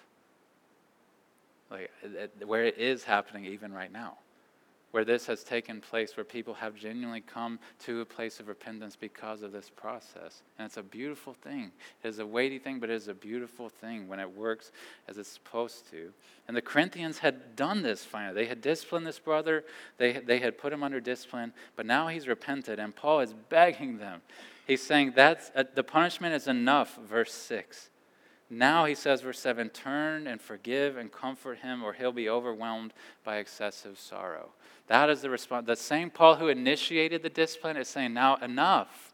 like 1.74 1.92
where 2.46 2.64
it 2.66 2.78
is 2.78 3.04
happening 3.04 3.46
even 3.46 3.74
right 3.74 3.92
now. 3.92 4.18
where 4.92 5.04
this 5.04 5.26
has 5.26 5.44
taken 5.44 5.82
place, 5.82 6.16
where 6.16 6.24
people 6.24 6.54
have 6.54 6.76
genuinely 6.76 7.20
come 7.20 7.58
to 7.80 8.02
a 8.02 8.06
place 8.06 8.40
of 8.40 8.48
repentance 8.48 8.96
because 8.96 9.42
of 9.42 9.52
this 9.52 9.72
process. 9.76 10.44
And 10.60 10.68
it's 10.68 10.78
a 10.78 10.84
beautiful 10.84 11.34
thing. 11.34 11.72
It 12.04 12.10
is 12.10 12.20
a 12.20 12.28
weighty 12.28 12.60
thing, 12.60 12.80
but 12.80 12.92
it 12.92 12.94
is 12.94 13.08
a 13.08 13.16
beautiful 13.16 13.70
thing 13.70 14.08
when 14.08 14.20
it 14.20 14.38
works 14.38 14.72
as 15.08 15.18
it's 15.18 15.30
supposed 15.30 15.90
to. 15.90 16.14
And 16.48 16.56
the 16.56 16.62
Corinthians 16.62 17.18
had 17.18 17.56
done 17.56 17.82
this 17.82 18.06
finally. 18.06 18.36
They 18.36 18.46
had 18.46 18.62
disciplined 18.62 19.08
this 19.08 19.18
brother, 19.18 19.64
they, 19.98 20.12
they 20.14 20.38
had 20.38 20.60
put 20.60 20.72
him 20.72 20.84
under 20.84 21.00
discipline, 21.00 21.54
but 21.76 21.88
now 21.88 22.08
he's 22.10 22.28
repented, 22.28 22.78
and 22.78 22.96
Paul 22.96 23.22
is 23.22 23.34
begging 23.50 23.98
them. 23.98 24.22
He's 24.68 24.84
saying 24.84 25.14
that 25.16 25.52
uh, 25.56 25.64
the 25.74 25.84
punishment 25.84 26.36
is 26.36 26.48
enough, 26.48 27.00
verse 27.04 27.34
6. 27.34 27.90
Now 28.58 28.86
he 28.86 28.96
says, 28.96 29.22
verse 29.22 29.40
7 29.40 29.70
turn 29.70 30.28
and 30.28 30.40
forgive 30.40 30.98
and 30.98 31.12
comfort 31.12 31.60
him, 31.60 31.84
or 31.84 31.94
he'll 31.94 32.12
be 32.12 32.30
overwhelmed 32.30 32.94
by 33.24 33.38
excessive 33.38 34.00
sorrow. 34.00 34.50
That 34.88 35.10
is 35.10 35.22
the 35.22 35.30
response. 35.30 35.66
The 35.66 35.76
same 35.76 36.10
Paul 36.10 36.36
who 36.36 36.48
initiated 36.48 37.24
the 37.24 37.30
discipline 37.30 37.78
is 37.78 37.88
saying, 37.88 38.14
now 38.14 38.36
enough. 38.38 39.12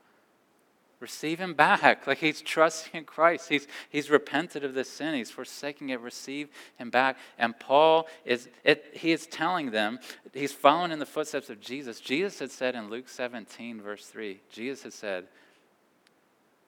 Receive 0.99 1.39
him 1.39 1.53
back. 1.53 2.05
Like 2.07 2.17
he's 2.17 2.41
trusting 2.41 2.91
in 2.93 3.05
Christ. 3.05 3.47
He's, 3.47 3.67
he's 3.89 4.09
repented 4.09 4.65
of 4.65 4.73
this 4.73 4.89
sin. 4.89 5.13
He's 5.13 5.31
forsaking 5.31 5.89
it. 5.89 6.01
Receive 6.01 6.49
him 6.77 6.89
back. 6.89 7.17
And 7.37 7.57
Paul 7.57 8.07
is, 8.25 8.49
it, 8.63 8.85
he 8.93 9.11
is 9.11 9.25
telling 9.27 9.71
them, 9.71 9.99
he's 10.33 10.51
following 10.51 10.91
in 10.91 10.99
the 10.99 11.05
footsteps 11.05 11.49
of 11.49 11.61
Jesus. 11.61 12.01
Jesus 12.01 12.39
had 12.39 12.51
said 12.51 12.75
in 12.75 12.89
Luke 12.89 13.07
17, 13.07 13.79
verse 13.79 14.05
3, 14.07 14.41
Jesus 14.49 14.83
had 14.83 14.93
said, 14.93 15.27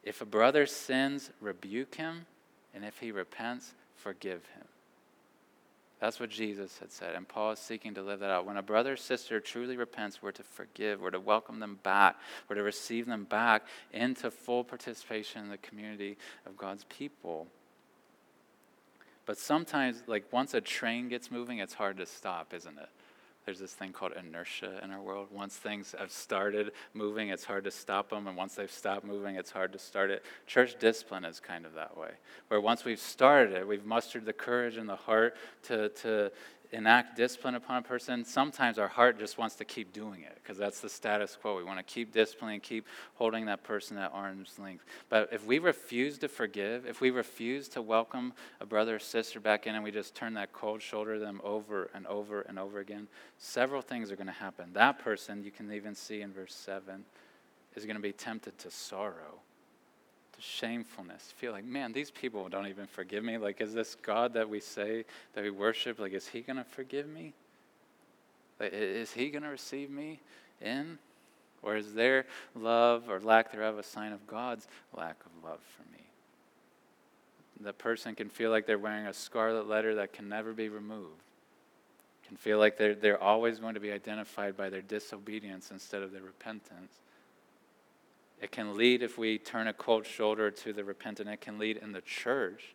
if 0.03 0.21
a 0.21 0.25
brother 0.25 0.65
sins, 0.65 1.31
rebuke 1.41 1.95
him 1.95 2.25
and 2.73 2.85
if 2.85 2.99
he 2.99 3.11
repents, 3.11 3.73
forgive 3.95 4.45
him. 4.55 4.65
That's 5.99 6.19
what 6.19 6.31
Jesus 6.31 6.79
had 6.79 6.91
said, 6.91 7.13
and 7.13 7.27
Paul 7.27 7.51
is 7.51 7.59
seeking 7.59 7.93
to 7.93 8.01
live 8.01 8.21
that 8.21 8.31
out. 8.31 8.47
When 8.47 8.57
a 8.57 8.63
brother 8.63 8.93
or 8.93 8.97
sister 8.97 9.39
truly 9.39 9.77
repents, 9.77 10.19
we're 10.19 10.31
to 10.31 10.41
forgive, 10.41 10.99
we're 10.99 11.11
to 11.11 11.19
welcome 11.19 11.59
them 11.59 11.77
back, 11.83 12.15
we're 12.49 12.55
to 12.55 12.63
receive 12.63 13.05
them 13.05 13.25
back 13.25 13.65
into 13.93 14.31
full 14.31 14.63
participation 14.63 15.43
in 15.43 15.49
the 15.49 15.57
community 15.57 16.17
of 16.47 16.57
God's 16.57 16.85
people. 16.85 17.45
But 19.27 19.37
sometimes, 19.37 20.01
like 20.07 20.25
once 20.31 20.55
a 20.55 20.61
train 20.61 21.07
gets 21.07 21.29
moving, 21.29 21.59
it's 21.59 21.75
hard 21.75 21.97
to 21.97 22.07
stop, 22.07 22.51
isn't 22.51 22.79
it? 22.79 22.89
There's 23.45 23.59
this 23.59 23.73
thing 23.73 23.91
called 23.91 24.13
inertia 24.13 24.79
in 24.83 24.91
our 24.91 25.01
world. 25.01 25.27
Once 25.31 25.55
things 25.55 25.95
have 25.97 26.11
started 26.11 26.71
moving, 26.93 27.29
it's 27.29 27.43
hard 27.43 27.63
to 27.63 27.71
stop 27.71 28.09
them. 28.09 28.27
And 28.27 28.37
once 28.37 28.55
they've 28.55 28.71
stopped 28.71 29.03
moving, 29.03 29.35
it's 29.35 29.51
hard 29.51 29.73
to 29.73 29.79
start 29.79 30.11
it. 30.11 30.23
Church 30.45 30.77
discipline 30.79 31.25
is 31.25 31.39
kind 31.39 31.65
of 31.65 31.73
that 31.73 31.97
way, 31.97 32.11
where 32.49 32.61
once 32.61 32.85
we've 32.85 32.99
started 32.99 33.55
it, 33.55 33.67
we've 33.67 33.85
mustered 33.85 34.25
the 34.25 34.33
courage 34.33 34.77
and 34.77 34.87
the 34.87 34.95
heart 34.95 35.35
to, 35.63 35.89
to 35.89 36.31
enact 36.71 37.17
discipline 37.17 37.55
upon 37.55 37.77
a 37.77 37.81
person, 37.81 38.23
sometimes 38.23 38.79
our 38.79 38.87
heart 38.87 39.19
just 39.19 39.37
wants 39.37 39.55
to 39.55 39.65
keep 39.65 39.91
doing 39.91 40.21
it 40.21 40.37
because 40.41 40.57
that's 40.57 40.79
the 40.79 40.89
status 40.89 41.37
quo. 41.39 41.57
We 41.57 41.63
want 41.63 41.79
to 41.79 41.83
keep 41.83 42.13
disciplining, 42.13 42.61
keep 42.61 42.87
holding 43.15 43.45
that 43.45 43.63
person 43.63 43.97
at 43.97 44.11
arm's 44.13 44.57
length. 44.57 44.85
But 45.09 45.29
if 45.31 45.45
we 45.45 45.59
refuse 45.59 46.17
to 46.19 46.27
forgive, 46.27 46.85
if 46.85 47.01
we 47.01 47.09
refuse 47.09 47.67
to 47.69 47.81
welcome 47.81 48.33
a 48.59 48.65
brother 48.65 48.95
or 48.95 48.99
sister 48.99 49.39
back 49.39 49.67
in 49.67 49.75
and 49.75 49.83
we 49.83 49.91
just 49.91 50.15
turn 50.15 50.33
that 50.35 50.53
cold 50.53 50.81
shoulder 50.81 51.15
to 51.15 51.19
them 51.19 51.41
over 51.43 51.89
and 51.93 52.07
over 52.07 52.41
and 52.41 52.57
over 52.57 52.79
again, 52.79 53.07
several 53.37 53.81
things 53.81 54.11
are 54.11 54.15
going 54.15 54.27
to 54.27 54.33
happen. 54.33 54.71
That 54.73 54.99
person, 54.99 55.43
you 55.43 55.51
can 55.51 55.71
even 55.73 55.93
see 55.93 56.21
in 56.21 56.31
verse 56.31 56.55
7, 56.55 57.03
is 57.75 57.85
going 57.85 57.95
to 57.95 58.01
be 58.01 58.13
tempted 58.13 58.57
to 58.59 58.71
sorrow 58.71 59.39
shamefulness. 60.41 61.33
Feel 61.37 61.51
like, 61.51 61.65
man, 61.65 61.93
these 61.93 62.11
people 62.11 62.49
don't 62.49 62.67
even 62.67 62.87
forgive 62.87 63.23
me. 63.23 63.37
Like, 63.37 63.61
is 63.61 63.73
this 63.73 63.95
God 63.95 64.33
that 64.33 64.49
we 64.49 64.59
say 64.59 65.05
that 65.33 65.43
we 65.43 65.49
worship, 65.49 65.99
like, 65.99 66.13
is 66.13 66.27
he 66.27 66.41
going 66.41 66.57
to 66.57 66.63
forgive 66.63 67.07
me? 67.07 67.33
Like, 68.59 68.73
is 68.73 69.11
he 69.11 69.29
going 69.29 69.43
to 69.43 69.49
receive 69.49 69.89
me 69.89 70.19
in? 70.61 70.97
Or 71.63 71.75
is 71.75 71.93
their 71.93 72.25
love 72.55 73.09
or 73.09 73.19
lack 73.19 73.51
thereof 73.51 73.77
a 73.77 73.83
sign 73.83 74.13
of 74.13 74.25
God's 74.25 74.67
lack 74.95 75.17
of 75.25 75.43
love 75.49 75.59
for 75.75 75.83
me? 75.91 76.03
The 77.59 77.73
person 77.73 78.15
can 78.15 78.29
feel 78.29 78.49
like 78.49 78.65
they're 78.65 78.79
wearing 78.79 79.05
a 79.05 79.13
scarlet 79.13 79.67
letter 79.67 79.95
that 79.95 80.13
can 80.13 80.27
never 80.27 80.53
be 80.53 80.69
removed. 80.69 81.21
Can 82.27 82.35
feel 82.35 82.57
like 82.57 82.77
they're, 82.77 82.95
they're 82.95 83.21
always 83.21 83.59
going 83.59 83.75
to 83.75 83.79
be 83.79 83.91
identified 83.91 84.57
by 84.57 84.69
their 84.69 84.81
disobedience 84.81 85.69
instead 85.69 86.01
of 86.01 86.11
their 86.11 86.23
repentance. 86.23 87.01
It 88.41 88.51
can 88.51 88.75
lead, 88.75 89.03
if 89.03 89.17
we 89.17 89.37
turn 89.37 89.67
a 89.67 89.73
cold 89.73 90.05
shoulder 90.05 90.49
to 90.49 90.73
the 90.73 90.83
repentant, 90.83 91.29
it 91.29 91.41
can 91.41 91.59
lead 91.59 91.77
in 91.77 91.91
the 91.91 92.01
church 92.01 92.73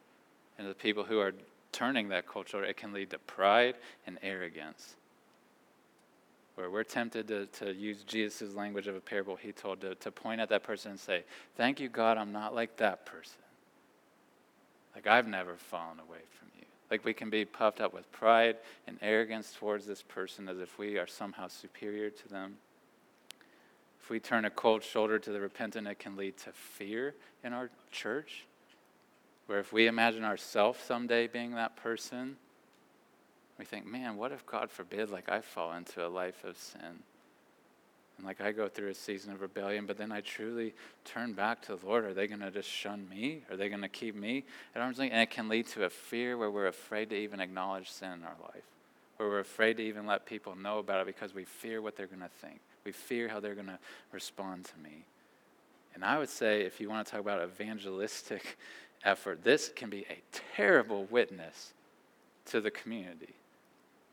and 0.58 0.68
the 0.68 0.74
people 0.74 1.04
who 1.04 1.18
are 1.18 1.32
turning 1.72 2.08
that 2.08 2.26
cold 2.26 2.48
shoulder, 2.48 2.66
it 2.66 2.76
can 2.76 2.92
lead 2.92 3.10
to 3.10 3.18
pride 3.18 3.74
and 4.06 4.18
arrogance. 4.22 4.94
Where 6.54 6.70
we're 6.70 6.84
tempted 6.84 7.28
to, 7.28 7.46
to 7.46 7.74
use 7.74 8.02
Jesus' 8.02 8.54
language 8.54 8.86
of 8.86 8.96
a 8.96 9.00
parable 9.00 9.36
he 9.36 9.52
told 9.52 9.82
to, 9.82 9.94
to 9.96 10.10
point 10.10 10.40
at 10.40 10.48
that 10.48 10.62
person 10.62 10.92
and 10.92 11.00
say, 11.00 11.24
Thank 11.56 11.80
you, 11.80 11.90
God, 11.90 12.16
I'm 12.16 12.32
not 12.32 12.54
like 12.54 12.78
that 12.78 13.04
person. 13.04 13.42
Like 14.94 15.06
I've 15.06 15.28
never 15.28 15.56
fallen 15.56 15.98
away 15.98 16.20
from 16.38 16.48
you. 16.58 16.64
Like 16.90 17.04
we 17.04 17.12
can 17.12 17.28
be 17.28 17.44
puffed 17.44 17.82
up 17.82 17.92
with 17.92 18.10
pride 18.10 18.56
and 18.86 18.96
arrogance 19.02 19.54
towards 19.58 19.84
this 19.84 20.00
person 20.00 20.48
as 20.48 20.58
if 20.58 20.78
we 20.78 20.96
are 20.96 21.06
somehow 21.06 21.48
superior 21.48 22.08
to 22.08 22.28
them. 22.28 22.56
If 24.06 24.10
we 24.10 24.20
turn 24.20 24.44
a 24.44 24.50
cold 24.50 24.84
shoulder 24.84 25.18
to 25.18 25.32
the 25.32 25.40
repentant, 25.40 25.88
it 25.88 25.98
can 25.98 26.14
lead 26.14 26.36
to 26.36 26.52
fear 26.52 27.16
in 27.42 27.52
our 27.52 27.70
church. 27.90 28.44
Where 29.46 29.58
if 29.58 29.72
we 29.72 29.88
imagine 29.88 30.22
ourselves 30.22 30.78
someday 30.78 31.26
being 31.26 31.56
that 31.56 31.74
person, 31.74 32.36
we 33.58 33.64
think, 33.64 33.84
man, 33.84 34.16
what 34.16 34.30
if 34.30 34.46
God 34.46 34.70
forbid, 34.70 35.10
like 35.10 35.28
I 35.28 35.40
fall 35.40 35.72
into 35.72 36.06
a 36.06 36.08
life 36.08 36.44
of 36.44 36.56
sin? 36.56 37.02
And 38.16 38.24
like 38.24 38.40
I 38.40 38.52
go 38.52 38.68
through 38.68 38.90
a 38.90 38.94
season 38.94 39.32
of 39.32 39.40
rebellion, 39.40 39.86
but 39.86 39.98
then 39.98 40.12
I 40.12 40.20
truly 40.20 40.72
turn 41.04 41.32
back 41.32 41.62
to 41.62 41.74
the 41.74 41.84
Lord. 41.84 42.04
Are 42.04 42.14
they 42.14 42.28
going 42.28 42.38
to 42.38 42.52
just 42.52 42.68
shun 42.68 43.08
me? 43.08 43.42
Are 43.50 43.56
they 43.56 43.68
going 43.68 43.82
to 43.82 43.88
keep 43.88 44.14
me 44.14 44.44
at 44.76 44.82
arm's 44.82 45.00
length? 45.00 45.14
And 45.14 45.22
it 45.22 45.30
can 45.30 45.48
lead 45.48 45.66
to 45.70 45.82
a 45.82 45.90
fear 45.90 46.38
where 46.38 46.52
we're 46.52 46.68
afraid 46.68 47.10
to 47.10 47.16
even 47.16 47.40
acknowledge 47.40 47.90
sin 47.90 48.12
in 48.12 48.22
our 48.22 48.36
life, 48.40 48.62
where 49.16 49.28
we're 49.28 49.40
afraid 49.40 49.78
to 49.78 49.82
even 49.82 50.06
let 50.06 50.26
people 50.26 50.54
know 50.54 50.78
about 50.78 51.00
it 51.00 51.06
because 51.08 51.34
we 51.34 51.44
fear 51.44 51.82
what 51.82 51.96
they're 51.96 52.06
going 52.06 52.20
to 52.20 52.28
think. 52.28 52.60
We 52.86 52.92
fear 52.92 53.28
how 53.28 53.40
they're 53.40 53.54
going 53.54 53.66
to 53.66 53.78
respond 54.12 54.64
to 54.66 54.78
me. 54.78 55.04
And 55.94 56.04
I 56.04 56.18
would 56.18 56.28
say, 56.28 56.62
if 56.62 56.80
you 56.80 56.88
want 56.88 57.06
to 57.06 57.10
talk 57.10 57.20
about 57.20 57.42
evangelistic 57.42 58.56
effort, 59.04 59.42
this 59.42 59.70
can 59.74 59.90
be 59.90 60.06
a 60.08 60.22
terrible 60.54 61.04
witness 61.04 61.72
to 62.46 62.60
the 62.60 62.70
community. 62.70 63.34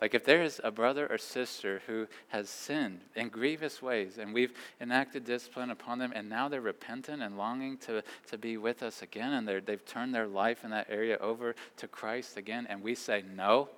Like 0.02 0.14
if 0.14 0.26
there 0.26 0.44
is 0.44 0.60
a 0.64 0.72
brother 0.72 1.08
or 1.08 1.18
sister 1.18 1.82
who 1.88 2.08
has 2.30 2.50
sinned 2.50 3.00
in 3.16 3.30
grievous 3.30 3.82
ways 3.82 4.18
and 4.18 4.34
we've 4.34 4.54
enacted 4.82 5.24
discipline 5.24 5.70
upon 5.70 6.00
them 6.00 6.12
and 6.14 6.28
now 6.28 6.50
they're 6.50 6.60
repentant 6.60 7.22
and 7.22 7.38
longing 7.38 7.78
to, 7.86 8.04
to 8.30 8.38
be 8.38 8.58
with 8.58 8.84
us 8.84 9.02
again 9.02 9.32
and 9.32 9.48
they've 9.48 9.86
turned 9.86 10.14
their 10.14 10.28
life 10.28 10.66
in 10.66 10.72
that 10.72 10.88
area 10.90 11.18
over 11.20 11.56
to 11.78 11.88
Christ 11.88 12.36
again 12.36 12.68
and 12.70 12.84
we 12.84 12.96
say 12.96 13.24
no, 13.34 13.70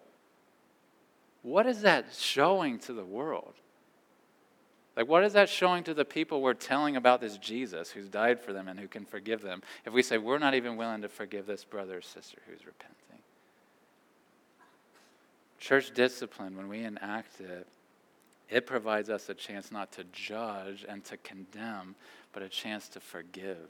what 1.43 1.67
is 1.67 1.81
that 1.81 2.07
showing 2.11 2.79
to 2.79 2.93
the 2.93 3.05
world? 3.05 3.53
Like, 4.95 5.07
what 5.07 5.23
is 5.23 5.33
that 5.33 5.49
showing 5.49 5.83
to 5.83 5.93
the 5.93 6.05
people 6.05 6.41
we're 6.41 6.53
telling 6.53 6.95
about 6.95 7.19
this 7.19 7.37
Jesus 7.37 7.91
who's 7.91 8.07
died 8.07 8.39
for 8.39 8.53
them 8.53 8.67
and 8.67 8.79
who 8.79 8.87
can 8.87 9.03
forgive 9.03 9.41
them 9.41 9.61
if 9.85 9.91
we 9.91 10.01
say 10.01 10.17
we're 10.17 10.37
not 10.37 10.53
even 10.53 10.77
willing 10.77 11.01
to 11.01 11.09
forgive 11.09 11.45
this 11.45 11.65
brother 11.65 11.97
or 11.97 12.01
sister 12.01 12.37
who's 12.47 12.65
repenting? 12.65 12.95
Church 15.59 15.93
discipline, 15.93 16.55
when 16.55 16.69
we 16.69 16.83
enact 16.83 17.41
it, 17.41 17.67
it 18.49 18.65
provides 18.65 19.09
us 19.09 19.27
a 19.27 19.33
chance 19.33 19.71
not 19.71 19.91
to 19.93 20.03
judge 20.13 20.85
and 20.87 21.03
to 21.05 21.17
condemn, 21.17 21.95
but 22.31 22.43
a 22.43 22.49
chance 22.49 22.87
to 22.89 22.99
forgive 22.99 23.69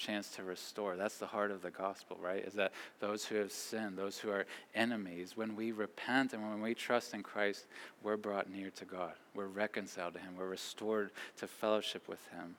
chance 0.00 0.30
to 0.30 0.42
restore. 0.42 0.96
That's 0.96 1.18
the 1.18 1.26
heart 1.26 1.50
of 1.50 1.62
the 1.62 1.70
gospel, 1.70 2.18
right? 2.20 2.44
Is 2.44 2.54
that 2.54 2.72
those 2.98 3.24
who 3.24 3.36
have 3.36 3.52
sinned, 3.52 3.96
those 3.96 4.18
who 4.18 4.30
are 4.30 4.46
enemies, 4.74 5.36
when 5.36 5.54
we 5.54 5.70
repent 5.70 6.32
and 6.32 6.42
when 6.42 6.60
we 6.60 6.74
trust 6.74 7.14
in 7.14 7.22
Christ, 7.22 7.66
we're 8.02 8.16
brought 8.16 8.50
near 8.50 8.70
to 8.70 8.84
God. 8.84 9.12
We're 9.34 9.46
reconciled 9.46 10.14
to 10.14 10.20
Him. 10.20 10.34
We're 10.36 10.48
restored 10.48 11.10
to 11.36 11.46
fellowship 11.46 12.08
with 12.08 12.26
Him. 12.32 12.56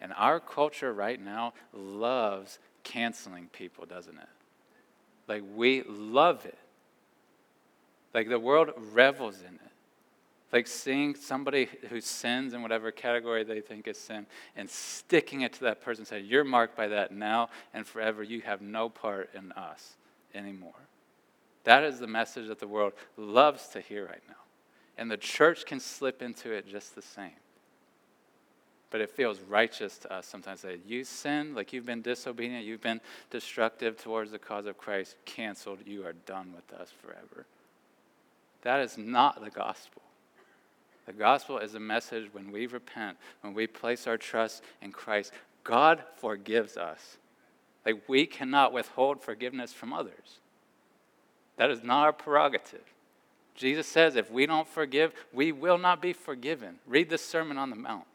And 0.00 0.12
our 0.16 0.38
culture 0.38 0.92
right 0.92 1.20
now 1.20 1.54
loves 1.72 2.58
canceling 2.84 3.48
people, 3.52 3.86
doesn't 3.86 4.18
it? 4.18 4.28
Like, 5.26 5.42
we 5.54 5.82
love 5.88 6.44
it. 6.44 6.58
Like, 8.12 8.28
the 8.28 8.38
world 8.38 8.70
revels 8.92 9.40
in 9.40 9.54
it. 9.54 9.71
Like 10.52 10.66
seeing 10.66 11.14
somebody 11.14 11.68
who 11.88 12.00
sins 12.02 12.52
in 12.52 12.60
whatever 12.60 12.92
category 12.92 13.42
they 13.42 13.62
think 13.62 13.88
is 13.88 13.96
sin 13.96 14.26
and 14.54 14.68
sticking 14.68 15.40
it 15.40 15.54
to 15.54 15.60
that 15.60 15.80
person, 15.80 16.04
saying, 16.04 16.26
You're 16.26 16.44
marked 16.44 16.76
by 16.76 16.88
that 16.88 17.10
now 17.10 17.48
and 17.72 17.86
forever. 17.86 18.22
You 18.22 18.42
have 18.42 18.60
no 18.60 18.90
part 18.90 19.30
in 19.34 19.50
us 19.52 19.96
anymore. 20.34 20.72
That 21.64 21.84
is 21.84 21.98
the 21.98 22.06
message 22.06 22.48
that 22.48 22.58
the 22.58 22.66
world 22.66 22.92
loves 23.16 23.68
to 23.68 23.80
hear 23.80 24.04
right 24.04 24.22
now. 24.28 24.34
And 24.98 25.10
the 25.10 25.16
church 25.16 25.64
can 25.64 25.80
slip 25.80 26.20
into 26.20 26.52
it 26.52 26.68
just 26.68 26.94
the 26.94 27.02
same. 27.02 27.30
But 28.90 29.00
it 29.00 29.08
feels 29.08 29.40
righteous 29.40 29.96
to 29.98 30.12
us 30.12 30.26
sometimes 30.26 30.60
that 30.62 30.80
you 30.86 31.02
sin, 31.04 31.54
like 31.54 31.72
you've 31.72 31.86
been 31.86 32.02
disobedient, 32.02 32.66
you've 32.66 32.82
been 32.82 33.00
destructive 33.30 33.96
towards 33.96 34.32
the 34.32 34.38
cause 34.38 34.66
of 34.66 34.76
Christ, 34.76 35.16
canceled, 35.24 35.78
you 35.86 36.04
are 36.04 36.12
done 36.12 36.52
with 36.54 36.78
us 36.78 36.92
forever. 37.00 37.46
That 38.62 38.80
is 38.80 38.98
not 38.98 39.42
the 39.42 39.50
gospel. 39.50 40.02
The 41.06 41.12
gospel 41.12 41.58
is 41.58 41.74
a 41.74 41.80
message 41.80 42.28
when 42.32 42.52
we 42.52 42.66
repent, 42.66 43.16
when 43.40 43.54
we 43.54 43.66
place 43.66 44.06
our 44.06 44.16
trust 44.16 44.62
in 44.80 44.92
Christ, 44.92 45.32
God 45.64 46.02
forgives 46.16 46.76
us. 46.76 47.18
Like 47.84 48.08
we 48.08 48.26
cannot 48.26 48.72
withhold 48.72 49.20
forgiveness 49.20 49.72
from 49.72 49.92
others. 49.92 50.38
That 51.56 51.70
is 51.70 51.82
not 51.82 52.04
our 52.04 52.12
prerogative. 52.12 52.84
Jesus 53.54 53.86
says 53.86 54.16
if 54.16 54.30
we 54.30 54.46
don't 54.46 54.68
forgive, 54.68 55.12
we 55.32 55.52
will 55.52 55.78
not 55.78 56.00
be 56.00 56.12
forgiven. 56.12 56.78
Read 56.86 57.10
the 57.10 57.18
Sermon 57.18 57.58
on 57.58 57.70
the 57.70 57.76
Mount. 57.76 58.06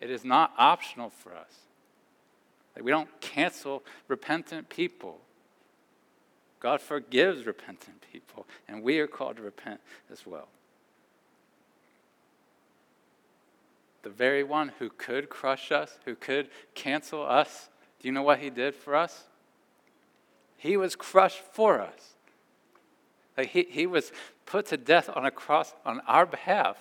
It 0.00 0.10
is 0.10 0.24
not 0.24 0.52
optional 0.58 1.10
for 1.10 1.34
us. 1.34 1.52
Like 2.74 2.84
we 2.84 2.90
don't 2.90 3.08
cancel 3.20 3.82
repentant 4.08 4.68
people. 4.68 5.18
God 6.58 6.80
forgives 6.80 7.44
repentant 7.44 8.04
people, 8.12 8.46
and 8.68 8.82
we 8.82 8.98
are 9.00 9.06
called 9.06 9.36
to 9.36 9.42
repent 9.42 9.80
as 10.10 10.26
well. 10.26 10.48
The 14.02 14.10
very 14.10 14.42
one 14.42 14.72
who 14.78 14.90
could 14.90 15.28
crush 15.28 15.70
us, 15.70 15.98
who 16.04 16.14
could 16.14 16.48
cancel 16.74 17.22
us, 17.24 17.68
do 18.00 18.08
you 18.08 18.12
know 18.12 18.22
what 18.22 18.40
he 18.40 18.50
did 18.50 18.74
for 18.74 18.96
us? 18.96 19.24
He 20.56 20.76
was 20.76 20.96
crushed 20.96 21.38
for 21.38 21.80
us. 21.80 22.14
Like 23.36 23.48
he, 23.48 23.66
he 23.68 23.86
was 23.86 24.12
put 24.44 24.66
to 24.66 24.76
death 24.76 25.08
on 25.14 25.24
a 25.24 25.30
cross 25.30 25.72
on 25.84 26.00
our 26.06 26.26
behalf 26.26 26.76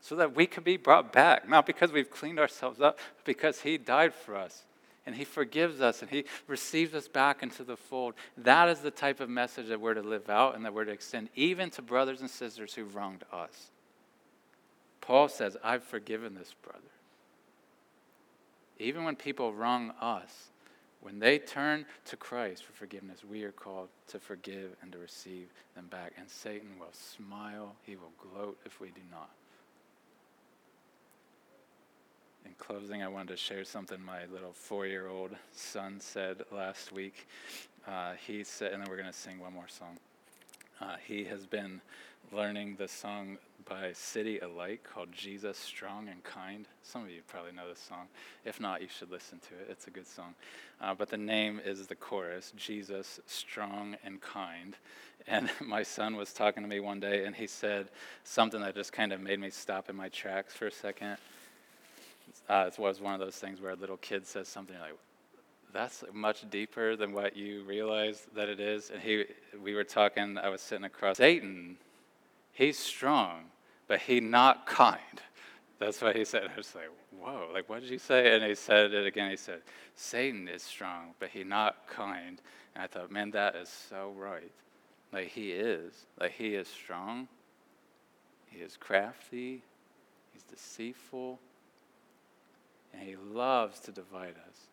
so 0.00 0.14
that 0.16 0.36
we 0.36 0.46
could 0.46 0.62
be 0.62 0.76
brought 0.76 1.12
back, 1.12 1.48
not 1.48 1.66
because 1.66 1.90
we've 1.90 2.10
cleaned 2.10 2.38
ourselves 2.38 2.80
up, 2.80 2.98
but 3.16 3.24
because 3.24 3.62
He 3.62 3.76
died 3.76 4.14
for 4.14 4.36
us. 4.36 4.62
And 5.04 5.16
He 5.16 5.24
forgives 5.24 5.80
us 5.80 6.00
and 6.00 6.10
He 6.10 6.24
receives 6.46 6.94
us 6.94 7.08
back 7.08 7.42
into 7.42 7.64
the 7.64 7.76
fold. 7.76 8.14
That 8.36 8.68
is 8.68 8.80
the 8.80 8.92
type 8.92 9.18
of 9.18 9.28
message 9.28 9.66
that 9.68 9.80
we're 9.80 9.94
to 9.94 10.02
live 10.02 10.30
out 10.30 10.54
and 10.54 10.64
that 10.64 10.72
we're 10.72 10.84
to 10.84 10.92
extend 10.92 11.28
even 11.34 11.70
to 11.70 11.82
brothers 11.82 12.20
and 12.20 12.30
sisters 12.30 12.74
who've 12.74 12.94
wronged 12.94 13.24
us. 13.32 13.70
Paul 15.06 15.28
says, 15.28 15.56
I've 15.62 15.84
forgiven 15.84 16.34
this 16.34 16.54
brother. 16.62 16.80
Even 18.78 19.04
when 19.04 19.14
people 19.14 19.54
wrong 19.54 19.92
us, 20.00 20.48
when 21.00 21.20
they 21.20 21.38
turn 21.38 21.86
to 22.06 22.16
Christ 22.16 22.64
for 22.64 22.72
forgiveness, 22.72 23.24
we 23.24 23.44
are 23.44 23.52
called 23.52 23.88
to 24.08 24.18
forgive 24.18 24.74
and 24.82 24.90
to 24.90 24.98
receive 24.98 25.46
them 25.76 25.86
back. 25.86 26.12
And 26.18 26.28
Satan 26.28 26.70
will 26.80 26.92
smile, 26.92 27.76
he 27.84 27.94
will 27.94 28.12
gloat 28.18 28.58
if 28.66 28.80
we 28.80 28.88
do 28.88 29.02
not. 29.10 29.30
in 32.46 32.54
closing, 32.58 33.02
I 33.02 33.08
wanted 33.08 33.28
to 33.28 33.36
share 33.36 33.64
something 33.64 34.00
my 34.00 34.20
little 34.32 34.52
four 34.52 34.86
year 34.86 35.08
old 35.08 35.32
son 35.52 35.96
said 36.00 36.42
last 36.52 36.92
week. 36.92 37.26
Uh, 37.86 38.12
he 38.26 38.44
said, 38.44 38.72
and 38.72 38.82
then 38.82 38.88
we're 38.88 38.96
going 38.96 39.08
to 39.08 39.12
sing 39.12 39.38
one 39.38 39.52
more 39.52 39.68
song. 39.68 39.98
Uh, 40.80 40.96
he 41.04 41.24
has 41.24 41.46
been 41.46 41.80
learning 42.32 42.76
the 42.78 42.88
song 42.88 43.38
by 43.68 43.90
CityAlight 43.90 44.78
called 44.84 45.12
Jesus 45.12 45.58
Strong 45.58 46.08
and 46.08 46.22
Kind. 46.24 46.66
Some 46.82 47.02
of 47.02 47.10
you 47.10 47.20
probably 47.26 47.52
know 47.52 47.68
this 47.68 47.80
song. 47.80 48.06
If 48.44 48.60
not, 48.60 48.80
you 48.80 48.88
should 48.88 49.10
listen 49.10 49.40
to 49.40 49.54
it. 49.54 49.68
It's 49.70 49.86
a 49.86 49.90
good 49.90 50.06
song. 50.06 50.34
Uh, 50.80 50.94
but 50.94 51.10
the 51.10 51.16
name 51.16 51.60
is 51.64 51.86
the 51.86 51.94
chorus 51.94 52.52
Jesus 52.56 53.20
Strong 53.26 53.96
and 54.04 54.20
Kind. 54.20 54.76
And 55.28 55.50
my 55.60 55.82
son 55.82 56.14
was 56.14 56.32
talking 56.32 56.62
to 56.62 56.68
me 56.68 56.78
one 56.78 57.00
day 57.00 57.24
and 57.24 57.34
he 57.34 57.48
said 57.48 57.88
something 58.22 58.60
that 58.60 58.76
just 58.76 58.92
kind 58.92 59.12
of 59.12 59.20
made 59.20 59.40
me 59.40 59.50
stop 59.50 59.90
in 59.90 59.96
my 59.96 60.08
tracks 60.08 60.54
for 60.54 60.68
a 60.68 60.70
second 60.70 61.16
uh, 62.48 62.70
it 62.72 62.78
was 62.78 63.00
one 63.00 63.14
of 63.14 63.20
those 63.20 63.36
things 63.36 63.60
where 63.60 63.72
a 63.72 63.76
little 63.76 63.96
kid 63.96 64.26
says 64.26 64.48
something 64.48 64.76
like, 64.78 64.94
that's 65.72 66.04
much 66.12 66.48
deeper 66.48 66.96
than 66.96 67.12
what 67.12 67.36
you 67.36 67.62
realize 67.64 68.26
that 68.34 68.48
it 68.48 68.60
is. 68.60 68.90
And 68.90 69.02
he, 69.02 69.24
we 69.62 69.74
were 69.74 69.84
talking, 69.84 70.38
I 70.38 70.48
was 70.48 70.60
sitting 70.60 70.84
across 70.84 71.18
Satan. 71.18 71.76
He's 72.52 72.78
strong, 72.78 73.44
but 73.88 74.00
he 74.00 74.20
not 74.20 74.66
kind. 74.66 75.00
That's 75.78 76.00
what 76.00 76.16
he 76.16 76.24
said. 76.24 76.48
I 76.52 76.56
was 76.56 76.74
like, 76.74 76.90
whoa, 77.20 77.48
like 77.52 77.68
what 77.68 77.82
did 77.82 77.90
you 77.90 77.98
say? 77.98 78.34
And 78.34 78.44
he 78.44 78.54
said 78.54 78.92
it 78.92 79.06
again. 79.06 79.30
He 79.30 79.36
said, 79.36 79.60
Satan 79.94 80.48
is 80.48 80.62
strong, 80.62 81.14
but 81.18 81.28
he 81.28 81.44
not 81.44 81.86
kind. 81.86 82.40
And 82.74 82.84
I 82.84 82.86
thought, 82.86 83.10
man, 83.10 83.30
that 83.32 83.56
is 83.56 83.68
so 83.68 84.12
right. 84.16 84.52
Like 85.12 85.28
he 85.28 85.52
is. 85.52 85.92
Like 86.18 86.32
he 86.32 86.54
is 86.54 86.68
strong. 86.68 87.28
He 88.46 88.60
is 88.60 88.76
crafty. 88.76 89.62
He's 90.32 90.42
deceitful. 90.44 91.38
And 92.92 93.02
he 93.02 93.16
loves 93.16 93.80
to 93.80 93.92
divide 93.92 94.36
us. 94.48 94.66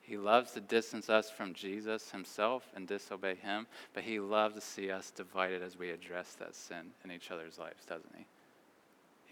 He 0.00 0.16
loves 0.16 0.52
to 0.52 0.60
distance 0.60 1.08
us 1.08 1.30
from 1.30 1.54
Jesus 1.54 2.10
himself 2.10 2.68
and 2.74 2.88
disobey 2.88 3.36
him, 3.36 3.66
but 3.94 4.02
he 4.02 4.18
loves 4.18 4.56
to 4.56 4.60
see 4.60 4.90
us 4.90 5.10
divided 5.10 5.62
as 5.62 5.78
we 5.78 5.90
address 5.90 6.34
that 6.34 6.56
sin 6.56 6.90
in 7.04 7.12
each 7.12 7.30
other's 7.30 7.58
lives, 7.58 7.84
doesn't 7.84 8.12
he? 8.16 8.26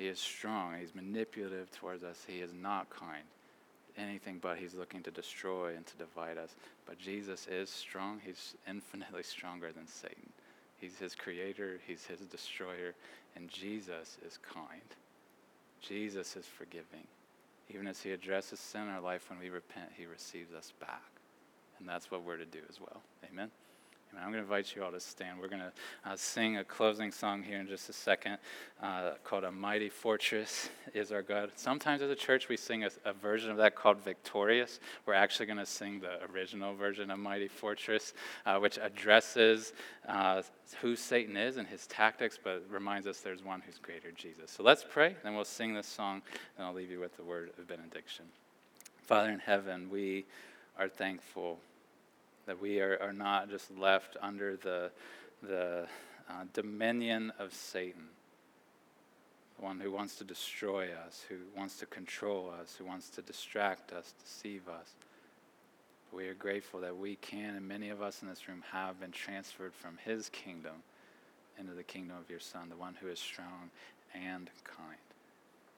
He 0.00 0.06
is 0.06 0.18
strong. 0.18 0.76
He's 0.80 0.94
manipulative 0.94 1.70
towards 1.72 2.04
us. 2.04 2.24
He 2.26 2.38
is 2.38 2.54
not 2.54 2.88
kind. 2.88 3.24
Anything 3.98 4.38
but 4.40 4.56
he's 4.56 4.74
looking 4.74 5.02
to 5.02 5.10
destroy 5.10 5.76
and 5.76 5.84
to 5.84 5.96
divide 5.98 6.38
us. 6.38 6.54
But 6.86 6.98
Jesus 6.98 7.46
is 7.46 7.68
strong. 7.68 8.18
He's 8.24 8.54
infinitely 8.66 9.22
stronger 9.24 9.72
than 9.72 9.86
Satan. 9.86 10.30
He's 10.78 10.96
his 10.96 11.14
creator, 11.14 11.78
he's 11.86 12.06
his 12.06 12.20
destroyer, 12.20 12.94
and 13.36 13.50
Jesus 13.50 14.16
is 14.26 14.38
kind. 14.38 14.80
Jesus 15.82 16.34
is 16.34 16.46
forgiving. 16.46 17.06
Even 17.68 17.86
as 17.86 18.00
He 18.00 18.12
addresses 18.12 18.58
sin 18.58 18.84
in 18.84 18.88
our 18.88 19.02
life, 19.02 19.28
when 19.28 19.38
we 19.38 19.50
repent, 19.50 19.90
He 19.98 20.06
receives 20.06 20.54
us 20.54 20.72
back. 20.80 21.10
And 21.78 21.86
that's 21.86 22.10
what 22.10 22.24
we're 22.24 22.38
to 22.38 22.46
do 22.46 22.60
as 22.70 22.80
well. 22.80 23.02
Amen. 23.30 23.50
I'm 24.16 24.32
going 24.32 24.34
to 24.34 24.40
invite 24.40 24.74
you 24.74 24.82
all 24.82 24.90
to 24.90 25.00
stand. 25.00 25.38
We're 25.40 25.48
going 25.48 25.62
to 25.62 25.72
uh, 26.04 26.16
sing 26.16 26.56
a 26.56 26.64
closing 26.64 27.12
song 27.12 27.42
here 27.42 27.58
in 27.58 27.66
just 27.66 27.88
a 27.88 27.92
second 27.92 28.38
uh, 28.82 29.12
called 29.24 29.44
A 29.44 29.52
Mighty 29.52 29.88
Fortress 29.88 30.68
is 30.94 31.12
Our 31.12 31.22
God. 31.22 31.52
Sometimes 31.56 32.02
as 32.02 32.10
a 32.10 32.16
church 32.16 32.48
we 32.48 32.56
sing 32.56 32.84
a, 32.84 32.90
a 33.04 33.12
version 33.12 33.50
of 33.50 33.56
that 33.58 33.76
called 33.76 33.98
Victorious. 34.02 34.80
We're 35.06 35.14
actually 35.14 35.46
going 35.46 35.58
to 35.58 35.66
sing 35.66 36.00
the 36.00 36.24
original 36.32 36.74
version 36.74 37.10
of 37.10 37.18
Mighty 37.18 37.48
Fortress, 37.48 38.12
uh, 38.46 38.58
which 38.58 38.78
addresses 38.78 39.72
uh, 40.08 40.42
who 40.80 40.96
Satan 40.96 41.36
is 41.36 41.56
and 41.56 41.68
his 41.68 41.86
tactics, 41.86 42.38
but 42.42 42.64
reminds 42.68 43.06
us 43.06 43.20
there's 43.20 43.44
one 43.44 43.62
who's 43.64 43.78
greater, 43.78 44.10
Jesus. 44.10 44.50
So 44.50 44.62
let's 44.62 44.84
pray, 44.88 45.16
then 45.22 45.34
we'll 45.34 45.44
sing 45.44 45.74
this 45.74 45.86
song, 45.86 46.22
and 46.56 46.66
I'll 46.66 46.74
leave 46.74 46.90
you 46.90 47.00
with 47.00 47.16
the 47.16 47.24
word 47.24 47.50
of 47.58 47.68
benediction. 47.68 48.24
Father 49.02 49.30
in 49.30 49.38
heaven, 49.38 49.88
we 49.90 50.24
are 50.78 50.88
thankful 50.88 51.58
that 52.50 52.60
we 52.60 52.80
are, 52.80 52.98
are 53.00 53.12
not 53.12 53.48
just 53.48 53.70
left 53.78 54.16
under 54.20 54.56
the, 54.56 54.90
the 55.40 55.86
uh, 56.28 56.32
dominion 56.52 57.32
of 57.38 57.54
Satan, 57.54 58.08
the 59.56 59.64
one 59.64 59.78
who 59.78 59.92
wants 59.92 60.16
to 60.16 60.24
destroy 60.24 60.88
us, 61.06 61.24
who 61.28 61.36
wants 61.56 61.78
to 61.78 61.86
control 61.86 62.52
us, 62.60 62.74
who 62.76 62.84
wants 62.84 63.08
to 63.10 63.22
distract 63.22 63.92
us, 63.92 64.14
deceive 64.24 64.68
us. 64.68 64.94
We 66.12 66.26
are 66.26 66.34
grateful 66.34 66.80
that 66.80 66.96
we 66.96 67.14
can, 67.14 67.54
and 67.54 67.68
many 67.68 67.88
of 67.88 68.02
us 68.02 68.20
in 68.20 68.26
this 68.28 68.48
room 68.48 68.64
have 68.72 68.98
been 68.98 69.12
transferred 69.12 69.72
from 69.72 69.96
his 70.04 70.28
kingdom 70.28 70.82
into 71.56 71.72
the 71.74 71.84
kingdom 71.84 72.16
of 72.20 72.28
your 72.28 72.40
Son, 72.40 72.68
the 72.68 72.74
one 72.74 72.96
who 73.00 73.06
is 73.06 73.20
strong 73.20 73.70
and 74.12 74.50
kind. 74.64 74.98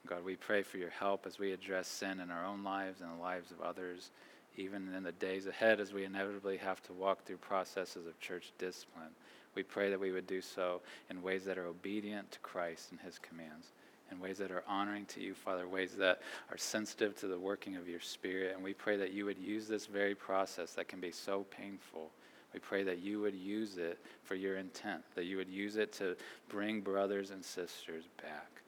God, 0.07 0.25
we 0.25 0.37
pray 0.37 0.63
for 0.63 0.79
your 0.79 0.89
help 0.89 1.27
as 1.27 1.39
we 1.39 1.53
address 1.53 1.87
sin 1.87 2.19
in 2.19 2.31
our 2.31 2.47
own 2.47 2.65
lives 2.65 3.03
and 3.03 3.11
the 3.11 3.23
lives 3.23 3.51
of 3.51 3.61
others 3.61 4.11
even 4.57 4.93
in 4.95 5.03
the 5.03 5.13
days 5.13 5.47
ahead 5.47 5.81
as 5.81 5.93
we 5.93 6.05
inevitably 6.05 6.57
have 6.59 6.83
to 6.85 6.93
walk 6.93 7.25
through 7.25 7.39
processes 7.39 8.07
of 8.07 8.19
church 8.21 8.53
discipline. 8.59 9.11
We 9.55 9.63
pray 9.63 9.91
that 9.91 10.01
we 10.01 10.13
would 10.13 10.27
do 10.27 10.41
so 10.41 10.81
in 11.11 11.23
ways 11.23 11.45
that 11.45 11.59
are 11.59 11.67
obedient 11.67 12.31
to 12.33 12.39
Christ 12.41 12.91
and 12.91 13.01
his 13.01 13.19
commands, 13.19 13.73
in 14.11 14.19
ways 14.19 14.39
that 14.39 14.51
are 14.51 14.65
honoring 14.67 15.05
to 15.07 15.21
you, 15.21 15.35
Father, 15.35 15.69
ways 15.69 15.95
that 15.99 16.23
are 16.51 16.57
sensitive 16.57 17.15
to 17.21 17.27
the 17.27 17.39
working 17.39 17.77
of 17.77 17.89
your 17.89 18.01
Spirit. 18.01 18.55
And 18.55 18.65
we 18.65 18.73
pray 18.73 18.97
that 18.97 19.13
you 19.13 19.25
would 19.27 19.39
use 19.39 19.69
this 19.69 19.87
very 19.87 20.15
process 20.15 20.73
that 20.73 20.89
can 20.89 21.01
be 21.01 21.11
so 21.11 21.45
painful. 21.51 22.11
We 22.55 22.61
pray 22.61 22.83
that 22.85 22.99
you 22.99 23.21
would 23.21 23.35
use 23.35 23.79
it 23.79 23.99
for 24.25 24.35
your 24.35 24.57
intent, 24.57 25.03
that 25.15 25.25
you 25.25 25.37
would 25.37 25.49
use 25.49 25.77
it 25.77 25.93
to 25.95 26.17
bring 26.49 26.81
brothers 26.81 27.31
and 27.31 27.45
sisters 27.45 28.05
back, 28.23 28.63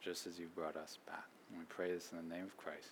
just 0.00 0.26
as 0.26 0.38
you 0.38 0.46
brought 0.54 0.76
us 0.76 0.98
back. 1.06 1.24
And 1.50 1.58
we 1.58 1.64
pray 1.66 1.92
this 1.92 2.12
in 2.12 2.28
the 2.28 2.34
name 2.34 2.44
of 2.44 2.56
Christ. 2.56 2.90